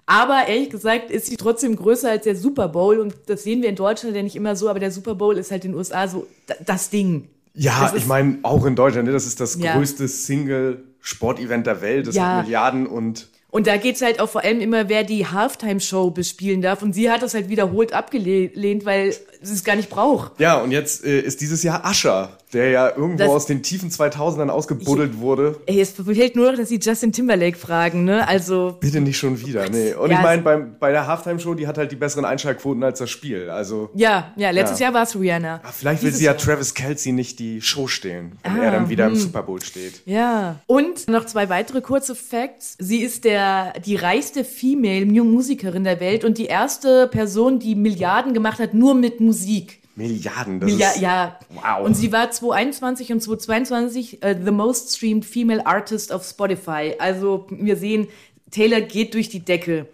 Aber 0.05 0.47
ehrlich 0.47 0.69
gesagt 0.71 1.11
ist 1.11 1.27
sie 1.27 1.37
trotzdem 1.37 1.75
größer 1.75 2.09
als 2.09 2.23
der 2.23 2.35
Super 2.35 2.67
Bowl. 2.67 2.99
Und 2.99 3.13
das 3.27 3.43
sehen 3.43 3.61
wir 3.61 3.69
in 3.69 3.75
Deutschland 3.75 4.15
ja 4.15 4.23
nicht 4.23 4.35
immer 4.35 4.55
so, 4.55 4.67
aber 4.69 4.79
der 4.79 4.91
Super 4.91 5.13
Bowl 5.15 5.37
ist 5.37 5.51
halt 5.51 5.65
in 5.65 5.71
den 5.73 5.77
USA 5.77 6.07
so 6.07 6.25
da- 6.47 6.55
das 6.65 6.89
Ding. 6.89 7.29
ja, 7.53 7.91
ich 7.95 8.05
meine, 8.07 8.39
auch 8.43 8.65
in 8.65 8.75
Deutschland, 8.75 9.05
ne, 9.07 9.11
das 9.13 9.25
ist 9.27 9.39
das 9.39 9.55
Ja. 9.59 9.73
größte 9.75 10.07
Single-Sportevent 10.07 11.67
der 11.67 11.81
Welt. 11.81 12.07
Das 12.07 12.15
Ja. 12.15 12.37
hat 12.37 12.43
Milliarden 12.45 12.87
und 12.87 13.27
Und 13.51 13.65
da 13.65 13.77
geht's 13.77 14.01
halt 14.01 14.19
auch 14.19 14.29
vor 14.29 14.43
allem 14.43 14.61
immer, 14.61 14.89
wer 14.89 15.03
die 15.03 15.25
Halftime-Show 15.25 16.11
bespielen 16.11 16.61
darf. 16.61 16.83
Und 16.83 16.93
sie 16.93 17.09
hat 17.09 17.23
das 17.23 17.33
halt 17.33 17.49
wiederholt 17.49 17.93
abgelehnt, 17.93 18.85
weil 18.85 19.11
sie 19.41 19.53
es 19.53 19.63
gar 19.63 19.75
nicht 19.75 19.89
braucht. 19.89 20.39
Ja, 20.39 20.61
und 20.61 20.71
jetzt 20.71 21.03
äh, 21.03 21.19
ist 21.19 21.41
dieses 21.41 21.63
Jahr 21.63 21.83
Ascher, 21.83 22.37
der 22.53 22.69
ja 22.71 22.89
irgendwo 22.89 23.17
Das- 23.17 23.29
aus 23.29 23.45
den 23.45 23.61
tiefen 23.61 23.91
2000ern 23.91 24.49
ausgebuddelt 24.49 25.19
wurde. 25.19 25.59
Ey, 25.67 25.79
es 25.81 25.91
fehlt 25.91 26.35
nur 26.35 26.51
noch, 26.51 26.57
dass 26.57 26.69
sie 26.69 26.79
Justin 26.81 27.11
Timberlake 27.11 27.57
fragen, 27.57 28.05
ne? 28.05 28.27
Also, 28.27 28.77
Bitte 28.79 29.01
nicht 29.01 29.17
schon 29.17 29.39
wieder, 29.45 29.69
nee. 29.69 29.93
Und 29.93 30.09
Ja, 30.09 30.17
ich 30.17 30.23
meine, 30.23 30.41
beim- 30.41 30.75
bei 30.79 30.91
der 30.91 31.05
Halftime-Show, 31.05 31.53
die 31.53 31.67
hat 31.67 31.77
halt 31.77 31.91
die 31.91 31.95
besseren 31.95 32.25
Einschaltquoten 32.25 32.83
als 32.83 32.99
das 32.99 33.09
Spiel. 33.09 33.49
Also, 33.49 33.89
ja, 33.93 34.33
ja, 34.35 34.49
letztes 34.49 34.79
Ja. 34.79 34.87
Jahr 34.87 34.93
war 34.95 35.03
es 35.03 35.19
Rihanna. 35.19 35.61
ah, 35.63 35.71
vielleicht 35.71 36.01
will 36.01 36.07
Dieses 36.09 36.19
sie 36.19 36.25
ja 36.25 36.31
Jahr. 36.31 36.37
Travis 36.39 36.73
Kelsey 36.73 37.11
nicht 37.11 37.37
die 37.39 37.61
Show 37.61 37.87
stehlen, 37.87 38.33
wenn 38.43 38.59
Ah, 38.59 38.63
er 38.65 38.71
dann 38.71 38.89
wieder 38.89 39.05
hm. 39.05 39.13
im 39.13 39.19
Super 39.19 39.43
Bowl 39.43 39.61
steht. 39.61 40.01
Ja. 40.05 40.59
Und 40.65 41.07
noch 41.07 41.25
zwei 41.25 41.49
weitere 41.49 41.81
kurze 41.81 42.15
Facts. 42.15 42.75
Sie 42.79 42.99
ist 43.01 43.25
der, 43.25 43.73
die 43.85 43.95
reichste 43.95 44.43
Female 44.43 45.05
Musikerin 45.05 45.83
der 45.83 45.99
Welt 45.99 46.23
und 46.25 46.37
die 46.37 46.45
erste 46.47 47.07
Person, 47.07 47.59
die 47.59 47.75
Milliarden 47.75 48.33
gemacht 48.33 48.59
hat, 48.59 48.73
nur 48.73 48.95
mit 48.95 49.19
Musik. 49.21 49.78
Milliarden, 49.99 50.59
das 50.59 50.77
Ja, 50.77 50.89
ist... 50.89 51.01
ja. 51.01 51.39
Wow. 51.49 51.85
Und 51.85 51.93
sie 51.95 52.11
war 52.11 52.31
2021 52.31 53.11
und 53.11 53.21
2022 53.21 54.23
äh, 54.23 54.35
the 54.43 54.51
most 54.51 54.95
streamed 54.95 55.25
female 55.25 55.65
artist 55.67 56.11
auf 56.11 56.25
Spotify. 56.25 56.95
Also 56.97 57.45
wir 57.51 57.75
sehen, 57.75 58.07
Taylor 58.49 58.81
geht 58.81 59.13
durch 59.13 59.29
die 59.29 59.41
Decke. 59.41 59.85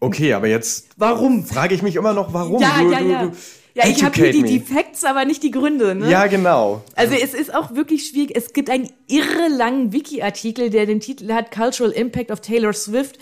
Okay, 0.00 0.34
aber 0.34 0.48
jetzt 0.48 0.88
Warum? 0.98 1.44
frage 1.46 1.74
ich 1.74 1.82
mich 1.82 1.96
immer 1.96 2.12
noch, 2.12 2.34
warum. 2.34 2.60
Ja, 2.60 2.76
du, 2.78 2.90
ja, 2.90 2.98
du, 2.98 3.10
ja. 3.10 3.22
Du 3.26 3.32
Ja, 3.74 3.86
ich 3.88 4.04
habe 4.04 4.14
hier 4.14 4.32
die, 4.32 4.42
die. 4.42 4.60
Facts, 4.60 5.02
aber 5.04 5.24
nicht 5.24 5.42
die 5.42 5.50
Gründe. 5.50 5.94
Ne? 5.94 6.10
Ja, 6.10 6.26
genau. 6.26 6.82
Also 6.94 7.14
es 7.14 7.32
ist 7.32 7.54
auch 7.54 7.74
wirklich 7.74 8.08
schwierig. 8.08 8.36
Es 8.36 8.52
gibt 8.52 8.68
einen 8.68 8.90
irre 9.08 9.48
langen 9.56 9.92
Wiki-Artikel, 9.92 10.68
der 10.70 10.84
den 10.86 11.00
Titel 11.00 11.32
hat 11.32 11.50
Cultural 11.50 11.90
Impact 11.92 12.30
of 12.30 12.40
Taylor 12.40 12.72
Swift, 12.74 13.18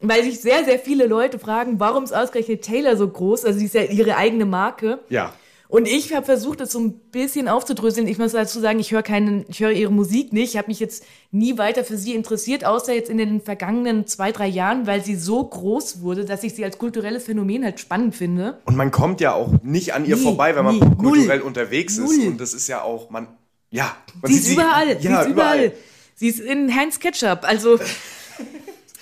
weil 0.00 0.24
sich 0.24 0.40
sehr, 0.40 0.64
sehr 0.64 0.78
viele 0.78 1.06
Leute 1.06 1.38
fragen, 1.38 1.78
warum 1.78 2.04
ist 2.04 2.12
ausgerechnet 2.14 2.62
Taylor 2.62 2.96
so 2.96 3.08
groß? 3.08 3.44
Also 3.44 3.58
sie 3.60 3.66
ist 3.66 3.74
ja 3.74 3.82
ihre 3.84 4.16
eigene 4.16 4.44
Marke. 4.44 4.98
Ja. 5.08 5.32
Und 5.74 5.88
ich 5.88 6.14
habe 6.14 6.24
versucht, 6.24 6.60
das 6.60 6.70
so 6.70 6.78
ein 6.78 6.92
bisschen 7.10 7.48
aufzudröseln. 7.48 8.06
Ich 8.06 8.16
muss 8.16 8.30
dazu 8.30 8.60
sagen, 8.60 8.78
ich 8.78 8.92
höre 8.92 9.02
keinen, 9.02 9.44
ich 9.48 9.58
höre 9.58 9.72
ihre 9.72 9.90
Musik 9.90 10.32
nicht. 10.32 10.50
Ich 10.50 10.56
habe 10.56 10.68
mich 10.68 10.78
jetzt 10.78 11.04
nie 11.32 11.58
weiter 11.58 11.82
für 11.82 11.96
sie 11.98 12.14
interessiert, 12.14 12.64
außer 12.64 12.94
jetzt 12.94 13.10
in 13.10 13.18
den 13.18 13.40
vergangenen 13.40 14.06
zwei, 14.06 14.30
drei 14.30 14.46
Jahren, 14.46 14.86
weil 14.86 15.02
sie 15.02 15.16
so 15.16 15.42
groß 15.42 16.00
wurde, 16.02 16.26
dass 16.26 16.44
ich 16.44 16.54
sie 16.54 16.64
als 16.64 16.78
kulturelles 16.78 17.24
Phänomen 17.24 17.64
halt 17.64 17.80
spannend 17.80 18.14
finde. 18.14 18.60
Und 18.66 18.76
man 18.76 18.92
kommt 18.92 19.20
ja 19.20 19.34
auch 19.34 19.50
nicht 19.64 19.94
an 19.94 20.04
ihr 20.04 20.14
Nie, 20.14 20.22
vorbei, 20.22 20.54
wenn 20.54 20.64
man 20.64 20.78
nie, 20.78 20.96
kulturell 20.96 21.38
null. 21.38 21.48
unterwegs 21.48 21.98
ist. 21.98 22.18
Null. 22.18 22.28
Und 22.28 22.40
das 22.40 22.54
ist 22.54 22.68
ja 22.68 22.82
auch, 22.82 23.10
man, 23.10 23.26
ja. 23.70 23.96
Man 24.22 24.30
Sie 24.30 24.38
ist 24.38 24.52
überall, 24.52 24.96
Ja, 25.00 25.00
sie 25.00 25.08
ist 25.08 25.28
überall. 25.28 25.72
Sie 26.14 26.28
ist 26.28 26.38
in 26.38 26.72
Heinz 26.72 27.00
Ketchup, 27.00 27.40
also. 27.42 27.80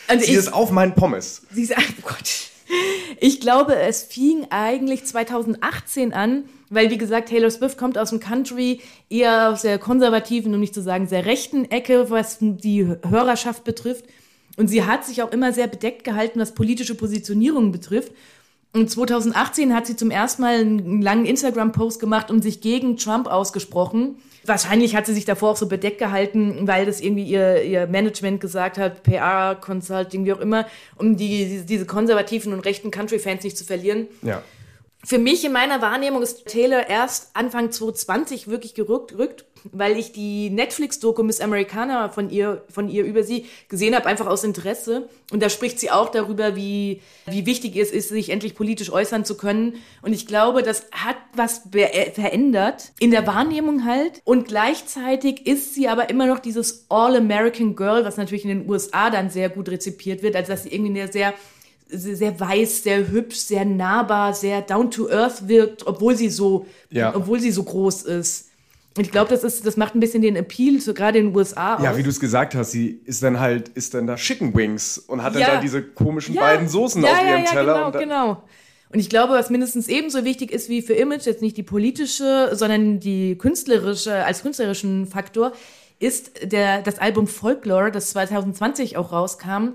Also 0.09 0.25
Sie 0.25 0.33
ist 0.33 0.51
auf 0.51 0.71
meinen 0.71 0.95
Pommes. 0.95 1.43
Sie 1.53 1.65
ist, 1.65 1.75
oh 1.77 1.83
Gott. 2.01 2.49
Ich 3.21 3.41
glaube, 3.41 3.77
es 3.77 4.03
fing 4.03 4.47
eigentlich 4.49 5.05
2018 5.05 6.15
an, 6.15 6.45
weil 6.73 6.91
wie 6.91 6.99
gesagt, 6.99 7.29
Taylor 7.29 7.51
Swift 7.51 7.77
kommt 7.77 7.99
aus 7.99 8.11
dem 8.11 8.21
Country, 8.21 8.81
eher 9.11 9.51
aus 9.51 9.63
der 9.63 9.79
konservativen, 9.79 10.55
um 10.55 10.61
nicht 10.61 10.75
zu 10.75 10.83
sagen 10.83 11.07
sehr 11.07 11.27
rechten 11.27 11.71
Ecke, 11.71 12.11
was 12.11 12.39
die 12.41 12.87
Hörerschaft 13.09 13.65
betrifft. 13.65 14.07
Und 14.57 14.69
sie 14.69 14.85
hat 14.85 15.05
sich 15.05 15.23
auch 15.23 15.33
immer 15.33 15.53
sehr 15.53 15.67
bedeckt 15.67 16.05
gehalten, 16.05 16.41
was 16.41 16.53
politische 16.55 16.95
Positionierungen 16.95 17.73
betrifft. 17.73 18.13
Und 18.75 18.91
2018 18.91 19.75
hat 19.75 19.87
sie 19.87 19.97
zum 19.97 20.11
ersten 20.11 20.43
Mal 20.43 20.61
einen 20.61 21.03
langen 21.03 21.27
Instagram-Post 21.27 22.01
gemacht 22.01 22.31
und 22.31 22.43
sich 22.43 22.63
gegen 22.63 22.97
Trump 22.97 23.27
ausgesprochen. 23.27 24.17
Wahrscheinlich 24.45 24.97
hat 24.97 25.07
sie 25.07 25.13
sich 25.13 25.27
davor 25.27 25.51
auch 25.51 25.57
so 25.57 25.69
bedeckt 25.69 25.99
gehalten, 25.99 26.67
weil 26.67 26.87
das 26.87 27.01
irgendwie 27.01 27.25
ihr, 27.25 27.63
ihr 27.63 27.87
Management 27.87 28.41
gesagt 28.41 28.79
hat, 28.79 29.03
PR, 29.03 29.57
Consulting, 29.61 30.25
wie 30.25 30.33
auch 30.33 30.41
immer, 30.41 30.67
um 30.97 31.17
die, 31.17 31.65
diese 31.69 31.85
konservativen 31.85 32.53
und 32.53 32.61
rechten 32.61 32.91
Country-Fans 32.91 33.45
nicht 33.45 33.59
zu 33.59 33.65
verlieren. 33.65 34.09
Ja. 34.23 34.43
Für 35.05 35.19
mich 35.19 35.45
in 35.45 35.51
meiner 35.51 35.83
Wahrnehmung 35.83 36.23
ist 36.23 36.47
Taylor 36.47 36.89
erst 36.89 37.31
Anfang 37.35 37.73
2020 37.73 38.47
wirklich 38.47 38.75
gerückt, 38.75 39.19
rückt, 39.19 39.45
weil 39.73 39.99
ich 39.99 40.13
die 40.13 40.49
Netflix-Doku 40.49 41.25
Miss 41.25 41.41
Americana 41.41 42.09
von 42.09 42.31
ihr, 42.31 42.65
von 42.69 42.89
ihr 42.89 43.05
über 43.05 43.25
sie 43.25 43.47
gesehen 43.69 43.97
habe, 43.97 44.07
einfach 44.07 44.29
aus 44.29 44.45
Interesse. 44.45 45.09
Und 45.33 45.43
da 45.43 45.49
spricht 45.49 45.81
sie 45.81 45.91
auch 45.91 46.11
darüber, 46.11 46.55
wie, 46.55 47.01
wie 47.27 47.47
wichtig 47.47 47.77
es 47.77 47.91
ist, 47.91 48.11
sich 48.11 48.31
endlich 48.31 48.55
politisch 48.55 48.93
äußern 48.93 49.25
zu 49.25 49.37
können. 49.37 49.75
Und 50.03 50.13
ich 50.13 50.29
glaube, 50.29 50.63
das 50.63 50.87
hat 50.93 51.17
was 51.35 51.63
äh, 51.75 52.13
verändert 52.13 52.93
in 53.01 53.11
der 53.11 53.27
Wahrnehmung 53.27 53.85
halt. 53.85 54.21
Und 54.23 54.47
gleichzeitig 54.47 55.49
ist 55.49 55.75
sie 55.75 55.89
aber 55.89 56.11
immer 56.11 56.27
noch 56.27 56.39
dieses 56.39 56.87
All-American 56.89 57.75
Girl, 57.75 58.05
was 58.05 58.19
natürlich 58.19 58.45
in 58.45 58.61
den 58.61 58.71
USA 58.71 59.11
dann 59.11 59.31
sehr 59.31 59.49
gut 59.49 59.69
rezipiert 59.69 60.23
wird, 60.23 60.37
also 60.37 60.53
dass 60.53 60.63
sie 60.63 60.73
irgendwie 60.73 61.01
eine 61.01 61.11
sehr 61.11 61.35
sehr 61.93 62.39
weiß, 62.41 62.83
sehr 62.83 63.09
hübsch, 63.09 63.37
sehr 63.37 63.65
nahbar, 63.65 64.35
sehr 64.35 64.63
down 64.63 64.91
to 64.91 65.09
earth 65.11 65.47
wirkt, 65.49 65.87
obwohl 65.87 66.17
sie 66.17 66.31
so, 66.31 66.67
Ja. 66.91 67.15
obwohl 67.15 67.39
sie 67.41 67.51
so 67.51 67.63
groß 67.63 68.03
ist. 68.03 68.49
Und 68.97 69.05
ich 69.05 69.11
glaube, 69.11 69.31
das 69.31 69.43
ist, 69.43 69.65
das 69.67 69.77
macht 69.79 69.95
ein 69.95 70.01
bisschen 70.01 70.21
den 70.21 70.37
Appeal, 70.37 70.79
so 70.81 70.93
gerade 70.93 71.19
in 71.19 71.29
den 71.29 71.37
USA 71.37 71.83
Ja, 71.83 71.93
aus. 71.93 71.97
wie 71.97 72.03
du 72.03 72.11
es 72.11 72.21
gesagt 72.21 72.55
hast, 72.55 72.73
sie 72.73 73.01
ist 73.07 73.23
dann 73.23 73.41
halt, 73.41 73.69
ist 73.71 73.95
dann 73.95 74.07
da 74.07 74.17
Chicken 74.17 74.55
Wings 74.55 74.99
und 74.99 75.23
hat 75.23 75.35
dann 75.35 75.41
Ja. 75.43 75.55
da 75.55 75.61
diese 75.61 75.83
komischen 75.83 76.35
beiden 76.35 76.69
Soßen 76.69 77.03
ja, 77.03 77.11
auf 77.11 77.19
ja, 77.23 77.29
ihrem 77.31 77.45
ja, 77.45 77.51
Teller. 77.51 77.75
Genau, 77.75 77.87
und 77.87 77.99
genau. 77.99 78.43
Und 78.93 78.99
ich 79.01 79.09
glaube, 79.09 79.33
was 79.33 79.49
mindestens 79.49 79.89
ebenso 79.89 80.25
wichtig 80.27 80.51
ist 80.53 80.69
wie 80.69 80.83
für 80.83 80.93
Image, 80.93 81.25
jetzt 81.25 81.41
nicht 81.41 81.57
die 81.57 81.63
politische, 81.63 82.51
sondern 82.53 83.01
die 83.01 83.39
künstlerische, 83.39 84.25
als 84.27 84.43
künstlerischen 84.43 85.07
Faktor, 85.07 85.53
ist 85.99 86.33
der, 86.53 86.83
das 86.83 86.99
Album 86.99 87.27
Folklore, 87.27 87.91
das 87.91 88.11
2020 88.11 88.99
auch 88.99 89.13
rauskam. 89.13 89.69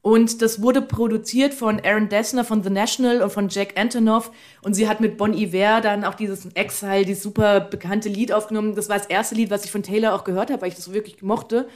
Und 0.00 0.42
das 0.42 0.62
wurde 0.62 0.80
produziert 0.80 1.54
von 1.54 1.80
Aaron 1.84 2.08
Dessner 2.08 2.44
von 2.44 2.62
The 2.62 2.70
National 2.70 3.20
und 3.20 3.32
von 3.32 3.48
Jack 3.48 3.78
Antonoff. 3.78 4.30
Und 4.62 4.74
sie 4.74 4.88
hat 4.88 5.00
mit 5.00 5.16
Bon 5.16 5.34
Iver 5.34 5.80
dann 5.80 6.04
auch 6.04 6.14
dieses 6.14 6.46
Exile, 6.54 7.04
dieses 7.04 7.22
super 7.22 7.60
bekannte 7.60 8.08
Lied 8.08 8.32
aufgenommen. 8.32 8.74
Das 8.74 8.88
war 8.88 8.96
das 8.96 9.06
erste 9.06 9.34
Lied, 9.34 9.50
was 9.50 9.64
ich 9.64 9.72
von 9.72 9.82
Taylor 9.82 10.14
auch 10.14 10.24
gehört 10.24 10.50
habe, 10.50 10.62
weil 10.62 10.68
ich 10.68 10.76
das 10.76 10.92
wirklich 10.92 11.20
mochte. 11.22 11.68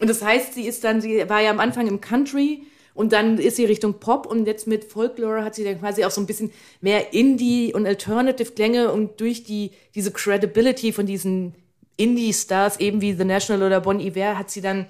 Und 0.00 0.08
das 0.08 0.22
heißt, 0.22 0.54
sie 0.54 0.66
ist 0.66 0.84
dann, 0.84 1.00
sie 1.00 1.28
war 1.28 1.40
ja 1.40 1.50
am 1.50 1.60
Anfang 1.60 1.86
im 1.86 2.00
Country 2.00 2.62
und 2.94 3.12
dann 3.12 3.38
ist 3.38 3.56
sie 3.56 3.66
Richtung 3.66 4.00
Pop 4.00 4.26
und 4.26 4.46
jetzt 4.46 4.66
mit 4.66 4.84
Folklore 4.84 5.44
hat 5.44 5.54
sie 5.54 5.64
dann 5.64 5.78
quasi 5.78 6.04
auch 6.04 6.10
so 6.10 6.20
ein 6.20 6.26
bisschen 6.26 6.50
mehr 6.80 7.12
Indie 7.12 7.74
und 7.74 7.86
Alternative 7.86 8.52
Klänge 8.52 8.90
und 8.90 9.20
durch 9.20 9.44
die, 9.44 9.70
diese 9.94 10.10
Credibility 10.10 10.92
von 10.92 11.04
diesen 11.04 11.54
Indie-Stars, 11.98 12.80
eben 12.80 13.02
wie 13.02 13.12
The 13.12 13.24
National 13.24 13.66
oder 13.66 13.80
Bon 13.80 14.00
Iver, 14.00 14.38
hat 14.38 14.50
sie 14.50 14.62
dann 14.62 14.86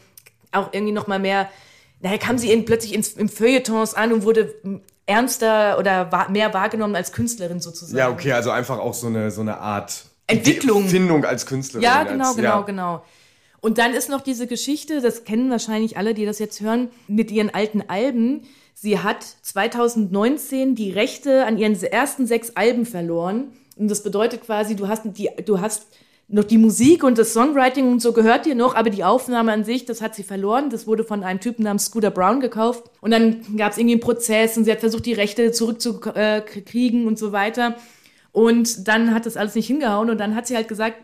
auch 0.52 0.72
irgendwie 0.72 0.92
noch 0.92 1.08
mal 1.08 1.18
mehr, 1.18 1.50
naja, 2.06 2.18
kam 2.18 2.38
sie 2.38 2.50
eben 2.50 2.64
plötzlich 2.64 2.94
ins, 2.94 3.14
im 3.14 3.28
Feuilletons 3.28 3.94
an 3.94 4.12
und 4.12 4.22
wurde 4.22 4.54
ernster 5.06 5.76
oder 5.76 6.12
wa 6.12 6.28
mehr 6.28 6.54
wahrgenommen 6.54 6.94
als 6.94 7.10
Künstlerin 7.10 7.58
sozusagen. 7.58 7.98
ja, 7.98 8.08
okay, 8.08 8.30
also 8.30 8.50
einfach 8.50 8.78
auch 8.78 8.94
so 8.94 9.08
eine, 9.08 9.32
so 9.32 9.40
eine 9.40 9.58
Art 9.58 10.04
Entwicklung. 10.28 10.86
Findung 10.86 11.24
als 11.24 11.46
Künstlerin. 11.46 11.82
Ja, 11.82 12.04
genau, 12.04 12.28
als, 12.28 12.36
genau, 12.36 12.48
ja. 12.48 12.62
genau. 12.62 13.02
Und 13.60 13.78
dann 13.78 13.92
ist 13.92 14.08
noch 14.08 14.20
diese 14.20 14.46
Geschichte, 14.46 15.00
das 15.00 15.24
kennen 15.24 15.50
wahrscheinlich 15.50 15.96
alle, 15.96 16.14
die 16.14 16.24
das 16.26 16.38
jetzt 16.38 16.60
hören, 16.60 16.90
mit 17.08 17.32
ihren 17.32 17.52
alten 17.52 17.82
Alben. 17.88 18.42
Sie 18.72 19.00
hat 19.00 19.24
2019 19.42 20.76
die 20.76 20.92
Rechte 20.92 21.44
an 21.44 21.58
ihren 21.58 21.74
ersten 21.82 22.28
sechs 22.28 22.50
Alben 22.50 22.86
verloren. 22.86 23.48
Und 23.74 23.90
das 23.90 24.04
bedeutet 24.04 24.42
quasi, 24.42 24.76
du 24.76 24.86
hast 24.86 25.02
die, 25.06 25.28
du 25.44 25.60
hast 25.60 25.88
noch 26.28 26.44
die 26.44 26.58
Musik 26.58 27.04
und 27.04 27.18
das 27.18 27.32
Songwriting 27.32 27.90
und 27.92 28.02
so 28.02 28.12
gehört 28.12 28.46
dir 28.46 28.56
noch, 28.56 28.74
aber 28.74 28.90
die 28.90 29.04
Aufnahme 29.04 29.52
an 29.52 29.64
sich, 29.64 29.84
das 29.84 30.00
hat 30.02 30.16
sie 30.16 30.24
verloren. 30.24 30.70
Das 30.70 30.86
wurde 30.86 31.04
von 31.04 31.22
einem 31.22 31.38
Typen 31.40 31.62
namens 31.62 31.86
Scooter 31.86 32.10
Brown 32.10 32.40
gekauft. 32.40 32.90
Und 33.00 33.12
dann 33.12 33.56
gab 33.56 33.72
es 33.72 33.78
irgendwie 33.78 33.94
einen 33.94 34.00
Prozess 34.00 34.56
und 34.56 34.64
sie 34.64 34.72
hat 34.72 34.80
versucht, 34.80 35.06
die 35.06 35.12
Rechte 35.12 35.52
zurückzukriegen 35.52 37.06
und 37.06 37.18
so 37.18 37.30
weiter. 37.30 37.76
Und 38.32 38.88
dann 38.88 39.14
hat 39.14 39.24
das 39.24 39.36
alles 39.36 39.54
nicht 39.54 39.68
hingehauen 39.68 40.10
und 40.10 40.18
dann 40.18 40.34
hat 40.34 40.46
sie 40.48 40.56
halt 40.56 40.68
gesagt, 40.68 40.96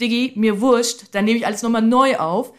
Diggi, 0.00 0.32
mir 0.36 0.60
wurscht, 0.60 1.04
dann 1.12 1.26
nehme 1.26 1.38
ich 1.38 1.46
alles 1.46 1.62
nochmal 1.62 1.82
neu 1.82 2.16
auf. 2.16 2.52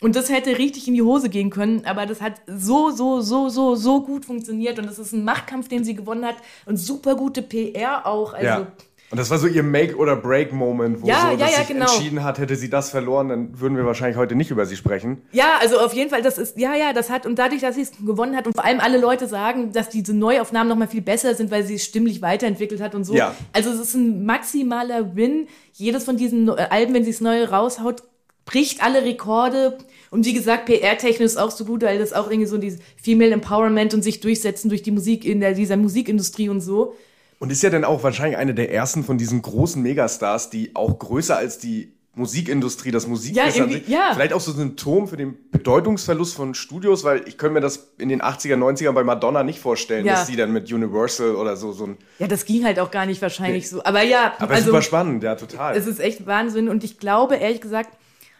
Und 0.00 0.16
das 0.16 0.30
hätte 0.30 0.58
richtig 0.58 0.88
in 0.88 0.94
die 0.94 1.02
Hose 1.02 1.28
gehen 1.28 1.50
können, 1.50 1.84
aber 1.84 2.06
das 2.06 2.20
hat 2.20 2.34
so, 2.46 2.90
so, 2.90 3.20
so, 3.20 3.48
so, 3.48 3.74
so 3.74 4.02
gut 4.02 4.24
funktioniert 4.24 4.78
und 4.78 4.86
das 4.86 4.98
ist 4.98 5.12
ein 5.12 5.24
Machtkampf, 5.24 5.68
den 5.68 5.82
sie 5.82 5.94
gewonnen 5.94 6.24
hat 6.24 6.36
und 6.66 6.76
super 6.76 7.16
gute 7.16 7.42
PR 7.42 8.06
auch. 8.06 8.32
Also, 8.32 8.46
Ja. 8.46 8.72
Und 9.10 9.16
das 9.18 9.30
war 9.30 9.38
so 9.38 9.46
ihr 9.46 9.62
Make- 9.62 9.96
oder 9.96 10.16
Break-Moment, 10.16 11.00
wo 11.00 11.06
Ja, 11.06 11.30
so, 11.32 11.38
ja, 11.38 11.48
ja, 11.48 11.58
sich 11.58 11.68
genau. 11.68 11.86
entschieden 11.86 12.24
hat, 12.24 12.38
hätte 12.38 12.56
sie 12.56 12.68
das 12.68 12.90
verloren, 12.90 13.28
dann 13.28 13.60
würden 13.60 13.76
wir 13.76 13.86
wahrscheinlich 13.86 14.18
heute 14.18 14.34
nicht 14.34 14.50
über 14.50 14.66
sie 14.66 14.76
sprechen. 14.76 15.22
Ja, 15.32 15.58
also 15.60 15.78
auf 15.78 15.94
jeden 15.94 16.10
Fall, 16.10 16.20
das 16.20 16.36
ist, 16.36 16.58
ja, 16.58 16.74
ja, 16.74 16.92
das 16.92 17.08
hat, 17.08 17.24
und 17.24 17.38
dadurch, 17.38 17.62
dass 17.62 17.76
sie 17.76 17.82
es 17.82 17.92
gewonnen 18.04 18.36
hat 18.36 18.46
und 18.46 18.52
vor 18.54 18.64
allem 18.64 18.80
alle 18.80 18.98
Leute 18.98 19.26
sagen, 19.26 19.72
dass 19.72 19.88
diese 19.88 20.12
Neuaufnahmen 20.12 20.68
nochmal 20.68 20.88
viel 20.88 21.00
besser 21.00 21.34
sind, 21.34 21.50
weil 21.50 21.64
sie 21.64 21.76
es 21.76 21.84
stimmlich 21.84 22.20
weiterentwickelt 22.20 22.82
hat 22.82 22.94
und 22.94 23.04
so. 23.04 23.14
Ja. 23.14 23.34
Also 23.54 23.70
es 23.70 23.80
ist 23.80 23.94
ein 23.94 24.26
maximaler 24.26 25.16
Win. 25.16 25.48
Jedes 25.72 26.04
von 26.04 26.18
diesen 26.18 26.50
Alben, 26.50 26.92
wenn 26.92 27.04
sie 27.04 27.10
es 27.10 27.22
neu 27.22 27.44
raushaut, 27.44 28.02
bricht 28.44 28.82
alle 28.82 29.04
Rekorde. 29.04 29.78
Und 30.10 30.26
wie 30.26 30.32
gesagt, 30.34 30.66
PR-technisch 30.66 31.26
ist 31.26 31.36
auch 31.38 31.50
so 31.50 31.64
gut, 31.64 31.82
weil 31.82 31.98
das 31.98 32.12
auch 32.12 32.30
irgendwie 32.30 32.46
so 32.46 32.58
dieses 32.58 32.80
Female 33.02 33.30
Empowerment 33.30 33.94
und 33.94 34.02
sich 34.02 34.20
durchsetzen 34.20 34.68
durch 34.68 34.82
die 34.82 34.90
Musik 34.90 35.24
in 35.24 35.40
der, 35.40 35.54
dieser 35.54 35.76
Musikindustrie 35.76 36.48
und 36.48 36.60
so. 36.60 36.94
Und 37.38 37.50
ist 37.52 37.62
ja 37.62 37.70
dann 37.70 37.84
auch 37.84 38.02
wahrscheinlich 38.02 38.36
eine 38.36 38.54
der 38.54 38.72
ersten 38.72 39.04
von 39.04 39.16
diesen 39.18 39.42
großen 39.42 39.80
Megastars, 39.80 40.50
die 40.50 40.74
auch 40.74 40.98
größer 40.98 41.36
als 41.36 41.58
die 41.58 41.92
Musikindustrie, 42.14 42.90
das 42.90 43.06
Musikbusiness 43.06 43.86
Ja, 43.86 44.08
ja. 44.08 44.10
vielleicht 44.14 44.32
auch 44.32 44.40
so 44.40 44.50
ein 44.50 44.56
Symptom 44.56 45.06
für 45.06 45.16
den 45.16 45.36
Bedeutungsverlust 45.52 46.34
von 46.34 46.52
Studios, 46.54 47.04
weil 47.04 47.22
ich 47.28 47.38
könnte 47.38 47.54
mir 47.54 47.60
das 47.60 47.92
in 47.98 48.08
den 48.08 48.20
80er, 48.20 48.56
90er 48.56 48.90
bei 48.90 49.04
Madonna 49.04 49.44
nicht 49.44 49.60
vorstellen, 49.60 50.04
Ja. 50.04 50.14
dass 50.14 50.26
sie 50.26 50.34
dann 50.34 50.52
mit 50.52 50.72
Universal 50.72 51.36
oder 51.36 51.56
so 51.56 51.70
so 51.70 51.84
ein 51.86 51.96
Ja, 52.18 52.26
das 52.26 52.44
ging 52.44 52.64
halt 52.64 52.80
auch 52.80 52.90
gar 52.90 53.06
nicht 53.06 53.22
wahrscheinlich 53.22 53.70
so. 53.70 53.84
Aber 53.84 54.02
ja, 54.02 54.32
aber 54.40 54.54
also, 54.54 54.66
super 54.66 54.82
spannend, 54.82 55.22
ja, 55.22 55.36
total. 55.36 55.76
Es 55.76 55.86
ist 55.86 56.00
echt 56.00 56.26
Wahnsinn 56.26 56.68
und 56.68 56.82
ich 56.82 56.98
glaube, 56.98 57.36
ehrlich 57.36 57.60
gesagt, 57.60 57.90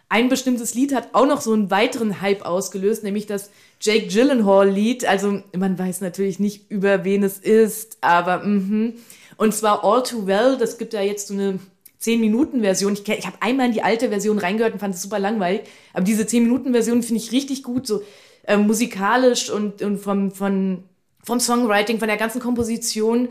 ein 0.08 0.28
bestimmtes 0.28 0.74
Lied 0.74 0.92
hat 0.92 1.10
auch 1.12 1.26
noch 1.26 1.40
so 1.40 1.52
einen 1.52 1.70
weiteren 1.70 2.20
Hype 2.20 2.42
ausgelöst, 2.44 3.04
nämlich 3.04 3.26
das 3.26 3.50
Jake 3.80 4.08
Gyllenhaal-Lied. 4.08 5.04
Also 5.04 5.42
man 5.56 5.78
weiß 5.78 6.00
natürlich 6.00 6.38
nicht, 6.38 6.70
über 6.70 7.04
wen 7.04 7.22
es 7.22 7.38
ist, 7.38 7.98
aber 8.00 8.44
mhm. 8.44 8.94
Und 9.38 9.54
zwar 9.54 9.84
All 9.84 10.02
Too 10.02 10.26
Well, 10.26 10.58
das 10.58 10.78
gibt 10.78 10.92
ja 10.92 11.00
jetzt 11.00 11.28
so 11.28 11.34
eine 11.34 11.60
10-Minuten-Version. 12.02 12.92
Ich, 12.94 13.08
ich 13.08 13.26
habe 13.26 13.40
einmal 13.40 13.66
in 13.66 13.72
die 13.72 13.82
alte 13.82 14.08
Version 14.08 14.38
reingehört 14.38 14.74
und 14.74 14.80
fand 14.80 14.94
es 14.94 15.02
super 15.02 15.20
langweilig. 15.20 15.62
Aber 15.92 16.04
diese 16.04 16.24
10-Minuten-Version 16.24 17.02
finde 17.02 17.22
ich 17.22 17.32
richtig 17.32 17.62
gut, 17.62 17.86
so 17.86 18.02
äh, 18.44 18.56
musikalisch 18.56 19.48
und, 19.48 19.80
und 19.80 19.98
vom, 19.98 20.32
von, 20.32 20.82
vom 21.22 21.38
Songwriting, 21.38 22.00
von 22.00 22.08
der 22.08 22.16
ganzen 22.16 22.40
Komposition. 22.40 23.28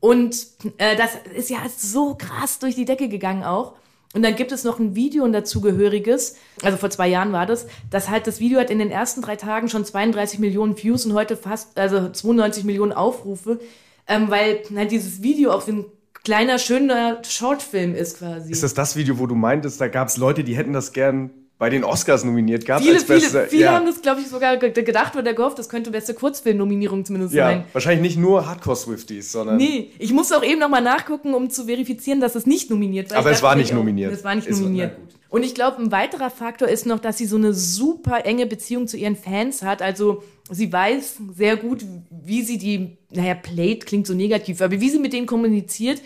Und 0.00 0.36
äh, 0.76 0.94
das 0.94 1.12
ist 1.34 1.48
ja 1.48 1.58
so 1.74 2.14
krass 2.14 2.58
durch 2.58 2.74
die 2.74 2.84
Decke 2.84 3.08
gegangen 3.08 3.42
auch. 3.42 3.76
Und 4.16 4.22
dann 4.22 4.34
gibt 4.34 4.50
es 4.50 4.64
noch 4.64 4.78
ein 4.78 4.94
Video 4.94 5.24
ein 5.24 5.34
dazugehöriges, 5.34 6.36
also 6.62 6.78
vor 6.78 6.88
zwei 6.88 7.06
Jahren 7.06 7.32
war 7.32 7.44
das, 7.44 7.66
das 7.90 8.08
halt, 8.08 8.26
das 8.26 8.40
Video 8.40 8.58
hat 8.58 8.70
in 8.70 8.78
den 8.78 8.90
ersten 8.90 9.20
drei 9.20 9.36
Tagen 9.36 9.68
schon 9.68 9.84
32 9.84 10.38
Millionen 10.38 10.82
Views 10.82 11.04
und 11.04 11.12
heute 11.12 11.36
fast, 11.36 11.78
also 11.78 12.08
92 12.08 12.64
Millionen 12.64 12.92
Aufrufe, 12.92 13.60
ähm, 14.08 14.30
weil 14.30 14.62
halt 14.74 14.90
dieses 14.90 15.22
Video 15.22 15.52
auch 15.52 15.60
so 15.60 15.70
ein 15.70 15.84
kleiner, 16.24 16.58
schöner 16.58 17.22
Shortfilm 17.28 17.94
ist 17.94 18.20
quasi. 18.20 18.50
ist 18.50 18.62
das 18.62 18.72
das 18.72 18.96
Video, 18.96 19.18
wo 19.18 19.26
du 19.26 19.34
meintest, 19.34 19.82
da 19.82 19.88
gab 19.88 20.08
es 20.08 20.16
Leute, 20.16 20.44
die 20.44 20.56
hätten 20.56 20.72
das 20.72 20.94
gern 20.94 21.28
bei 21.58 21.70
den 21.70 21.84
Oscars 21.84 22.22
nominiert 22.22 22.66
gehabt. 22.66 22.82
Viele, 22.84 22.96
als 22.96 23.06
beste, 23.06 23.30
viele, 23.30 23.46
viele 23.48 23.62
ja. 23.64 23.72
haben 23.72 23.86
das, 23.86 24.02
glaube 24.02 24.20
ich, 24.20 24.28
sogar 24.28 24.58
ge- 24.58 24.72
gedacht 24.72 25.16
oder 25.16 25.32
gehofft, 25.32 25.58
das 25.58 25.68
könnte 25.70 25.90
beste 25.90 26.12
Kurzfilmnominierung 26.12 27.04
zumindest 27.04 27.32
Ja, 27.34 27.46
sein. 27.48 27.64
wahrscheinlich 27.72 28.02
nicht 28.02 28.18
nur 28.18 28.46
Hardcore-Swifties, 28.46 29.32
sondern. 29.32 29.56
Nee, 29.56 29.90
ich 29.98 30.12
musste 30.12 30.36
auch 30.36 30.44
eben 30.44 30.60
nochmal 30.60 30.82
nachgucken, 30.82 31.32
um 31.32 31.48
zu 31.48 31.64
verifizieren, 31.64 32.20
dass 32.20 32.34
es 32.34 32.46
nicht 32.46 32.68
nominiert 32.68 33.10
war. 33.10 33.18
Aber 33.18 33.30
es 33.30 33.42
war 33.42 33.56
nicht 33.56 33.72
nominiert. 33.72 34.12
Es 34.12 34.22
war 34.22 34.34
nicht 34.34 34.46
Es 34.48 34.60
nominiert. 34.60 34.96
Und 35.28 35.44
ich 35.44 35.54
glaube, 35.54 35.82
ein 35.82 35.90
weiterer 35.90 36.30
Faktor 36.30 36.68
ist 36.68 36.86
noch, 36.86 36.98
dass 37.00 37.18
sie 37.18 37.26
so 37.26 37.36
eine 37.36 37.52
super 37.52 38.24
enge 38.26 38.46
Beziehung 38.46 38.86
zu 38.86 38.96
ihren 38.96 39.16
Fans 39.16 39.62
hat. 39.62 39.82
Also 39.82 40.22
sie 40.50 40.72
weiß 40.72 41.16
sehr 41.34 41.56
gut, 41.56 41.84
wie 42.10 42.42
sie 42.42 42.58
die, 42.58 42.96
naja, 43.10 43.34
played 43.34 43.86
klingt 43.86 44.06
so 44.06 44.14
negativ, 44.14 44.60
aber 44.60 44.80
wie 44.80 44.88
sie 44.90 44.98
mit 44.98 45.12
denen 45.12 45.26
kommuniziert. 45.26 46.00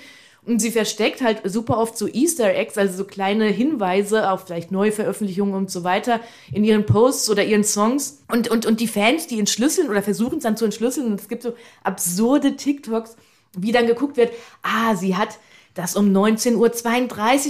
Und 0.47 0.61
sie 0.61 0.71
versteckt 0.71 1.21
halt 1.21 1.43
super 1.45 1.79
oft 1.79 1.99
so 1.99 2.09
Easter 2.09 2.55
Eggs, 2.55 2.79
also 2.79 2.97
so 2.97 3.05
kleine 3.05 3.47
Hinweise 3.47 4.31
auf 4.31 4.47
vielleicht 4.47 4.73
Neuveröffentlichungen 4.73 5.55
und 5.55 5.71
so 5.71 5.85
weiter 5.85 6.21
in 6.53 6.65
ihren 6.65 6.87
Posts 6.87 7.29
oder 7.31 7.45
ihren 7.45 7.65
Songs. 7.65 8.23
Und, 8.29 8.49
und, 8.49 8.65
und 8.65 8.81
die 8.81 8.89
Fans, 8.89 9.27
die 9.27 9.39
entschlüsseln 9.39 9.91
oder 9.91 10.03
versuchen 10.03 10.39
es 10.39 10.45
dann 10.45 10.57
zu 10.57 10.65
entschlüsseln. 10.65 11.07
Und 11.07 11.21
es 11.21 11.29
gibt 11.29 11.43
so 11.43 11.55
absurde 11.85 12.57
TikToks, 12.57 13.17
wie 13.57 13.73
dann 13.73 13.87
geguckt 13.87 14.17
wird, 14.17 14.33
ah, 14.63 14.95
sie 14.97 15.17
hat 15.17 15.39
das 15.75 15.95
um 15.95 16.07
19.32 16.13 16.57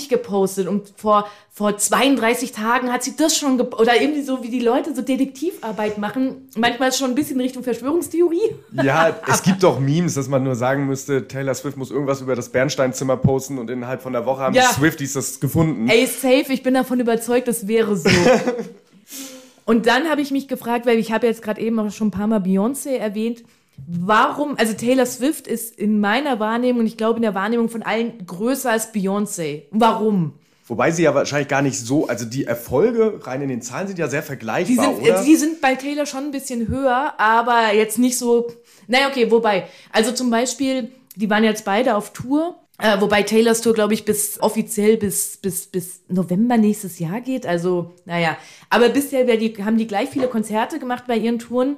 Uhr 0.02 0.08
gepostet 0.10 0.68
und 0.68 0.92
vor, 0.96 1.26
vor 1.50 1.76
32 1.78 2.52
Tagen 2.52 2.92
hat 2.92 3.02
sie 3.02 3.16
das 3.16 3.36
schon 3.36 3.56
gepostet. 3.56 3.88
Oder 3.88 4.00
irgendwie 4.00 4.22
so, 4.22 4.42
wie 4.42 4.50
die 4.50 4.60
Leute 4.60 4.94
so 4.94 5.00
Detektivarbeit 5.02 5.96
machen. 5.98 6.48
Manchmal 6.56 6.92
schon 6.92 7.10
ein 7.10 7.14
bisschen 7.14 7.40
Richtung 7.40 7.62
Verschwörungstheorie. 7.62 8.54
Ja, 8.82 9.16
es 9.26 9.42
gibt 9.42 9.62
doch 9.62 9.80
Memes, 9.80 10.14
dass 10.14 10.28
man 10.28 10.44
nur 10.44 10.54
sagen 10.54 10.86
müsste, 10.86 11.26
Taylor 11.28 11.54
Swift 11.54 11.76
muss 11.78 11.90
irgendwas 11.90 12.20
über 12.20 12.36
das 12.36 12.50
Bernsteinzimmer 12.50 13.16
posten 13.16 13.58
und 13.58 13.70
innerhalb 13.70 14.02
von 14.02 14.12
der 14.12 14.26
Woche 14.26 14.42
haben 14.42 14.54
Ja. 14.54 14.68
die 14.68 14.74
Swifties 14.74 15.14
das 15.14 15.40
gefunden. 15.40 15.88
Ey, 15.88 16.06
safe, 16.06 16.52
ich 16.52 16.62
bin 16.62 16.74
davon 16.74 17.00
überzeugt, 17.00 17.48
es 17.48 17.66
wäre 17.66 17.96
so. 17.96 18.10
Und 19.66 19.86
dann 19.86 20.08
habe 20.08 20.20
ich 20.20 20.32
mich 20.32 20.48
gefragt, 20.48 20.84
weil 20.84 20.98
ich 20.98 21.12
habe 21.12 21.26
jetzt 21.28 21.42
gerade 21.42 21.60
eben 21.60 21.78
auch 21.78 21.92
schon 21.92 22.08
ein 22.08 22.10
paar 22.10 22.26
Mal 22.26 22.40
Beyoncé 22.40 22.96
erwähnt, 22.96 23.44
warum, 23.86 24.56
also 24.56 24.72
Taylor 24.74 25.06
Swift 25.06 25.46
ist 25.46 25.78
in 25.78 26.00
meiner 26.00 26.40
Wahrnehmung 26.40 26.80
und 26.80 26.86
ich 26.86 26.96
glaube 26.96 27.16
in 27.16 27.22
der 27.22 27.34
Wahrnehmung 27.34 27.68
von 27.68 27.82
allen 27.82 28.26
größer 28.26 28.70
als 28.70 28.92
Beyoncé. 28.94 29.62
Warum? 29.70 30.34
Wobei 30.70 30.92
sie 30.92 31.02
ja 31.02 31.14
wahrscheinlich 31.14 31.48
gar 31.48 31.62
nicht 31.62 31.78
so, 31.78 32.06
also 32.06 32.24
die 32.24 32.44
Erfolge 32.44 33.26
rein 33.26 33.42
in 33.42 33.48
den 33.48 33.60
Zahlen 33.60 33.88
sind 33.88 33.98
ja 33.98 34.06
sehr 34.06 34.20
Die 34.20 34.26
vergleichbar, 34.28 34.94
sind, 34.94 35.04
äh, 35.04 35.10
oder? 35.10 35.24
die 35.24 35.34
sind 35.34 35.60
bei 35.60 35.74
Taylor 35.74 36.06
schon 36.06 36.26
ein 36.26 36.30
bisschen 36.30 36.68
höher, 36.68 37.14
aber 37.18 37.74
jetzt 37.74 37.98
nicht 37.98 38.16
so. 38.16 38.52
Naja, 38.86 39.08
okay, 39.08 39.32
wobei. 39.32 39.66
Also 39.92 40.12
zum 40.12 40.30
Beispiel, 40.30 40.92
die 41.16 41.28
waren 41.28 41.42
jetzt 41.42 41.64
beide 41.64 41.96
auf 41.96 42.12
Tour. 42.12 42.56
Äh, 42.78 43.00
wobei 43.00 43.24
Taylors 43.24 43.60
Tour, 43.60 43.74
glaube 43.74 43.94
ich, 43.94 44.04
bis 44.04 44.40
offiziell 44.40 44.96
bis, 44.96 45.36
bis, 45.36 45.66
bis 45.66 46.00
November 46.08 46.56
nächstes 46.56 46.98
Jahr 46.98 47.20
geht. 47.20 47.46
Also, 47.46 47.92
naja. 48.06 48.36
Aber 48.70 48.88
bisher 48.88 49.24
die, 49.24 49.62
haben 49.62 49.76
die 49.76 49.86
gleich 49.86 50.08
viele 50.08 50.28
Konzerte 50.28 50.78
gemacht 50.78 51.04
bei 51.06 51.16
ihren 51.16 51.38
Touren. 51.38 51.76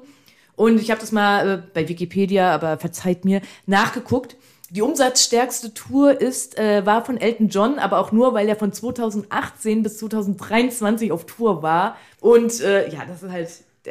Und 0.57 0.80
ich 0.80 0.90
habe 0.90 1.00
das 1.00 1.12
mal 1.12 1.48
äh, 1.48 1.62
bei 1.72 1.88
Wikipedia, 1.88 2.55
aber 2.55 2.78
verzeiht 2.78 3.24
mir, 3.24 3.40
nachgeguckt. 3.66 4.36
Die 4.70 4.80
umsatzstärkste 4.80 5.74
Tour 5.74 6.18
ist, 6.18 6.59
äh, 6.59 6.86
war 6.86 7.05
von 7.05 7.18
Elton 7.18 7.48
John, 7.48 7.78
aber 7.78 7.98
auch 7.98 8.11
nur, 8.11 8.32
weil 8.32 8.48
er 8.48 8.57
von 8.57 8.72
2018 8.72 9.82
bis 9.82 9.98
2023 9.98 11.12
auf 11.12 11.26
Tour 11.26 11.62
war. 11.62 11.96
Und 12.20 12.61
äh, 12.61 12.88
ja, 12.90 13.00
das 13.07 13.22
ist 13.22 13.30
halt. 13.30 13.48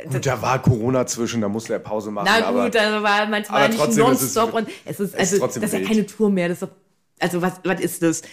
Gut, 0.09 0.25
da 0.25 0.41
war 0.41 0.61
Corona 0.61 1.05
zwischen, 1.05 1.41
da 1.41 1.49
musste 1.49 1.73
er 1.73 1.79
Pause 1.79 2.11
machen. 2.11 2.29
Na 2.31 2.45
aber 2.47 2.63
gut, 2.63 2.75
da 2.75 3.03
war 3.03 3.27
manchmal 3.27 3.63
aber 3.65 3.73
nicht 3.73 3.87
ist 3.89 3.97
nonstop 3.97 4.53
und 4.53 4.69
es 4.85 4.99
ist, 5.01 5.13
ist 5.13 5.19
also, 5.19 5.37
trotzdem 5.39 5.61
das 5.61 5.73
ist 5.73 5.79
ja 5.81 5.85
keine 5.85 6.05
Tour 6.05 6.29
mehr, 6.29 6.47
das 6.47 6.61
ist 6.61 6.63
doch, 6.63 6.75
also 7.19 7.41
was, 7.41 7.53
was 7.65 7.79
ist 7.81 8.01
das? 8.01 8.21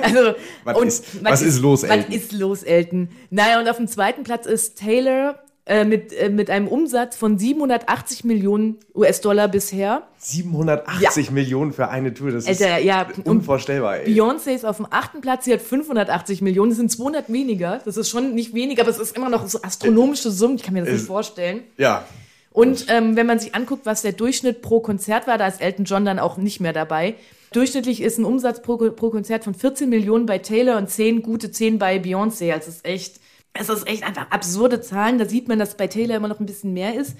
Also, 0.00 0.34
Was 0.64 0.76
und 0.76 0.86
ist- 0.86 1.24
was 1.24 1.42
ist 1.42 1.60
los, 1.60 1.82
Was 1.82 1.90
Elton? 1.90 2.12
ist 2.12 2.32
los, 2.32 2.62
Elton? 2.62 3.08
Naja, 3.30 3.58
und 3.58 3.68
auf 3.68 3.78
dem 3.78 3.88
zweiten 3.88 4.22
Platz 4.22 4.46
ist 4.46 4.78
Taylor 4.78 5.42
äh, 5.66 5.84
mit, 5.84 6.12
äh, 6.12 6.28
mit 6.28 6.50
einem 6.50 6.68
Umsatz 6.68 7.16
von 7.16 7.38
780 7.38 8.24
Millionen 8.24 8.76
US-Dollar 8.94 9.48
bisher. 9.48 10.02
780 10.18 11.30
Millionen 11.30 11.72
für 11.72 11.88
eine 11.88 12.12
Tour, 12.12 12.30
das 12.32 12.46
Alter, 12.46 12.78
ist 12.78 12.84
ja, 12.84 13.06
unvorstellbar, 13.24 13.98
ey. 14.00 14.12
Beyoncé 14.12 14.50
ist 14.54 14.64
auf 14.66 14.76
dem 14.76 14.86
achten 14.90 15.20
Platz, 15.20 15.44
sie 15.46 15.52
hat 15.52 15.62
580 15.62 16.42
Millionen, 16.42 16.70
das 16.70 16.78
sind 16.78 16.90
200 16.90 17.32
weniger. 17.32 17.80
Das 17.84 17.96
ist 17.96 18.10
schon 18.10 18.34
nicht 18.34 18.54
weniger, 18.54 18.82
aber 18.82 18.90
es 18.90 18.98
ist 18.98 19.16
immer 19.16 19.28
noch 19.30 19.46
so 19.48 19.60
astronomische 19.62 20.30
Summen, 20.30 20.56
ich 20.56 20.62
kann 20.62 20.74
mir 20.74 20.80
das 20.80 20.90
nicht 20.90 21.00
Ist- 21.02 21.06
vorstellen. 21.06 21.60
Ja, 21.78 22.04
Und 22.52 22.86
ähm, 22.88 23.16
wenn 23.16 23.26
man 23.26 23.38
sich 23.38 23.54
anguckt, 23.54 23.86
was 23.86 24.02
der 24.02 24.12
Durchschnitt 24.12 24.60
pro 24.62 24.80
Konzert 24.80 25.26
war, 25.26 25.38
da 25.38 25.46
ist 25.46 25.60
Elton 25.60 25.84
John 25.86 26.04
dann 26.04 26.18
auch 26.18 26.36
nicht 26.36 26.60
mehr 26.60 26.72
dabei. 26.72 27.14
Durchschnittlich 27.52 28.02
ist 28.02 28.18
ein 28.18 28.24
Umsatz 28.24 28.62
pro, 28.62 28.76
pro 28.76 29.10
Konzert 29.10 29.44
von 29.44 29.54
14 29.54 29.88
Millionen 29.88 30.26
bei 30.26 30.38
Taylor 30.38 30.76
und 30.76 30.90
10, 30.90 31.22
gute 31.22 31.50
10 31.52 31.78
bei 31.78 31.96
Beyoncé. 31.98 32.52
Also 32.52 32.68
es 32.68 32.76
ist 32.76 32.84
echt, 32.84 33.20
es 33.54 33.68
ist 33.68 33.86
echt 33.86 34.02
einfach 34.02 34.30
absurde 34.30 34.80
Zahlen. 34.80 35.18
Da 35.18 35.26
sieht 35.26 35.48
man, 35.48 35.58
dass 35.58 35.76
bei 35.76 35.86
Taylor 35.86 36.16
immer 36.16 36.28
noch 36.28 36.40
ein 36.40 36.46
bisschen 36.46 36.72
mehr 36.74 36.94
ist. 36.94 37.16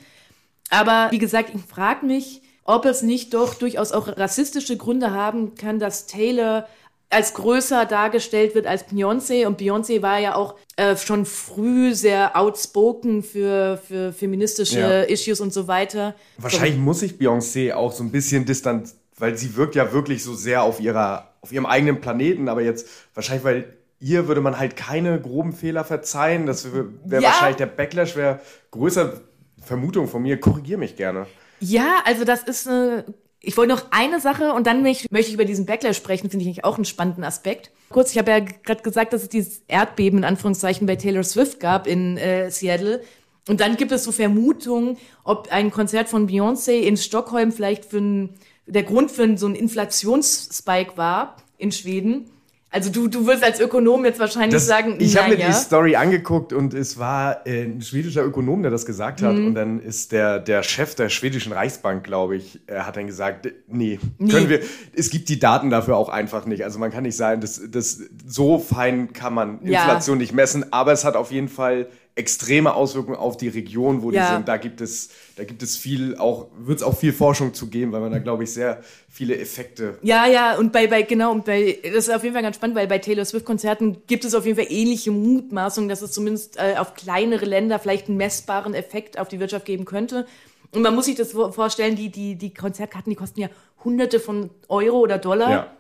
Aber 0.70 1.09
wie 1.11 1.18
gesagt, 1.18 1.51
ich 1.55 1.61
frage 1.62 2.05
mich, 2.05 2.43
ob 2.64 2.85
es 2.87 3.03
nicht 3.03 3.35
doch 3.35 3.55
durchaus 3.55 3.93
auch 3.93 4.09
rassistische 4.16 4.76
Gründe 4.76 5.12
haben 5.12 5.55
kann, 5.55 5.78
dass 5.78 6.07
Taylor 6.07 6.66
als 7.11 7.35
größer 7.35 7.85
dargestellt 7.85 8.55
wird 8.57 8.66
als 8.66 8.89
Beyoncé. 8.89 9.47
Und 9.47 9.61
Beyoncé 9.61 10.03
war 10.03 10.18
ja 10.18 10.35
auch 10.35 10.57
äh, 10.76 10.97
schon 10.97 11.26
früh 11.26 11.95
sehr 11.95 12.37
outspoken 12.37 13.22
für, 13.22 13.78
für 13.87 14.12
feministische 14.12 14.80
Ja. 14.80 15.03
Issues 15.03 15.41
und 15.41 15.53
so 15.53 15.68
weiter. 15.68 16.16
wahrscheinlich 16.39 16.76
muss 16.76 17.01
sich 17.01 17.12
Beyoncé 17.12 17.72
auch 17.74 17.93
so 17.93 18.03
ein 18.03 18.11
bisschen 18.11 18.45
distanz, 18.45 18.97
weil 19.16 19.39
sie 19.39 19.55
wirkt 19.55 19.76
ja 19.76 19.93
wirklich 19.93 20.24
so 20.24 20.35
sehr 20.35 20.64
auf 20.64 20.80
ihrer, 20.80 21.30
auf 21.43 21.53
ihrem 21.53 21.66
eigenen 21.66 22.01
Planeten, 22.01 22.49
aber 22.49 22.62
jetzt 22.62 22.89
wahrscheinlich, 23.14 23.45
weil 23.45 23.76
ihr 24.01 24.28
würde 24.28 24.40
man 24.40 24.59
halt 24.59 24.76
keine 24.76 25.20
groben 25.20 25.53
Fehler 25.53 25.84
verzeihen, 25.84 26.47
das 26.47 26.64
wäre 26.72 26.88
wär 27.05 27.20
Ja. 27.20 27.28
wahrscheinlich 27.28 27.57
der 27.57 27.66
Backlash 27.66 28.16
wäre 28.16 28.40
größer, 28.70 29.20
Vermutung 29.62 30.09
von 30.09 30.22
mir, 30.22 30.38
korrigier 30.38 30.76
mich 30.78 30.97
gerne. 30.97 31.26
Ja, 31.61 32.01
also 32.05 32.24
das 32.24 32.42
ist 32.42 32.68
eine. 32.68 33.05
Ich 33.47 33.57
wollte 33.59 33.74
noch 33.74 33.86
eine 33.90 34.20
Sache 34.20 34.53
und 34.55 34.66
dann 34.66 34.82
möchte 34.82 35.05
ich, 35.05 35.11
möchte 35.11 35.28
ich 35.28 35.34
über 35.34 35.45
diesen 35.45 35.66
Backlash 35.66 35.97
sprechen, 35.99 36.30
finde 36.30 36.45
ich 36.45 36.49
eigentlich 36.49 36.64
auch 36.64 36.76
einen 36.76 36.86
spannenden 36.86 37.24
Aspekt. 37.24 37.70
Kurz, 37.90 38.11
ich 38.12 38.18
habe 38.18 38.30
ja 38.30 38.38
gerade 38.40 38.82
gesagt, 38.82 39.12
dass 39.12 39.22
es 39.22 39.28
dieses 39.28 39.62
Erdbeben 39.68 40.20
in 40.20 40.24
Anführungszeichen 40.24 40.86
bei 40.86 40.97
Taylor 40.97 41.22
Swift 41.24 41.61
gab 41.61 41.86
in 41.86 42.16
äh, 42.16 42.51
Seattle. 42.51 43.03
Und 43.47 43.61
dann 43.61 43.76
gibt 43.76 43.92
es 43.92 44.05
so 44.05 44.12
Vermutungen, 44.12 44.97
ob 45.24 45.49
ein 45.53 45.70
Konzert 45.70 46.09
von 46.09 46.26
Beyoncé 46.26 46.80
in 46.80 46.97
Stockholm 46.97 47.53
vielleicht 47.53 47.84
für 47.84 47.99
ein, 47.99 48.30
der 48.66 48.82
Grund 48.82 49.11
für 49.11 49.24
ein, 49.24 49.36
so 49.36 49.45
einen 49.45 49.55
Inflationsspike 49.55 50.97
war 50.97 51.36
in 51.59 51.70
Schweden. 51.70 52.30
Also 52.75 52.91
du, 52.91 53.07
du 53.07 53.25
wirst 53.25 53.45
als 53.45 53.61
Ökonom 53.61 54.05
jetzt 54.05 54.18
wahrscheinlich 54.18 54.53
Das, 54.53 54.66
sagen, 54.66 54.97
ich 54.99 55.16
habe 55.16 55.29
mir 55.29 55.35
naja. 55.37 55.47
die 55.47 55.53
Story 55.55 55.95
angeguckt 55.95 56.53
und 56.53 56.75
es 56.75 56.99
war 56.99 57.47
äh, 57.47 57.62
ein 57.62 57.81
schwedischer 57.81 58.25
Ökonom, 58.25 58.62
der 58.62 58.72
das 58.72 58.85
gesagt 58.85 59.22
hat. 59.22 59.37
Mhm. 59.37 59.47
Und 59.47 59.55
dann 59.55 59.81
ist 59.81 60.11
der, 60.11 60.41
der 60.41 60.64
Chef 60.64 60.97
der 60.97 61.09
schwedischen 61.09 61.53
Reichsbank, 61.53 62.03
glaube 62.03 62.35
ich, 62.35 62.59
äh, 62.66 62.81
hat 62.81 62.97
dann 62.97 63.07
gesagt, 63.07 63.47
nee, 63.68 64.01
Nee. 64.18 64.29
können 64.33 64.49
wir, 64.49 64.59
es 64.93 65.11
gibt 65.11 65.29
die 65.29 65.39
Daten 65.39 65.70
dafür 65.70 65.97
auch 65.97 66.09
einfach 66.09 66.47
nicht. 66.47 66.64
Also 66.64 66.81
man 66.81 66.91
kann 66.91 67.05
nicht 67.05 67.16
sagen, 67.16 67.41
das, 67.41 67.61
das, 67.70 68.01
so 68.27 68.59
fein 68.59 69.12
kann 69.12 69.35
man 69.35 69.61
Ja. 69.62 69.85
Inflation 69.85 70.18
nicht 70.18 70.33
messen, 70.33 70.72
aber 70.72 70.91
es 70.91 71.05
hat 71.05 71.14
auf 71.14 71.31
jeden 71.31 71.49
Fall 71.49 71.87
extreme 72.17 72.75
Auswirkungen 72.75 73.17
auf 73.17 73.37
die 73.37 73.49
Region, 73.49 74.03
wo 74.03 74.11
Ja. 74.12 74.29
die 74.29 74.35
sind. 74.37 74.49
Da 74.49 74.57
gibt 74.57 74.81
es, 74.81 75.11
da 75.37 75.43
gibt 75.45 75.62
es 75.65 75.77
viel 75.77 76.17
auch, 76.17 76.47
wird 76.59 76.79
es 76.79 76.83
auch 76.85 76.97
viel 76.97 77.12
Forschung 77.12 77.55
zu 77.55 77.67
geben, 77.69 77.91
weil 77.93 78.01
man 78.01 78.12
da, 78.12 78.19
glaube 78.19 78.45
ich, 78.45 78.53
sehr 78.53 78.83
viele 79.11 79.37
Effekte 79.37 79.99
Ja, 80.03 80.27
ja, 80.27 80.57
und 80.57 80.73
bei, 80.73 80.87
bei, 80.87 81.03
genau, 81.03 81.33
und 81.33 81.45
bei, 81.45 81.79
das 81.83 82.09
ist 82.09 82.11
auf 82.15 82.23
jeden 82.23 82.35
Fall 82.35 82.43
ganz 82.45 82.57
spannend, 82.57 82.77
weil 82.77 82.87
bei 82.87 82.99
Taylor 82.99 83.25
Swift-Konzerten 83.25 83.99
gibt 84.07 84.25
es 84.25 84.35
auf 84.35 84.47
jeden 84.47 84.57
Fall 84.57 84.71
ähnliche 84.71 85.11
Mutmaßungen, 85.11 85.89
dass 85.89 86.03
es 86.03 86.12
zumindest 86.12 86.57
äh, 86.57 86.77
auf 86.79 86.95
kleinere 86.95 87.47
Länder 87.47 87.79
vielleicht 87.81 88.09
einen 88.09 88.17
messbaren 88.17 88.75
Effekt 88.75 89.19
auf 89.19 89.27
die 89.29 89.41
Wirtschaft 89.41 89.65
geben 89.67 89.85
könnte. 89.85 90.27
Und 90.73 90.83
man 90.83 90.95
muss 90.95 91.07
sich 91.07 91.15
das 91.17 91.33
vor- 91.33 91.53
vorstellen, 91.53 91.95
die, 91.97 92.11
die, 92.11 92.37
die 92.37 92.53
Konzertkarten, 92.55 93.11
die 93.11 93.17
kosten 93.17 93.41
ja 93.41 93.49
hunderte 93.85 94.19
von 94.21 94.51
Euro 94.69 94.99
oder 94.99 95.19
Dollar. 95.19 95.51
Ja. 95.51 95.77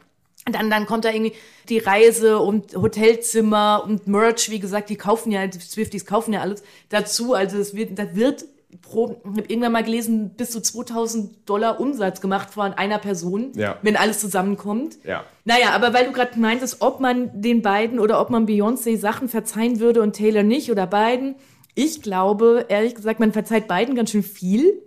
Und 0.46 0.54
dann, 0.54 0.68
dann 0.68 0.84
kommt 0.86 1.04
da 1.04 1.10
irgendwie 1.10 1.32
die 1.68 1.78
Reise 1.78 2.38
und 2.38 2.74
Hotelzimmer 2.76 3.82
und 3.86 4.06
Merch, 4.06 4.50
wie 4.50 4.60
gesagt, 4.60 4.90
die 4.90 4.96
kaufen 4.96 5.32
ja, 5.32 5.46
die 5.46 5.58
Swifties 5.58 6.04
kaufen 6.04 6.32
ja 6.34 6.40
alles 6.40 6.62
dazu. 6.90 7.32
Also 7.34 7.58
es 7.58 7.74
wird, 7.74 7.98
da 7.98 8.14
wird 8.14 8.44
pro, 8.82 9.16
ich 9.22 9.30
habe 9.38 9.40
irgendwann 9.48 9.72
mal 9.72 9.84
gelesen, 9.84 10.30
bis 10.36 10.50
zu 10.50 10.60
2000 10.60 11.48
Dollar 11.48 11.80
Umsatz 11.80 12.20
gemacht 12.20 12.50
von 12.50 12.74
einer 12.74 12.98
Person, 12.98 13.52
Ja. 13.54 13.78
wenn 13.82 13.96
alles 13.96 14.18
zusammenkommt. 14.18 14.98
Ja. 15.04 15.24
Naja, 15.44 15.70
aber 15.70 15.94
weil 15.94 16.06
du 16.06 16.12
gerade 16.12 16.38
meintest, 16.38 16.82
ob 16.82 17.00
man 17.00 17.30
den 17.40 17.62
beiden 17.62 17.98
oder 17.98 18.20
ob 18.20 18.28
man 18.30 18.46
Beyoncé 18.46 18.98
Sachen 18.98 19.28
verzeihen 19.28 19.80
würde 19.80 20.02
und 20.02 20.14
Taylor 20.14 20.42
nicht 20.42 20.70
oder 20.70 20.86
beiden. 20.86 21.36
Ich 21.74 22.02
glaube, 22.02 22.66
ehrlich 22.68 22.94
gesagt, 22.94 23.18
man 23.20 23.32
verzeiht 23.32 23.66
beiden 23.66 23.94
ganz 23.94 24.10
schön 24.10 24.22
viel. 24.22 24.82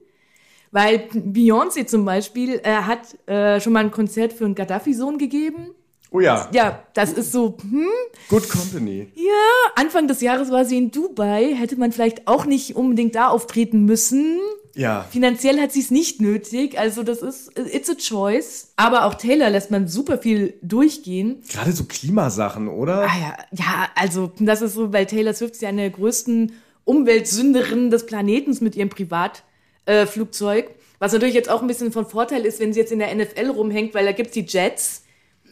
Weil 0.77 1.07
Beyoncé 1.11 1.87
zum 1.87 2.05
Beispiel 2.05 2.61
äh, 2.63 2.71
hat 2.71 2.99
äh, 3.27 3.59
schon 3.59 3.73
mal 3.73 3.79
ein 3.79 3.89
Konzert 3.89 4.31
für 4.31 4.45
einen 4.45 4.53
Gaddafi-Sohn 4.53 5.17
gegeben. 5.17 5.71
Oh 6.11 6.19
ja, 6.19 6.47
Ja, 6.53 6.83
das 6.93 7.13
ist 7.13 7.31
so, 7.31 7.57
hm, 7.59 7.87
Good 8.29 8.47
Company. 8.47 9.07
ja, 9.15 9.71
Anfang 9.75 10.07
des 10.07 10.21
Jahres 10.21 10.51
war 10.51 10.65
sie 10.65 10.77
in 10.77 10.91
Dubai, 10.91 11.55
hätte 11.55 11.77
man 11.77 11.91
vielleicht 11.91 12.27
auch 12.27 12.45
nicht 12.45 12.75
unbedingt 12.75 13.15
da 13.15 13.29
auftreten 13.29 13.85
müssen. 13.85 14.37
Ja. 14.75 15.07
Finanziell 15.09 15.59
hat 15.59 15.71
sie 15.71 15.79
es 15.79 15.89
nicht 15.89 16.21
nötig, 16.21 16.77
also 16.77 17.01
das 17.01 17.23
ist, 17.23 17.57
it's 17.57 17.89
a 17.89 17.95
choice. 17.95 18.73
Aber 18.75 19.05
auch 19.05 19.15
Taylor 19.15 19.49
lässt 19.49 19.71
man 19.71 19.87
super 19.87 20.19
viel 20.19 20.53
durchgehen. 20.61 21.41
Gerade 21.49 21.71
so 21.71 21.85
Klimasachen, 21.85 22.67
oder? 22.67 23.01
Ah 23.09 23.19
ja, 23.19 23.37
ja, 23.51 23.87
also 23.95 24.31
das 24.39 24.61
ist 24.61 24.75
so, 24.75 24.93
weil 24.93 25.07
Taylor 25.07 25.33
Swift 25.33 25.55
ist 25.55 25.63
ja 25.63 25.69
eine 25.69 25.81
der 25.81 25.89
größten 25.89 26.51
Umweltsünderinnen 26.85 27.89
des 27.89 28.05
Planetens 28.05 28.61
mit 28.61 28.75
ihrem 28.75 28.89
Privatflugzeug. 28.89 29.46
Äh, 29.87 30.05
Flugzeug. 30.05 30.69
was 30.99 31.13
natürlich 31.13 31.35
jetzt 31.35 31.49
auch 31.49 31.61
ein 31.61 31.67
bisschen 31.67 31.91
von 31.91 32.05
Vorteil 32.05 32.45
ist, 32.45 32.59
wenn 32.59 32.73
sie 32.73 32.79
jetzt 32.79 32.91
in 32.91 32.99
der 32.99 33.13
NFL 33.15 33.49
rumhängt, 33.49 33.93
weil 33.95 34.05
da 34.05 34.11
gibt's 34.11 34.33
die 34.33 34.45
Jets. 34.47 35.03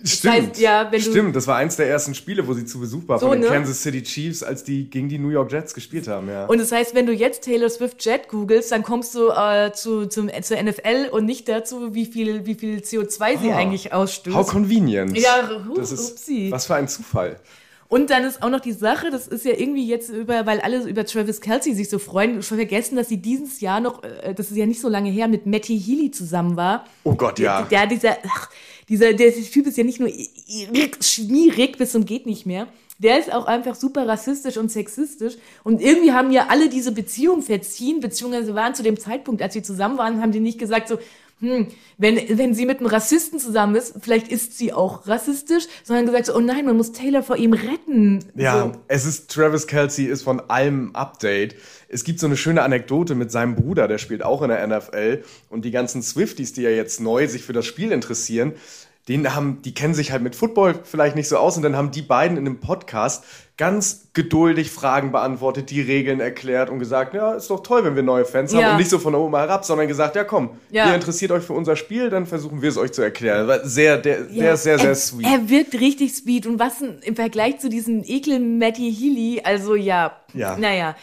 Stimmt. 0.03 0.33
heißt, 0.33 0.59
ja, 0.59 0.91
Stimmt, 0.99 1.35
das 1.37 1.47
war 1.47 1.55
eins 1.55 1.77
der 1.77 1.87
ersten 1.87 2.13
Spiele, 2.13 2.45
wo 2.47 2.53
sie 2.53 2.65
zu 2.65 2.79
Besuch 2.81 3.07
war 3.07 3.17
So, 3.17 3.27
von 3.29 3.39
den 3.39 3.49
ne? 3.49 3.55
Kansas 3.55 3.81
City 3.81 4.03
Chiefs, 4.03 4.43
als 4.43 4.63
die 4.65 4.89
gegen 4.89 5.07
die 5.07 5.17
New 5.17 5.29
York 5.29 5.51
Jets 5.51 5.73
gespielt 5.73 6.07
haben, 6.09 6.27
ja. 6.27 6.45
Und 6.47 6.59
das 6.59 6.71
heißt, 6.73 6.93
wenn 6.95 7.05
du 7.05 7.13
jetzt 7.13 7.45
Taylor 7.45 7.69
Swift 7.69 8.03
Jet 8.05 8.27
googelst, 8.27 8.71
dann 8.73 8.83
kommst 8.83 9.15
du 9.15 9.29
äh, 9.29 9.71
zu, 9.73 10.07
zum, 10.07 10.29
zur 10.43 10.61
NFL 10.61 11.09
und 11.11 11.25
nicht 11.25 11.47
dazu, 11.47 11.93
wie 11.95 12.05
viel, 12.05 12.45
wie 12.45 12.55
viel 12.55 12.79
CO2 12.79 13.39
sie 13.41 13.51
Ah. 13.51 13.55
eigentlich 13.57 13.93
ausstößt. 13.93 14.35
How 14.35 14.45
convenient. 14.45 15.17
Ja, 15.17 15.49
hu- 15.65 15.75
das 15.75 15.93
ist, 15.93 16.11
upsi. 16.11 16.51
was 16.51 16.65
für 16.65 16.75
ein 16.75 16.89
Zufall. 16.89 17.39
Und 17.87 18.09
dann 18.09 18.23
ist 18.23 18.41
auch 18.41 18.49
noch 18.49 18.61
die 18.61 18.71
Sache, 18.71 19.11
das 19.11 19.27
ist 19.27 19.45
ja 19.45 19.53
irgendwie 19.53 19.87
jetzt 19.87 20.09
über, 20.09 20.45
weil 20.45 20.59
alle 20.61 20.83
über 20.87 21.05
Travis 21.05 21.39
Kelsey 21.39 21.75
sich 21.75 21.89
so 21.89 21.99
freuen, 21.99 22.41
schon 22.41 22.57
vergessen, 22.57 22.95
dass 22.95 23.09
sie 23.09 23.17
dieses 23.17 23.61
Jahr 23.61 23.79
noch, 23.79 24.03
äh, 24.03 24.33
das 24.33 24.49
ist 24.49 24.57
ja 24.57 24.65
nicht 24.65 24.81
so 24.81 24.89
lange 24.89 25.11
her, 25.11 25.27
mit 25.27 25.45
Matty 25.45 25.79
Healy 25.79 26.09
zusammen 26.09 26.55
war. 26.55 26.85
Oh 27.03 27.13
Gott, 27.13 27.37
ja. 27.37 27.61
Der, 27.63 27.85
dieser, 27.85 28.17
ach, 28.27 28.49
dieser, 28.89 29.13
der 29.13 29.33
Typ 29.33 29.67
ist 29.67 29.77
ja 29.77 29.83
nicht 29.83 29.99
nur 29.99 30.09
schmierig 31.01 31.77
bis 31.77 31.91
zum 31.91 32.05
geht 32.05 32.25
nicht 32.25 32.45
mehr. 32.45 32.67
Der 32.97 33.19
ist 33.19 33.31
auch 33.31 33.45
einfach 33.45 33.75
super 33.75 34.07
rassistisch 34.07 34.57
und 34.57 34.71
sexistisch. 34.71 35.35
Und 35.63 35.81
irgendwie 35.81 36.13
haben 36.13 36.31
ja 36.31 36.47
alle 36.49 36.69
diese 36.69 36.91
Beziehung 36.93 37.41
verziehen, 37.41 37.99
beziehungsweise 37.99 38.55
waren 38.55 38.73
zu 38.73 38.83
dem 38.83 38.97
Zeitpunkt, 38.97 39.41
als 39.41 39.53
sie 39.53 39.61
zusammen 39.61 39.97
waren, 39.97 40.21
haben 40.21 40.31
die 40.31 40.39
nicht 40.39 40.57
gesagt 40.57 40.87
so, 40.87 40.97
hm, 41.41 41.67
wenn, 41.97 42.37
wenn 42.37 42.53
sie 42.53 42.65
mit 42.65 42.79
einem 42.79 42.87
Rassisten 42.87 43.39
zusammen 43.39 43.75
ist, 43.75 43.95
vielleicht 43.99 44.29
ist 44.29 44.57
sie 44.57 44.71
auch 44.71 45.05
rassistisch, 45.05 45.65
sondern 45.83 46.05
gesagt 46.05 46.27
so, 46.27 46.35
oh 46.35 46.39
nein, 46.39 46.65
man 46.65 46.77
muss 46.77 46.93
Taylor 46.93 47.23
vor 47.23 47.35
ihm 47.35 47.51
retten. 47.51 48.23
Ja, 48.35 48.71
So. 48.73 48.81
es 48.87 49.05
ist 49.05 49.29
Travis 49.31 49.67
Kelsey 49.67 50.05
ist 50.05 50.23
von 50.23 50.39
allem 50.49 50.95
Update. 50.95 51.55
Es 51.89 52.05
gibt 52.05 52.19
so 52.19 52.25
eine 52.25 52.37
schöne 52.37 52.61
Anekdote 52.61 53.15
mit 53.15 53.31
seinem 53.31 53.55
Bruder, 53.55 53.87
der 53.87 53.97
spielt 53.97 54.23
auch 54.23 54.41
in 54.41 54.49
der 54.49 54.65
NFL 54.65 55.23
und 55.49 55.65
die 55.65 55.71
ganzen 55.71 56.01
Swifties, 56.01 56.53
die 56.53 56.61
ja 56.61 56.69
jetzt 56.69 57.01
neu 57.01 57.27
sich 57.27 57.43
für 57.43 57.53
das 57.53 57.65
Spiel 57.65 57.91
interessieren, 57.91 58.53
den 59.07 59.35
haben, 59.35 59.61
die 59.63 59.73
kennen 59.73 59.93
sich 59.93 60.11
halt 60.11 60.23
mit 60.23 60.35
Football 60.35 60.79
vielleicht 60.83 61.15
nicht 61.15 61.27
so 61.27 61.37
aus 61.37 61.55
und 61.57 61.63
dann 61.63 61.75
haben 61.75 61.91
die 61.91 62.01
beiden 62.01 62.37
in 62.37 62.45
einem 62.47 62.59
Podcast 62.59 63.23
ganz 63.57 64.07
geduldig 64.13 64.71
Fragen 64.71 65.11
beantwortet, 65.11 65.69
die 65.69 65.79
Regeln 65.79 66.19
erklärt 66.19 66.69
und 66.69 66.79
gesagt, 66.79 67.13
ja, 67.13 67.33
ist 67.35 67.49
doch 67.49 67.61
toll, 67.61 67.85
wenn 67.85 67.95
wir 67.95 68.03
neue 68.03 68.25
Fans 68.25 68.51
haben 68.53 68.61
Ja. 68.61 68.71
und 68.71 68.77
nicht 68.77 68.89
so 68.89 68.97
von 68.99 69.13
oben 69.15 69.35
herab, 69.35 69.63
sondern 69.63 69.87
gesagt, 69.87 70.15
ja 70.15 70.23
komm, 70.23 70.49
Ja. 70.71 70.89
ihr 70.89 70.95
interessiert 70.95 71.31
euch 71.31 71.43
für 71.43 71.53
unser 71.53 71.75
Spiel, 71.75 72.09
dann 72.09 72.25
versuchen 72.25 72.61
wir 72.61 72.69
es 72.69 72.77
euch 72.77 72.91
zu 72.91 73.01
erklären. 73.01 73.47
Sehr, 73.63 73.97
der, 73.97 74.21
der 74.23 74.33
Ja, 74.33 74.53
ist 74.53 74.63
sehr, 74.63 74.79
sehr 74.79 74.89
er, 74.89 74.95
sweet. 74.95 75.25
Er 75.27 75.49
wirkt 75.49 75.73
richtig 75.79 76.13
sweet 76.15 76.47
und 76.47 76.59
was 76.59 76.81
im 76.81 77.15
Vergleich 77.15 77.59
zu 77.59 77.69
diesem 77.69 78.03
Ekel 78.05 78.39
Matty 78.39 78.91
Healy, 78.93 79.41
also 79.43 79.75
ja, 79.75 80.17
Ja. 80.33 80.57
naja. 80.57 80.95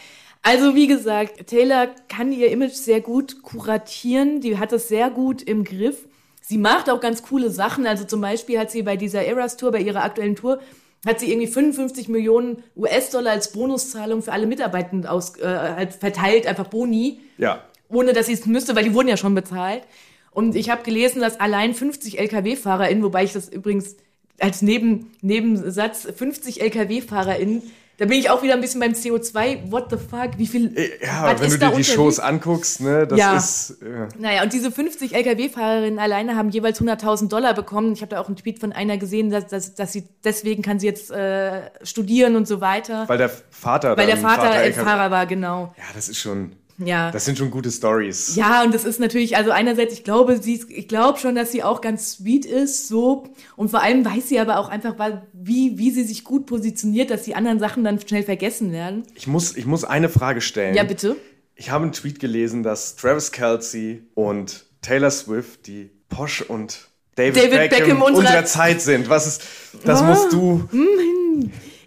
Also 0.43 0.75
wie 0.75 0.87
gesagt, 0.87 1.47
Taylor 1.47 1.87
kann 2.09 2.33
ihr 2.33 2.51
Image 2.51 2.73
sehr 2.73 2.99
gut 2.99 3.41
kuratieren, 3.41 4.41
die 4.41 4.57
hat 4.59 4.73
es 4.73 4.89
sehr 4.89 5.09
gut 5.09 5.41
im 5.41 5.63
Griff. 5.63 6.05
Sie 6.45 6.57
macht 6.57 6.89
auch 6.89 6.99
ganz 6.99 7.23
coole 7.23 7.49
Sachen, 7.49 7.87
also 7.87 8.03
zum 8.03 8.19
Beispiel 8.19 8.59
hat 8.59 8.69
sie 8.69 8.83
bei 8.83 8.97
dieser 8.97 9.23
Eras 9.23 9.55
Tour, 9.55 9.71
bei 9.71 9.79
ihrer 9.79 10.03
aktuellen 10.03 10.35
Tour, 10.35 10.59
hat 11.05 11.19
sie 11.19 11.31
irgendwie 11.31 11.47
55 11.47 12.09
Millionen 12.09 12.63
US-Dollar 12.75 13.31
als 13.31 13.53
Bonuszahlung 13.53 14.21
für 14.21 14.33
alle 14.33 14.45
Mitarbeitenden 14.45 15.07
aus, 15.07 15.37
äh, 15.37 15.45
halt 15.45 15.93
verteilt, 15.93 16.45
einfach 16.45 16.67
Boni 16.67 17.21
ja. 17.37 17.63
ohne 17.87 18.11
dass 18.11 18.25
sie 18.25 18.33
es 18.33 18.45
müsste, 18.45 18.75
weil 18.75 18.83
die 18.83 18.93
wurden 18.93 19.07
ja 19.07 19.17
schon 19.17 19.35
bezahlt. 19.35 19.83
Und 20.31 20.55
ich 20.55 20.69
habe 20.69 20.83
gelesen, 20.83 21.21
dass 21.21 21.39
allein 21.39 21.73
50 21.73 22.19
LKW-FahrerInnen, 22.19 23.03
wobei 23.03 23.23
ich 23.23 23.33
das 23.33 23.47
übrigens 23.49 23.95
als 24.39 24.61
Neben, 24.61 25.11
Nebensatz 25.21 26.07
50 26.13 26.61
LKW-FahrerInnen, 26.61 27.63
da 27.97 28.05
bin 28.05 28.17
ich 28.19 28.29
auch 28.29 28.41
wieder 28.41 28.53
ein 28.55 28.61
bisschen 28.61 28.79
beim 28.79 28.93
CO2. 28.93 29.71
What 29.71 29.91
the 29.91 29.97
fuck? 29.97 30.37
Wie 30.37 30.47
viel? 30.47 30.73
Ja, 31.01 31.23
was 31.23 31.31
wenn 31.41 31.47
du 31.49 31.53
ist 31.53 31.61
da 31.61 31.69
dir 31.69 31.75
die? 31.77 31.83
Shows 31.83 32.19
anguckst, 32.19 32.81
ne, 32.81 33.05
das 33.07 33.19
Ja. 33.19 33.37
ist. 33.37 33.77
Äh, 33.81 34.07
Naja, 34.17 34.43
und 34.43 34.51
diese 34.51 34.71
50 34.71 35.13
LKW-Fahrerinnen 35.13 35.99
alleine 35.99 36.35
haben 36.35 36.49
jeweils 36.49 36.79
100.000 36.81 37.29
Dollar 37.29 37.53
bekommen. 37.53 37.93
Ich 37.93 38.01
habe 38.01 38.09
da 38.15 38.19
auch 38.21 38.27
einen 38.27 38.35
Tweet 38.35 38.59
von 38.59 38.71
einer 38.73 38.97
gesehen, 38.97 39.29
dass, 39.29 39.47
dass, 39.47 39.75
dass 39.75 39.93
sie 39.93 40.05
deswegen 40.23 40.63
kann 40.63 40.79
sie 40.79 40.87
jetzt 40.87 41.11
äh, 41.11 41.69
studieren 41.83 42.35
und 42.35 42.47
so 42.47 42.61
weiter. 42.61 43.07
weil 43.07 43.17
der 43.19 43.29
Vater 43.29 43.95
Weil 43.95 44.07
der 44.07 44.15
dann 44.15 44.23
Vater, 44.25 44.63
äh, 44.63 44.73
Fahrer 44.73 45.11
war, 45.11 45.25
genau. 45.27 45.73
Ja, 45.77 45.83
das 45.93 46.09
ist 46.09 46.17
schon. 46.17 46.53
Ja. 46.79 47.11
Das 47.11 47.25
sind 47.25 47.37
schon 47.37 47.51
gute 47.51 47.71
Stories. 47.71 48.35
Ja, 48.35 48.63
und 48.63 48.73
das 48.73 48.83
ist 48.83 48.99
natürlich, 48.99 49.37
also 49.37 49.51
einerseits, 49.51 49.93
ich 49.93 50.03
glaube, 50.03 50.37
sie, 50.41 50.55
ist- 50.55 50.69
ich 50.71 50.87
glaube 50.87 51.19
schon, 51.19 51.35
dass 51.35 51.51
sie 51.51 51.61
auch 51.63 51.81
ganz 51.81 52.13
sweet 52.13 52.45
ist, 52.45 52.87
so. 52.87 53.25
Und 53.55 53.69
vor 53.69 53.81
allem 53.83 54.03
weiß 54.03 54.29
sie 54.29 54.39
aber 54.39 54.57
auch 54.57 54.69
einfach, 54.69 54.95
wie, 55.33 55.77
wie 55.77 55.91
sie 55.91 56.03
sich 56.03 56.23
gut 56.23 56.45
positioniert, 56.47 57.09
dass 57.11 57.23
die 57.23 57.35
anderen 57.35 57.59
Sachen 57.59 57.83
dann 57.83 57.99
schnell 57.99 58.23
vergessen 58.23 58.71
werden. 58.71 59.03
Ich 59.15 59.27
muss, 59.27 59.55
ich 59.55 59.65
muss 59.65 59.83
eine 59.83 60.09
Frage 60.09 60.41
stellen. 60.41 60.75
Ja, 60.75 60.83
bitte. 60.83 61.15
Ich 61.55 61.69
habe 61.69 61.83
einen 61.83 61.93
Tweet 61.93 62.19
gelesen, 62.19 62.63
dass 62.63 62.95
Travis 62.95 63.31
Kelsey 63.31 64.01
und 64.15 64.65
Taylor 64.81 65.11
Swift 65.11 65.67
die 65.67 65.91
Posh 66.09 66.41
und 66.41 66.87
David, 67.15 67.35
David 67.37 67.51
Beckham, 67.51 67.79
Beckham 67.79 68.01
unserer, 68.01 68.25
unserer- 68.25 68.45
Zeit 68.45 68.81
sind. 68.81 69.07
Was 69.07 69.27
ist, 69.27 69.41
das 69.85 70.01
Ah. 70.01 70.05
musst 70.07 70.33
du. 70.33 70.67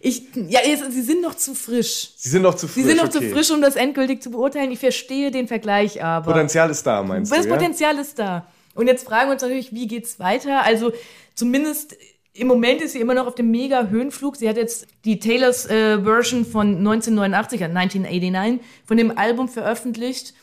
Ich, 0.07 0.23
ja, 0.49 0.61
jetzt, 0.65 0.93
sie 0.93 1.03
sind 1.03 1.21
noch 1.21 1.35
zu 1.35 1.53
frisch. 1.53 2.13
Sie 2.17 2.29
sind 2.29 2.43
noch 2.43 2.55
zu 2.55 2.69
frisch. 2.69 2.85
Sie 2.85 2.89
sind 2.89 2.97
noch 2.99 3.09
okay. 3.09 3.29
zu 3.29 3.35
frisch, 3.35 3.51
um 3.51 3.61
das 3.61 3.75
endgültig 3.75 4.23
zu 4.23 4.31
beurteilen. 4.31 4.71
Ich 4.71 4.79
verstehe 4.79 5.33
den 5.33 5.49
Vergleich 5.49 6.01
aber. 6.01 6.33
Potenzial 6.33 6.71
ist 6.71 6.87
da, 6.87 7.03
meinst 7.03 7.33
Das 7.33 7.43
du? 7.43 7.49
Ja? 7.49 7.55
Potenzial 7.57 7.99
ist 7.99 8.17
da. 8.17 8.47
Und 8.77 8.87
jetzt 8.87 9.05
fragen 9.05 9.29
wir 9.29 9.33
uns 9.33 9.43
natürlich, 9.43 9.73
wie 9.73 9.89
geht's 9.89 10.21
weiter? 10.21 10.63
Also 10.63 10.93
zumindest 11.35 11.97
im 12.35 12.47
Moment 12.47 12.83
ist 12.83 12.93
sie 12.93 13.01
immer 13.01 13.15
noch 13.15 13.27
auf 13.27 13.35
dem 13.35 13.51
mega 13.51 13.89
Höhenflug. 13.89 14.37
Sie 14.37 14.49
hat 14.49 14.57
jetzt 14.57 14.87
die 15.05 15.19
Taylors 15.19 15.67
äh, 15.67 16.01
Version 16.01 16.45
von 16.45 16.77
1989, 16.77 17.63
äh, 17.63 17.65
1989, 17.65 18.61
von 18.85 18.97
dem 18.97 19.19
Album 19.19 19.49
veröffentlicht. 19.49 20.35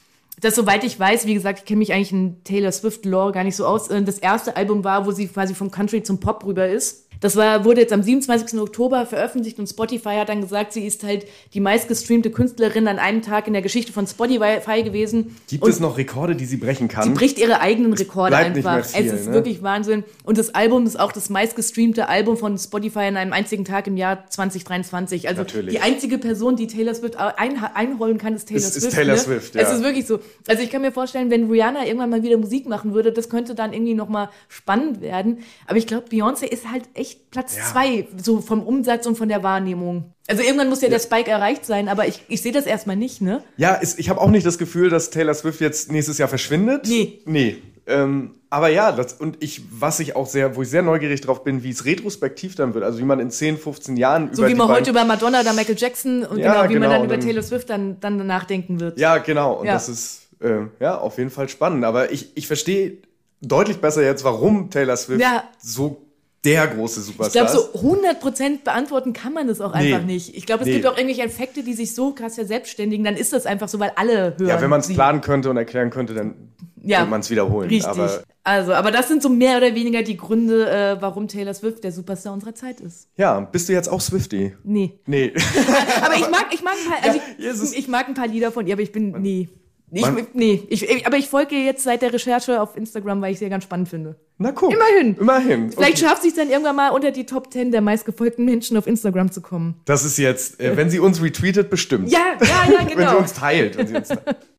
Das, 0.41 0.55
soweit 0.55 0.83
ich 0.83 0.99
weiß, 0.99 1.25
wie 1.25 1.35
gesagt, 1.35 1.59
ich 1.59 1.65
kenne 1.65 1.77
mich 1.77 1.93
eigentlich 1.93 2.11
in 2.11 2.43
Taylor 2.43 2.73
Swift 2.73 3.05
Lore 3.05 3.31
gar 3.31 3.45
nicht 3.45 3.55
so 3.55 3.65
aus. 3.65 3.87
äh, 3.89 4.01
Das 4.01 4.17
erste 4.17 4.57
Album 4.57 4.83
war, 4.83 5.05
wo 5.05 5.11
sie 5.11 5.27
quasi 5.29 5.55
vom 5.55 5.71
Country 5.71 6.03
zum 6.03 6.19
Pop 6.19 6.43
rüber 6.43 6.67
ist. 6.67 7.02
Das 7.19 7.35
war, 7.35 7.63
wurde 7.65 7.81
jetzt 7.81 7.93
am 7.93 8.03
27. 8.03 8.59
Oktober 8.59 9.05
veröffentlicht 9.05 9.59
und 9.59 9.67
Spotify 9.67 10.15
hat 10.15 10.29
dann 10.29 10.41
gesagt, 10.41 10.73
sie 10.73 10.85
ist 10.85 11.03
halt 11.03 11.25
die 11.53 11.59
meistgestreamte 11.59 12.31
Künstlerin 12.31 12.87
an 12.87 12.99
einem 12.99 13.21
Tag 13.21 13.47
in 13.47 13.53
der 13.53 13.61
Geschichte 13.61 13.93
von 13.93 14.07
Spotify 14.07 14.83
gewesen. 14.83 15.35
Gibt 15.47 15.63
und 15.63 15.69
es 15.69 15.79
noch 15.79 15.97
Rekorde, 15.97 16.35
die 16.35 16.45
sie 16.45 16.57
brechen 16.57 16.87
kann? 16.87 17.03
Sie 17.03 17.09
bricht 17.11 17.37
ihre 17.37 17.59
eigenen 17.61 17.93
Rekorde 17.93 18.35
einfach. 18.35 18.85
viel, 18.85 19.05
es 19.05 19.13
ist 19.13 19.27
ne? 19.27 19.33
wirklich 19.33 19.63
Wahnsinn. 19.63 20.03
Und 20.23 20.37
das 20.37 20.53
Album 20.55 20.85
ist 20.85 20.99
auch 20.99 21.11
das 21.11 21.29
meistgestreamte 21.29 22.09
Album 22.09 22.37
von 22.37 22.57
Spotify 22.57 22.99
an 22.99 23.17
einem 23.17 23.33
einzigen 23.33 23.65
Tag 23.65 23.87
im 23.87 23.97
Jahr 23.97 24.29
2023. 24.29 25.27
Also 25.27 25.41
Natürlich. 25.41 25.75
die 25.75 25.81
einzige 25.81 26.17
Person, 26.17 26.55
die 26.55 26.67
Taylor 26.67 26.93
Swift 26.95 27.15
ein, 27.17 27.63
einholen 27.73 28.17
kann, 28.17 28.35
ist 28.35 28.47
Taylor 28.47 28.59
Ist- 28.59 28.75
ist 28.75 28.81
Swift. 28.83 28.95
Taylor 28.95 29.13
ne? 29.13 29.19
Swift, 29.19 29.55
ja. 29.55 29.61
Es 29.61 29.71
ist 29.73 29.83
wirklich 29.83 30.05
so. 30.07 30.19
Also 30.47 30.61
ich 30.63 30.69
kann 30.69 30.81
mir 30.81 30.91
vorstellen, 30.91 31.29
wenn 31.31 31.49
Rihanna 31.49 31.85
irgendwann 31.85 32.09
mal 32.09 32.23
wieder 32.23 32.37
Musik 32.37 32.67
machen 32.67 32.93
würde, 32.93 33.11
das 33.11 33.29
könnte 33.29 33.55
dann 33.55 33.73
irgendwie 33.73 33.93
nochmal 33.93 34.29
spannend 34.47 35.01
werden. 35.01 35.39
Aber 35.67 35.77
ich 35.77 35.87
glaube, 35.87 36.07
Beyoncé 36.09 36.45
ist 36.45 36.69
halt 36.71 36.83
echt 36.93 37.12
Platz 37.31 37.55
Ja. 37.57 37.63
zwei, 37.63 38.07
so 38.21 38.41
vom 38.41 38.61
Umsatz 38.63 39.05
und 39.07 39.17
von 39.17 39.29
der 39.29 39.43
Wahrnehmung. 39.43 40.13
Also 40.27 40.41
irgendwann 40.43 40.69
muss 40.69 40.81
ja, 40.81 40.89
der 40.89 40.99
Spike 40.99 41.29
erreicht 41.29 41.65
sein, 41.65 41.89
aber 41.89 42.07
ich, 42.07 42.23
ich 42.29 42.41
sehe 42.41 42.51
das 42.51 42.65
erstmal 42.65 42.95
nicht, 42.95 43.21
ne? 43.21 43.43
Ja, 43.57 43.73
ist, 43.73 43.99
ich 43.99 44.09
habe 44.09 44.21
auch 44.21 44.29
nicht 44.29 44.45
das 44.45 44.57
Gefühl, 44.57 44.89
dass 44.89 45.09
Taylor 45.09 45.33
Swift 45.33 45.59
jetzt 45.61 45.91
nächstes 45.91 46.17
Jahr 46.17 46.29
verschwindet. 46.29 46.87
Nee. 46.87 47.19
Nee. 47.25 47.57
Ähm, 47.85 48.35
aber 48.49 48.69
ja, 48.69 48.93
das, 48.93 49.13
und 49.13 49.43
ich, 49.43 49.61
was 49.71 49.99
ich 49.99 50.15
auch 50.15 50.25
sehr, 50.27 50.55
wo 50.55 50.61
ich 50.61 50.69
sehr 50.69 50.83
neugierig 50.83 51.19
drauf 51.19 51.43
bin, 51.43 51.63
wie 51.63 51.71
es 51.71 51.83
retrospektiv 51.83 52.55
dann 52.55 52.73
wird. 52.73 52.85
Also 52.85 52.99
wie 52.99 53.03
man 53.03 53.19
in 53.19 53.29
10, 53.29 53.57
15 53.57 53.97
Jahren 53.97 54.29
So 54.33 54.43
über 54.43 54.47
wie 54.47 54.53
die 54.53 54.57
man 54.57 54.69
heute 54.69 54.91
über 54.91 55.03
Madonna 55.03 55.41
oder 55.41 55.51
Michael 55.51 55.75
Jackson 55.77 56.23
und 56.23 56.37
Ja, 56.37 56.53
genau, 56.61 56.69
wie 56.69 56.73
man 56.79 56.81
genau, 56.83 56.89
dann 56.93 57.01
und 57.01 57.05
über 57.07 57.17
dann- 57.17 57.25
Taylor 57.25 57.43
Swift 57.43 57.69
dann, 57.69 57.99
dann 57.99 58.25
nachdenken 58.25 58.79
wird. 58.79 58.97
Ja, 58.97 59.17
genau. 59.17 59.55
Und 59.59 59.65
Ja. 59.67 59.73
das 59.73 59.89
ist 59.89 60.21
äh, 60.39 60.59
ja 60.79 60.97
auf 60.97 61.17
jeden 61.17 61.29
Fall 61.29 61.49
spannend. 61.49 61.83
Aber 61.83 62.11
ich, 62.13 62.31
ich 62.35 62.47
verstehe 62.47 62.99
deutlich 63.41 63.77
besser 63.81 64.01
jetzt, 64.03 64.23
warum 64.23 64.69
Taylor 64.69 64.95
Swift 64.95 65.19
Ja. 65.21 65.43
so 65.59 66.05
der 66.45 66.67
große 66.67 66.99
Ich 66.99 67.05
Superstar 67.05 67.45
glaube, 67.45 67.57
ist. 67.57 67.73
so 67.73 67.79
100% 67.79 68.63
beantworten 68.63 69.13
kann 69.13 69.33
man 69.33 69.47
das 69.47 69.61
auch 69.61 69.73
einfach 69.73 69.99
Nee. 70.05 70.13
nicht. 70.13 70.35
Ich 70.35 70.45
glaube, 70.45 70.61
es 70.63 70.67
Nee. 70.67 70.73
gibt 70.75 70.87
auch 70.87 70.97
irgendwelche 70.97 71.23
Effekte, 71.23 71.63
die 71.63 71.73
sich 71.73 71.95
so 71.95 72.11
krass 72.13 72.35
verselbstständigen, 72.35 73.03
dann 73.05 73.15
ist 73.15 73.33
das 73.33 73.45
einfach 73.45 73.67
so, 73.69 73.79
weil 73.79 73.91
alle 73.95 74.35
hören. 74.37 74.47
Ja, 74.47 74.61
wenn 74.61 74.69
man 74.69 74.81
es 74.81 74.87
planen 74.93 75.21
könnte 75.21 75.49
und 75.49 75.57
erklären 75.57 75.89
könnte, 75.89 76.13
dann 76.13 76.35
Ja. 76.83 76.99
würde 76.99 77.11
man 77.11 77.21
es 77.21 77.29
wiederholen. 77.29 77.69
Richtig. 77.69 77.87
Aber 77.87 78.23
also, 78.45 78.73
aber 78.73 78.91
das 78.91 79.07
sind 79.07 79.23
so 79.23 79.29
mehr 79.29 79.55
oder 79.55 79.73
weniger 79.73 80.03
die 80.03 80.17
Gründe, 80.17 80.69
äh, 80.69 80.97
warum 81.01 81.29
Taylor 81.29 81.53
Swift 81.53 81.81
der 81.85 81.93
Superstar 81.93 82.33
unserer 82.33 82.53
Zeit 82.55 82.81
ist. 82.81 83.07
ja, 83.15 83.39
bist 83.39 83.69
du 83.69 83.73
jetzt 83.73 83.87
auch 83.87 84.01
Swifty? 84.01 84.53
Nee. 84.65 84.99
Nee. 85.05 85.31
Aber 86.03 86.15
ich 86.15 86.29
mag, 86.29 86.47
ich 86.53 86.61
mag 86.61 86.73
ein 86.73 86.89
paar, 86.91 87.03
also 87.09 87.63
ich, 87.71 87.77
ich 87.79 87.87
mag 87.87 88.09
ein 88.09 88.15
paar 88.15 88.27
Lieder 88.27 88.51
von 88.51 88.67
ihr, 88.67 88.73
aber 88.73 88.81
ich 88.81 88.91
bin, 88.91 89.11
nee. 89.21 89.47
Ich, 89.93 90.05
nee, 90.33 90.63
ich, 90.69 91.05
aber 91.05 91.17
ich 91.17 91.29
folge 91.29 91.55
ihr 91.55 91.63
jetzt 91.65 91.83
seit 91.83 92.01
der 92.01 92.11
Recherche 92.11 92.59
auf 92.61 92.75
Instagram, 92.75 93.21
weil 93.21 93.33
ich 93.33 93.39
sie 93.39 93.45
ja 93.45 93.49
ganz 93.49 93.63
spannend 93.63 93.89
finde. 93.89 94.15
Na 94.39 94.51
guck. 94.51 94.73
Immerhin. 94.73 95.15
Immerhin. 95.19 95.71
Vielleicht 95.71 95.97
Okay. 95.97 96.07
schafft 96.07 96.23
sie 96.23 96.29
es 96.29 96.33
dann 96.33 96.49
irgendwann 96.49 96.75
mal 96.75 96.89
unter 96.89 97.11
die 97.11 97.25
Top 97.25 97.53
10 97.53 97.71
der 97.71 97.81
meistgefolgten 97.81 98.43
Menschen 98.43 98.75
auf 98.77 98.87
Instagram 98.87 99.31
zu 99.31 99.41
kommen. 99.41 99.75
Das 99.85 100.03
ist 100.03 100.17
jetzt, 100.17 100.59
äh, 100.59 100.75
wenn 100.75 100.89
sie 100.89 100.99
uns 100.99 101.21
retweetet, 101.21 101.69
bestimmt. 101.69 102.11
Ja, 102.11 102.19
ja, 102.41 102.47
ja, 102.47 102.79
Wenn 102.79 102.89
sie 102.89 102.95
genau. 102.95 103.17
uns 103.19 103.33
teilt. 103.33 103.77
Wenn 103.77 103.87
sie 103.87 103.95
uns 103.95 104.07
Say 104.07 104.17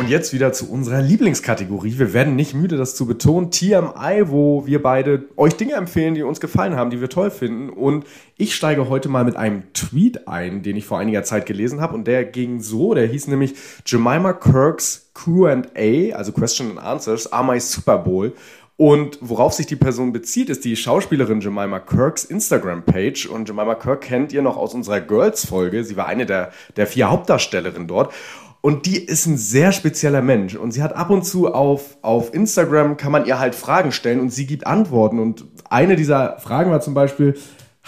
Und 0.00 0.08
jetzt 0.08 0.32
wieder 0.32 0.54
zu 0.54 0.70
unserer 0.70 1.02
Lieblingskategorie. 1.02 1.98
Wir 1.98 2.14
werden 2.14 2.34
nicht 2.34 2.54
müde, 2.54 2.78
das 2.78 2.94
zu 2.94 3.04
betonen. 3.04 3.50
TMI, 3.50 4.22
wo 4.28 4.66
wir 4.66 4.82
beide 4.82 5.24
euch 5.36 5.56
Dinge 5.56 5.74
empfehlen, 5.74 6.14
die 6.14 6.22
uns 6.22 6.40
gefallen 6.40 6.74
haben, 6.74 6.88
die 6.88 7.02
wir 7.02 7.10
toll 7.10 7.30
finden. 7.30 7.68
Und 7.68 8.06
ich 8.38 8.54
steige 8.54 8.88
heute 8.88 9.10
mal 9.10 9.24
mit 9.24 9.36
einem 9.36 9.64
Tweet 9.74 10.26
ein, 10.26 10.62
den 10.62 10.76
ich 10.76 10.86
vor 10.86 10.98
einiger 10.98 11.22
Zeit 11.22 11.44
gelesen 11.44 11.82
habe. 11.82 11.94
Und 11.94 12.06
der 12.06 12.24
ging 12.24 12.60
so, 12.60 12.94
der 12.94 13.08
hieß 13.08 13.26
nämlich 13.26 13.52
Jemima 13.84 14.32
Kirk's 14.32 15.10
Q&A, 15.12 16.16
also 16.16 16.32
Question 16.32 16.70
and 16.70 16.78
Answers, 16.78 17.30
are 17.30 17.44
my 17.44 17.60
Super 17.60 17.98
Bowl. 17.98 18.32
Und 18.78 19.18
worauf 19.20 19.52
sich 19.52 19.66
die 19.66 19.76
Person 19.76 20.14
bezieht, 20.14 20.48
ist 20.48 20.64
die 20.64 20.76
Schauspielerin 20.76 21.42
Jemima 21.42 21.78
Kirks 21.78 22.24
Instagram-Page. 22.24 23.26
Und 23.26 23.46
Jemima 23.50 23.74
Kirk 23.74 24.00
kennt 24.00 24.32
ihr 24.32 24.40
noch 24.40 24.56
aus 24.56 24.72
unserer 24.72 25.02
Girls-Folge. 25.02 25.84
Sie 25.84 25.98
war 25.98 26.06
eine 26.06 26.24
der, 26.24 26.52
der 26.76 26.86
vier 26.86 27.10
Hauptdarstellerinnen 27.10 27.86
dort. 27.86 28.14
Und 28.62 28.84
die 28.86 29.02
ist 29.02 29.26
ein 29.26 29.38
sehr 29.38 29.72
spezieller 29.72 30.20
Mensch. 30.20 30.54
Und 30.54 30.72
sie 30.72 30.82
hat 30.82 30.94
ab 30.94 31.10
und 31.10 31.24
zu 31.24 31.52
auf, 31.52 31.96
auf 32.02 32.34
Instagram, 32.34 32.96
kann 32.96 33.12
man 33.12 33.24
ihr 33.24 33.38
halt 33.38 33.54
Fragen 33.54 33.90
stellen 33.90 34.20
und 34.20 34.30
sie 34.30 34.46
gibt 34.46 34.66
Antworten. 34.66 35.18
Und 35.18 35.46
eine 35.70 35.96
dieser 35.96 36.38
Fragen 36.40 36.70
war 36.70 36.80
zum 36.80 36.94
Beispiel, 36.94 37.34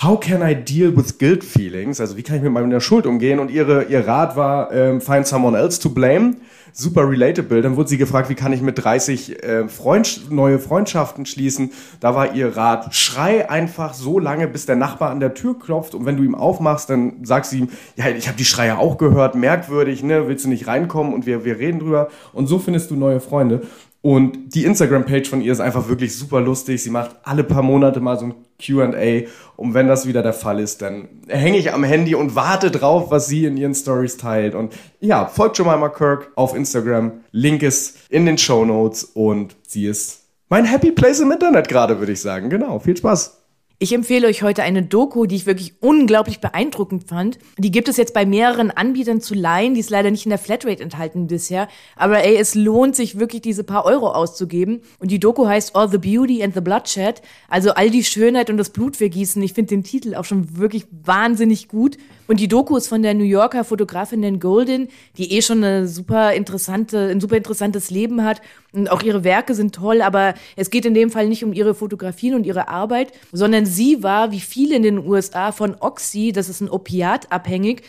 How 0.01 0.19
can 0.19 0.41
I 0.41 0.55
deal 0.55 0.97
with 0.97 1.19
guilt 1.19 1.45
feelings? 1.45 2.01
Also 2.01 2.17
wie 2.17 2.23
kann 2.23 2.37
ich 2.37 2.43
mit 2.43 2.53
meiner 2.53 2.81
Schuld 2.81 3.07
umgehen? 3.07 3.39
Und 3.39 3.51
ihre, 3.51 3.85
ihr 3.85 4.07
Rat 4.07 4.37
war, 4.37 4.73
ähm, 4.73 5.01
find 5.03 5.27
someone 5.27 5.57
else 5.57 5.79
to 5.81 5.91
blame. 5.91 6.37
Super 6.73 7.09
relatable. 7.09 7.63
Dann 7.63 7.77
wurde 7.77 7.89
sie 7.89 7.99
gefragt, 7.99 8.29
wie 8.29 8.35
kann 8.35 8.53
ich 8.53 8.63
mit 8.63 8.83
30 8.83 9.43
äh, 9.43 9.69
Freund, 9.69 10.31
neue 10.31 10.59
Freundschaften 10.59 11.27
schließen? 11.27 11.71
Da 12.01 12.15
war 12.15 12.35
ihr 12.35 12.57
Rat, 12.57 12.95
schrei 12.95 13.49
einfach 13.51 13.95
so 13.95 14.19
lange, 14.19 14.49
bis 14.49 14.67
der 14.67 14.77
Nachbar 14.77 15.11
an 15.11 15.21
der 15.21 15.35
Tür 15.35 15.59
klopft. 15.59 15.95
Und 15.95 16.07
wenn 16.07 16.17
du 16.17 16.23
ihm 16.23 16.35
aufmachst, 16.35 16.91
dann 16.91 17.25
sagst 17.25 17.53
du 17.53 17.57
ihm, 17.57 17.69
ja, 17.97 18.09
ich 18.09 18.29
habe 18.29 18.37
die 18.37 18.45
Schreie 18.45 18.79
auch 18.79 18.99
gehört, 18.99 19.35
merkwürdig, 19.35 20.03
ne? 20.03 20.29
Willst 20.29 20.45
du 20.45 20.49
nicht 20.49 20.67
reinkommen? 20.67 21.13
Und 21.13 21.27
wir, 21.27 21.45
wir 21.45 21.59
reden 21.59 21.81
drüber. 21.81 22.09
Und 22.33 22.47
so 22.47 22.59
findest 22.59 22.91
du 22.91 22.97
neue 22.97 23.21
Freunde. 23.21 23.63
Und 24.03 24.55
die 24.55 24.65
Instagram-Page 24.65 25.31
von 25.31 25.41
ihr 25.41 25.53
ist 25.53 25.61
einfach 25.61 25.89
wirklich 25.89 26.17
super 26.17 26.41
lustig. 26.41 26.83
Sie 26.83 26.91
macht 26.91 27.17
alle 27.23 27.45
paar 27.45 27.63
Monate 27.63 28.01
mal 28.01 28.19
so 28.19 28.27
ein 28.27 28.35
QA. 28.65 29.29
Und 29.57 29.75
wenn 29.75 29.89
das 29.89 30.07
wieder 30.07 30.23
der 30.23 30.33
Fall 30.33 30.61
ist, 30.61 30.83
dann 30.83 31.09
hänge 31.29 31.59
ich 31.59 31.73
am 31.73 31.85
Handy 31.85 32.15
und 32.15 32.35
warte 32.35 32.71
drauf, 32.71 33.11
was 33.11 33.27
sie 33.27 33.45
in 33.45 33.57
ihren 33.57 33.75
Stories 33.75 34.17
teilt. 34.17 34.55
Und 34.55 34.73
ja, 35.01 35.27
folgt 35.27 35.59
Jemima 35.59 35.89
Kirk 35.89 36.33
auf 36.37 36.55
Instagram. 36.55 37.21
Link 37.31 37.63
ist 37.63 37.99
in 38.09 38.27
den 38.27 38.39
Show 38.39 38.65
Notes 38.65 39.05
und 39.05 39.57
sie 39.67 39.87
ist 39.87 40.23
mein 40.49 40.65
Happy 40.65 40.93
Place 40.93 41.21
im 41.21 41.33
Internet 41.33 41.69
gerade, 41.69 41.99
würde 41.99 42.13
ich 42.13 42.21
sagen. 42.21 42.51
Genau, 42.51 42.79
viel 42.79 42.97
Spaß. 42.97 43.42
Ich 43.83 43.93
empfehle 43.93 44.29
euch 44.29 44.45
heute 44.45 44.63
eine 44.63 44.85
Doku, 44.85 45.27
die 45.27 45.35
ich 45.35 45.45
wirklich 45.45 45.75
unglaublich 45.81 46.39
beeindruckend 46.39 47.09
fand. 47.09 47.41
Die 47.59 47.73
gibt 47.73 47.89
es 47.89 47.97
jetzt 47.97 48.15
bei 48.15 48.25
mehreren 48.25 48.71
Anbietern 48.71 49.21
zu 49.21 49.35
leihen. 49.35 49.75
Die 49.75 49.81
ist 49.81 49.91
leider 49.91 50.09
nicht 50.13 50.25
in 50.25 50.31
der 50.31 50.39
Flatrate 50.39 50.81
enthalten 50.81 51.27
bisher. 51.27 51.67
Aber 51.97 52.23
ey, 52.23 52.37
es 52.37 52.55
lohnt 52.55 52.95
sich 52.95 53.19
wirklich, 53.19 53.43
diese 53.43 53.65
paar 53.65 53.85
Euro 53.85 54.13
auszugeben. 54.13 54.83
Und 55.01 55.11
die 55.11 55.19
Doku 55.19 55.49
heißt 55.49 55.75
All 55.75 55.89
the 55.89 55.99
Beauty 55.99 56.45
and 56.45 56.55
the 56.55 56.61
Bloodshed. 56.61 57.23
Also 57.49 57.73
all 57.73 57.91
die 57.91 58.05
Schönheit 58.05 58.51
und 58.51 58.57
das 58.57 58.71
Blutvergießen. 58.71 59.43
Ich 59.43 59.53
finde 59.53 59.71
den 59.71 59.83
Titel 59.83 60.15
auch 60.15 60.27
schon 60.27 60.57
wirklich 60.57 60.87
wahnsinnig 60.93 61.67
gut. 61.67 61.97
Und 62.33 62.41
die 62.41 62.49
Doku 62.49 62.79
ist 62.79 62.89
von 62.89 63.03
der 63.03 63.13
New 63.13 63.25
Yorker 63.25 63.63
Fotografin 63.63 64.21
Nan 64.21 64.41
Golden, 64.41 64.89
die 65.19 65.37
eh 65.37 65.43
schon 65.43 65.63
eine 65.63 65.87
super 65.87 66.33
interessante, 66.33 67.11
ein 67.11 67.21
super 67.21 67.37
interessantes 67.37 67.91
Leben 67.91 68.25
hat. 68.25 68.41
Und 68.73 68.91
auch 68.91 69.03
ihre 69.03 69.23
Werke 69.23 69.55
sind 69.55 69.75
toll, 69.75 70.01
aber 70.01 70.33
es 70.57 70.71
geht 70.71 70.87
in 70.87 70.95
dem 70.95 71.11
Fall 71.11 71.29
nicht 71.29 71.45
um 71.45 71.53
ihre 71.53 71.75
Fotografien 71.75 72.35
und 72.35 72.47
ihre 72.47 72.69
Arbeit, 72.69 73.13
sondern 73.33 73.67
sie 73.67 74.03
war, 74.03 74.33
wie 74.33 74.41
viele 74.41 74.77
in 74.77 74.83
den 74.83 75.07
USA, 75.07 75.53
von 75.53 75.77
Oxy, 75.79 76.33
das 76.33 76.49
ist 76.49 76.63
ein 76.63 76.71
Opiat, 76.71 77.31
abhängig 77.31 77.83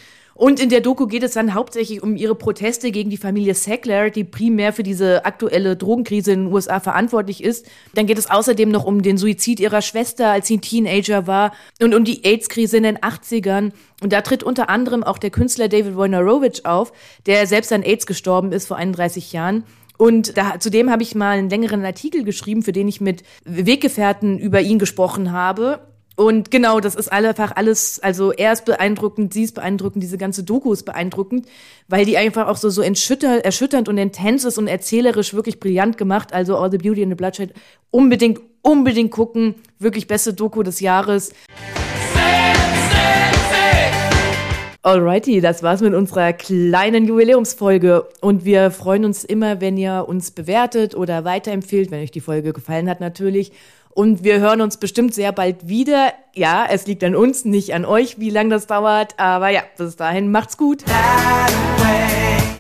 und 0.44 0.60
in 0.60 0.68
der 0.68 0.82
Doku 0.82 1.08
geht 1.08 1.24
es 1.24 1.32
dann 1.32 1.54
hauptsächlich 1.54 2.04
um 2.04 2.18
ihre 2.18 2.36
Proteste 2.36 2.92
gegen 2.92 3.10
die 3.10 3.16
Familie 3.16 3.56
Sackler, 3.56 4.10
die 4.10 4.26
primär 4.26 4.74
für 4.74 4.84
diese 4.84 5.24
aktuelle 5.24 5.78
Drogenkrise 5.78 6.34
in 6.34 6.44
den 6.44 6.54
USA 6.54 6.82
verantwortlich 6.82 7.42
ist. 7.42 7.66
Dann 7.94 8.08
geht 8.08 8.18
es 8.18 8.30
außerdem 8.30 8.68
noch 8.68 8.84
um 8.84 9.04
den 9.04 9.18
Suizid 9.18 9.62
ihrer 9.62 9.82
Schwester, 9.82 10.32
als 10.32 10.50
sie 10.50 10.58
ein 10.58 10.62
Teenager 10.62 11.28
war 11.28 11.54
und 11.82 11.96
um 11.96 12.04
die 12.04 12.26
AIDS-Krise 12.26 12.76
in 12.76 12.84
den 12.84 12.98
80ern. 12.98 13.72
Und 14.02 14.12
da 14.12 14.20
tritt 14.20 14.44
unter 14.44 14.68
anderem 14.70 15.06
auch 15.06 15.18
der 15.18 15.30
Künstler 15.30 15.70
David 15.70 15.96
Wojnarowicz 15.96 16.66
auf, 16.66 16.92
der 17.26 17.48
selbst 17.48 17.72
an 17.72 17.82
AIDS 17.82 18.06
gestorben 18.06 18.52
ist 18.52 18.68
vor 18.68 18.76
31 18.76 19.32
Jahren. 19.32 19.64
Und 19.98 20.36
da, 20.36 20.60
zudem 20.60 20.92
habe 20.92 21.04
ich 21.04 21.16
mal 21.16 21.38
einen 21.38 21.50
längeren 21.50 21.86
Artikel 21.86 22.26
geschrieben, 22.26 22.64
für 22.64 22.74
den 22.74 22.90
ich 22.90 23.00
mit 23.00 23.24
Weggefährten 23.46 24.40
über 24.40 24.60
ihn 24.60 24.78
gesprochen 24.78 25.32
habe. 25.32 25.93
Und 26.16 26.52
genau, 26.52 26.80
das 26.80 26.94
ist 26.94 27.12
einfach 27.12 27.56
alles, 27.56 28.00
also 28.00 28.32
er 28.32 28.54
ist 28.54 28.66
beeindruckend, 28.66 29.34
sie 29.34 29.44
ist 29.44 29.56
beeindruckend, 29.56 30.04
diese 30.04 30.20
ganze 30.20 30.44
Doku 30.44 30.72
ist 30.72 30.84
beeindruckend, 30.84 31.48
weil 31.88 32.06
die 32.06 32.18
einfach 32.18 32.48
auch 32.48 32.58
so, 32.58 32.70
so 32.70 32.84
erschütternd, 32.84 33.44
erschütternd 33.44 33.90
und 33.90 33.98
intens 33.98 34.44
ist 34.44 34.60
und 34.60 34.68
erzählerisch 34.68 35.34
wirklich 35.34 35.60
brillant 35.60 35.98
gemacht. 35.98 36.32
Also 36.32 36.56
All 36.58 36.70
the 36.70 36.78
Beauty 36.78 37.02
and 37.02 37.12
the 37.12 37.16
Bloodshed 37.16 37.54
unbedingt, 37.90 38.40
unbedingt 38.62 39.10
gucken. 39.10 39.56
Wirklich 39.80 40.06
beste 40.06 40.36
Doku 40.36 40.62
des 40.62 40.82
Jahres. 40.82 41.34
Alrighty, 44.86 45.40
das 45.40 45.64
war's 45.64 45.80
mit 45.80 45.94
unserer 45.94 46.34
kleinen 46.34 47.08
Jubiläumsfolge. 47.08 48.06
Und 48.20 48.44
wir 48.44 48.70
freuen 48.70 49.06
uns 49.06 49.24
immer, 49.24 49.62
wenn 49.62 49.78
ihr 49.78 50.06
uns 50.10 50.32
bewertet 50.32 50.94
oder 50.94 51.24
weiterempfiehlt, 51.24 51.90
wenn 51.90 52.04
euch 52.04 52.12
die 52.12 52.20
Folge 52.20 52.52
gefallen 52.52 52.90
hat 52.90 53.00
natürlich. 53.00 53.54
Und 53.96 54.24
wir 54.24 54.40
hören 54.40 54.62
uns 54.62 54.78
bestimmt 54.78 55.14
sehr 55.14 55.32
bald 55.32 55.68
wieder. 55.68 56.14
Ja, 56.34 56.66
es 56.70 56.88
liegt 56.88 57.04
an 57.04 57.16
uns, 57.16 57.46
nicht 57.46 57.74
an 57.74 57.86
euch, 57.86 58.20
wie 58.20 58.32
lange 58.32 58.50
das 58.50 58.66
dauert. 58.66 59.20
Aber 59.20 59.50
ja, 59.50 59.62
bis 59.78 59.96
dahin 59.96 60.32
macht's 60.32 60.58
gut. 60.58 60.84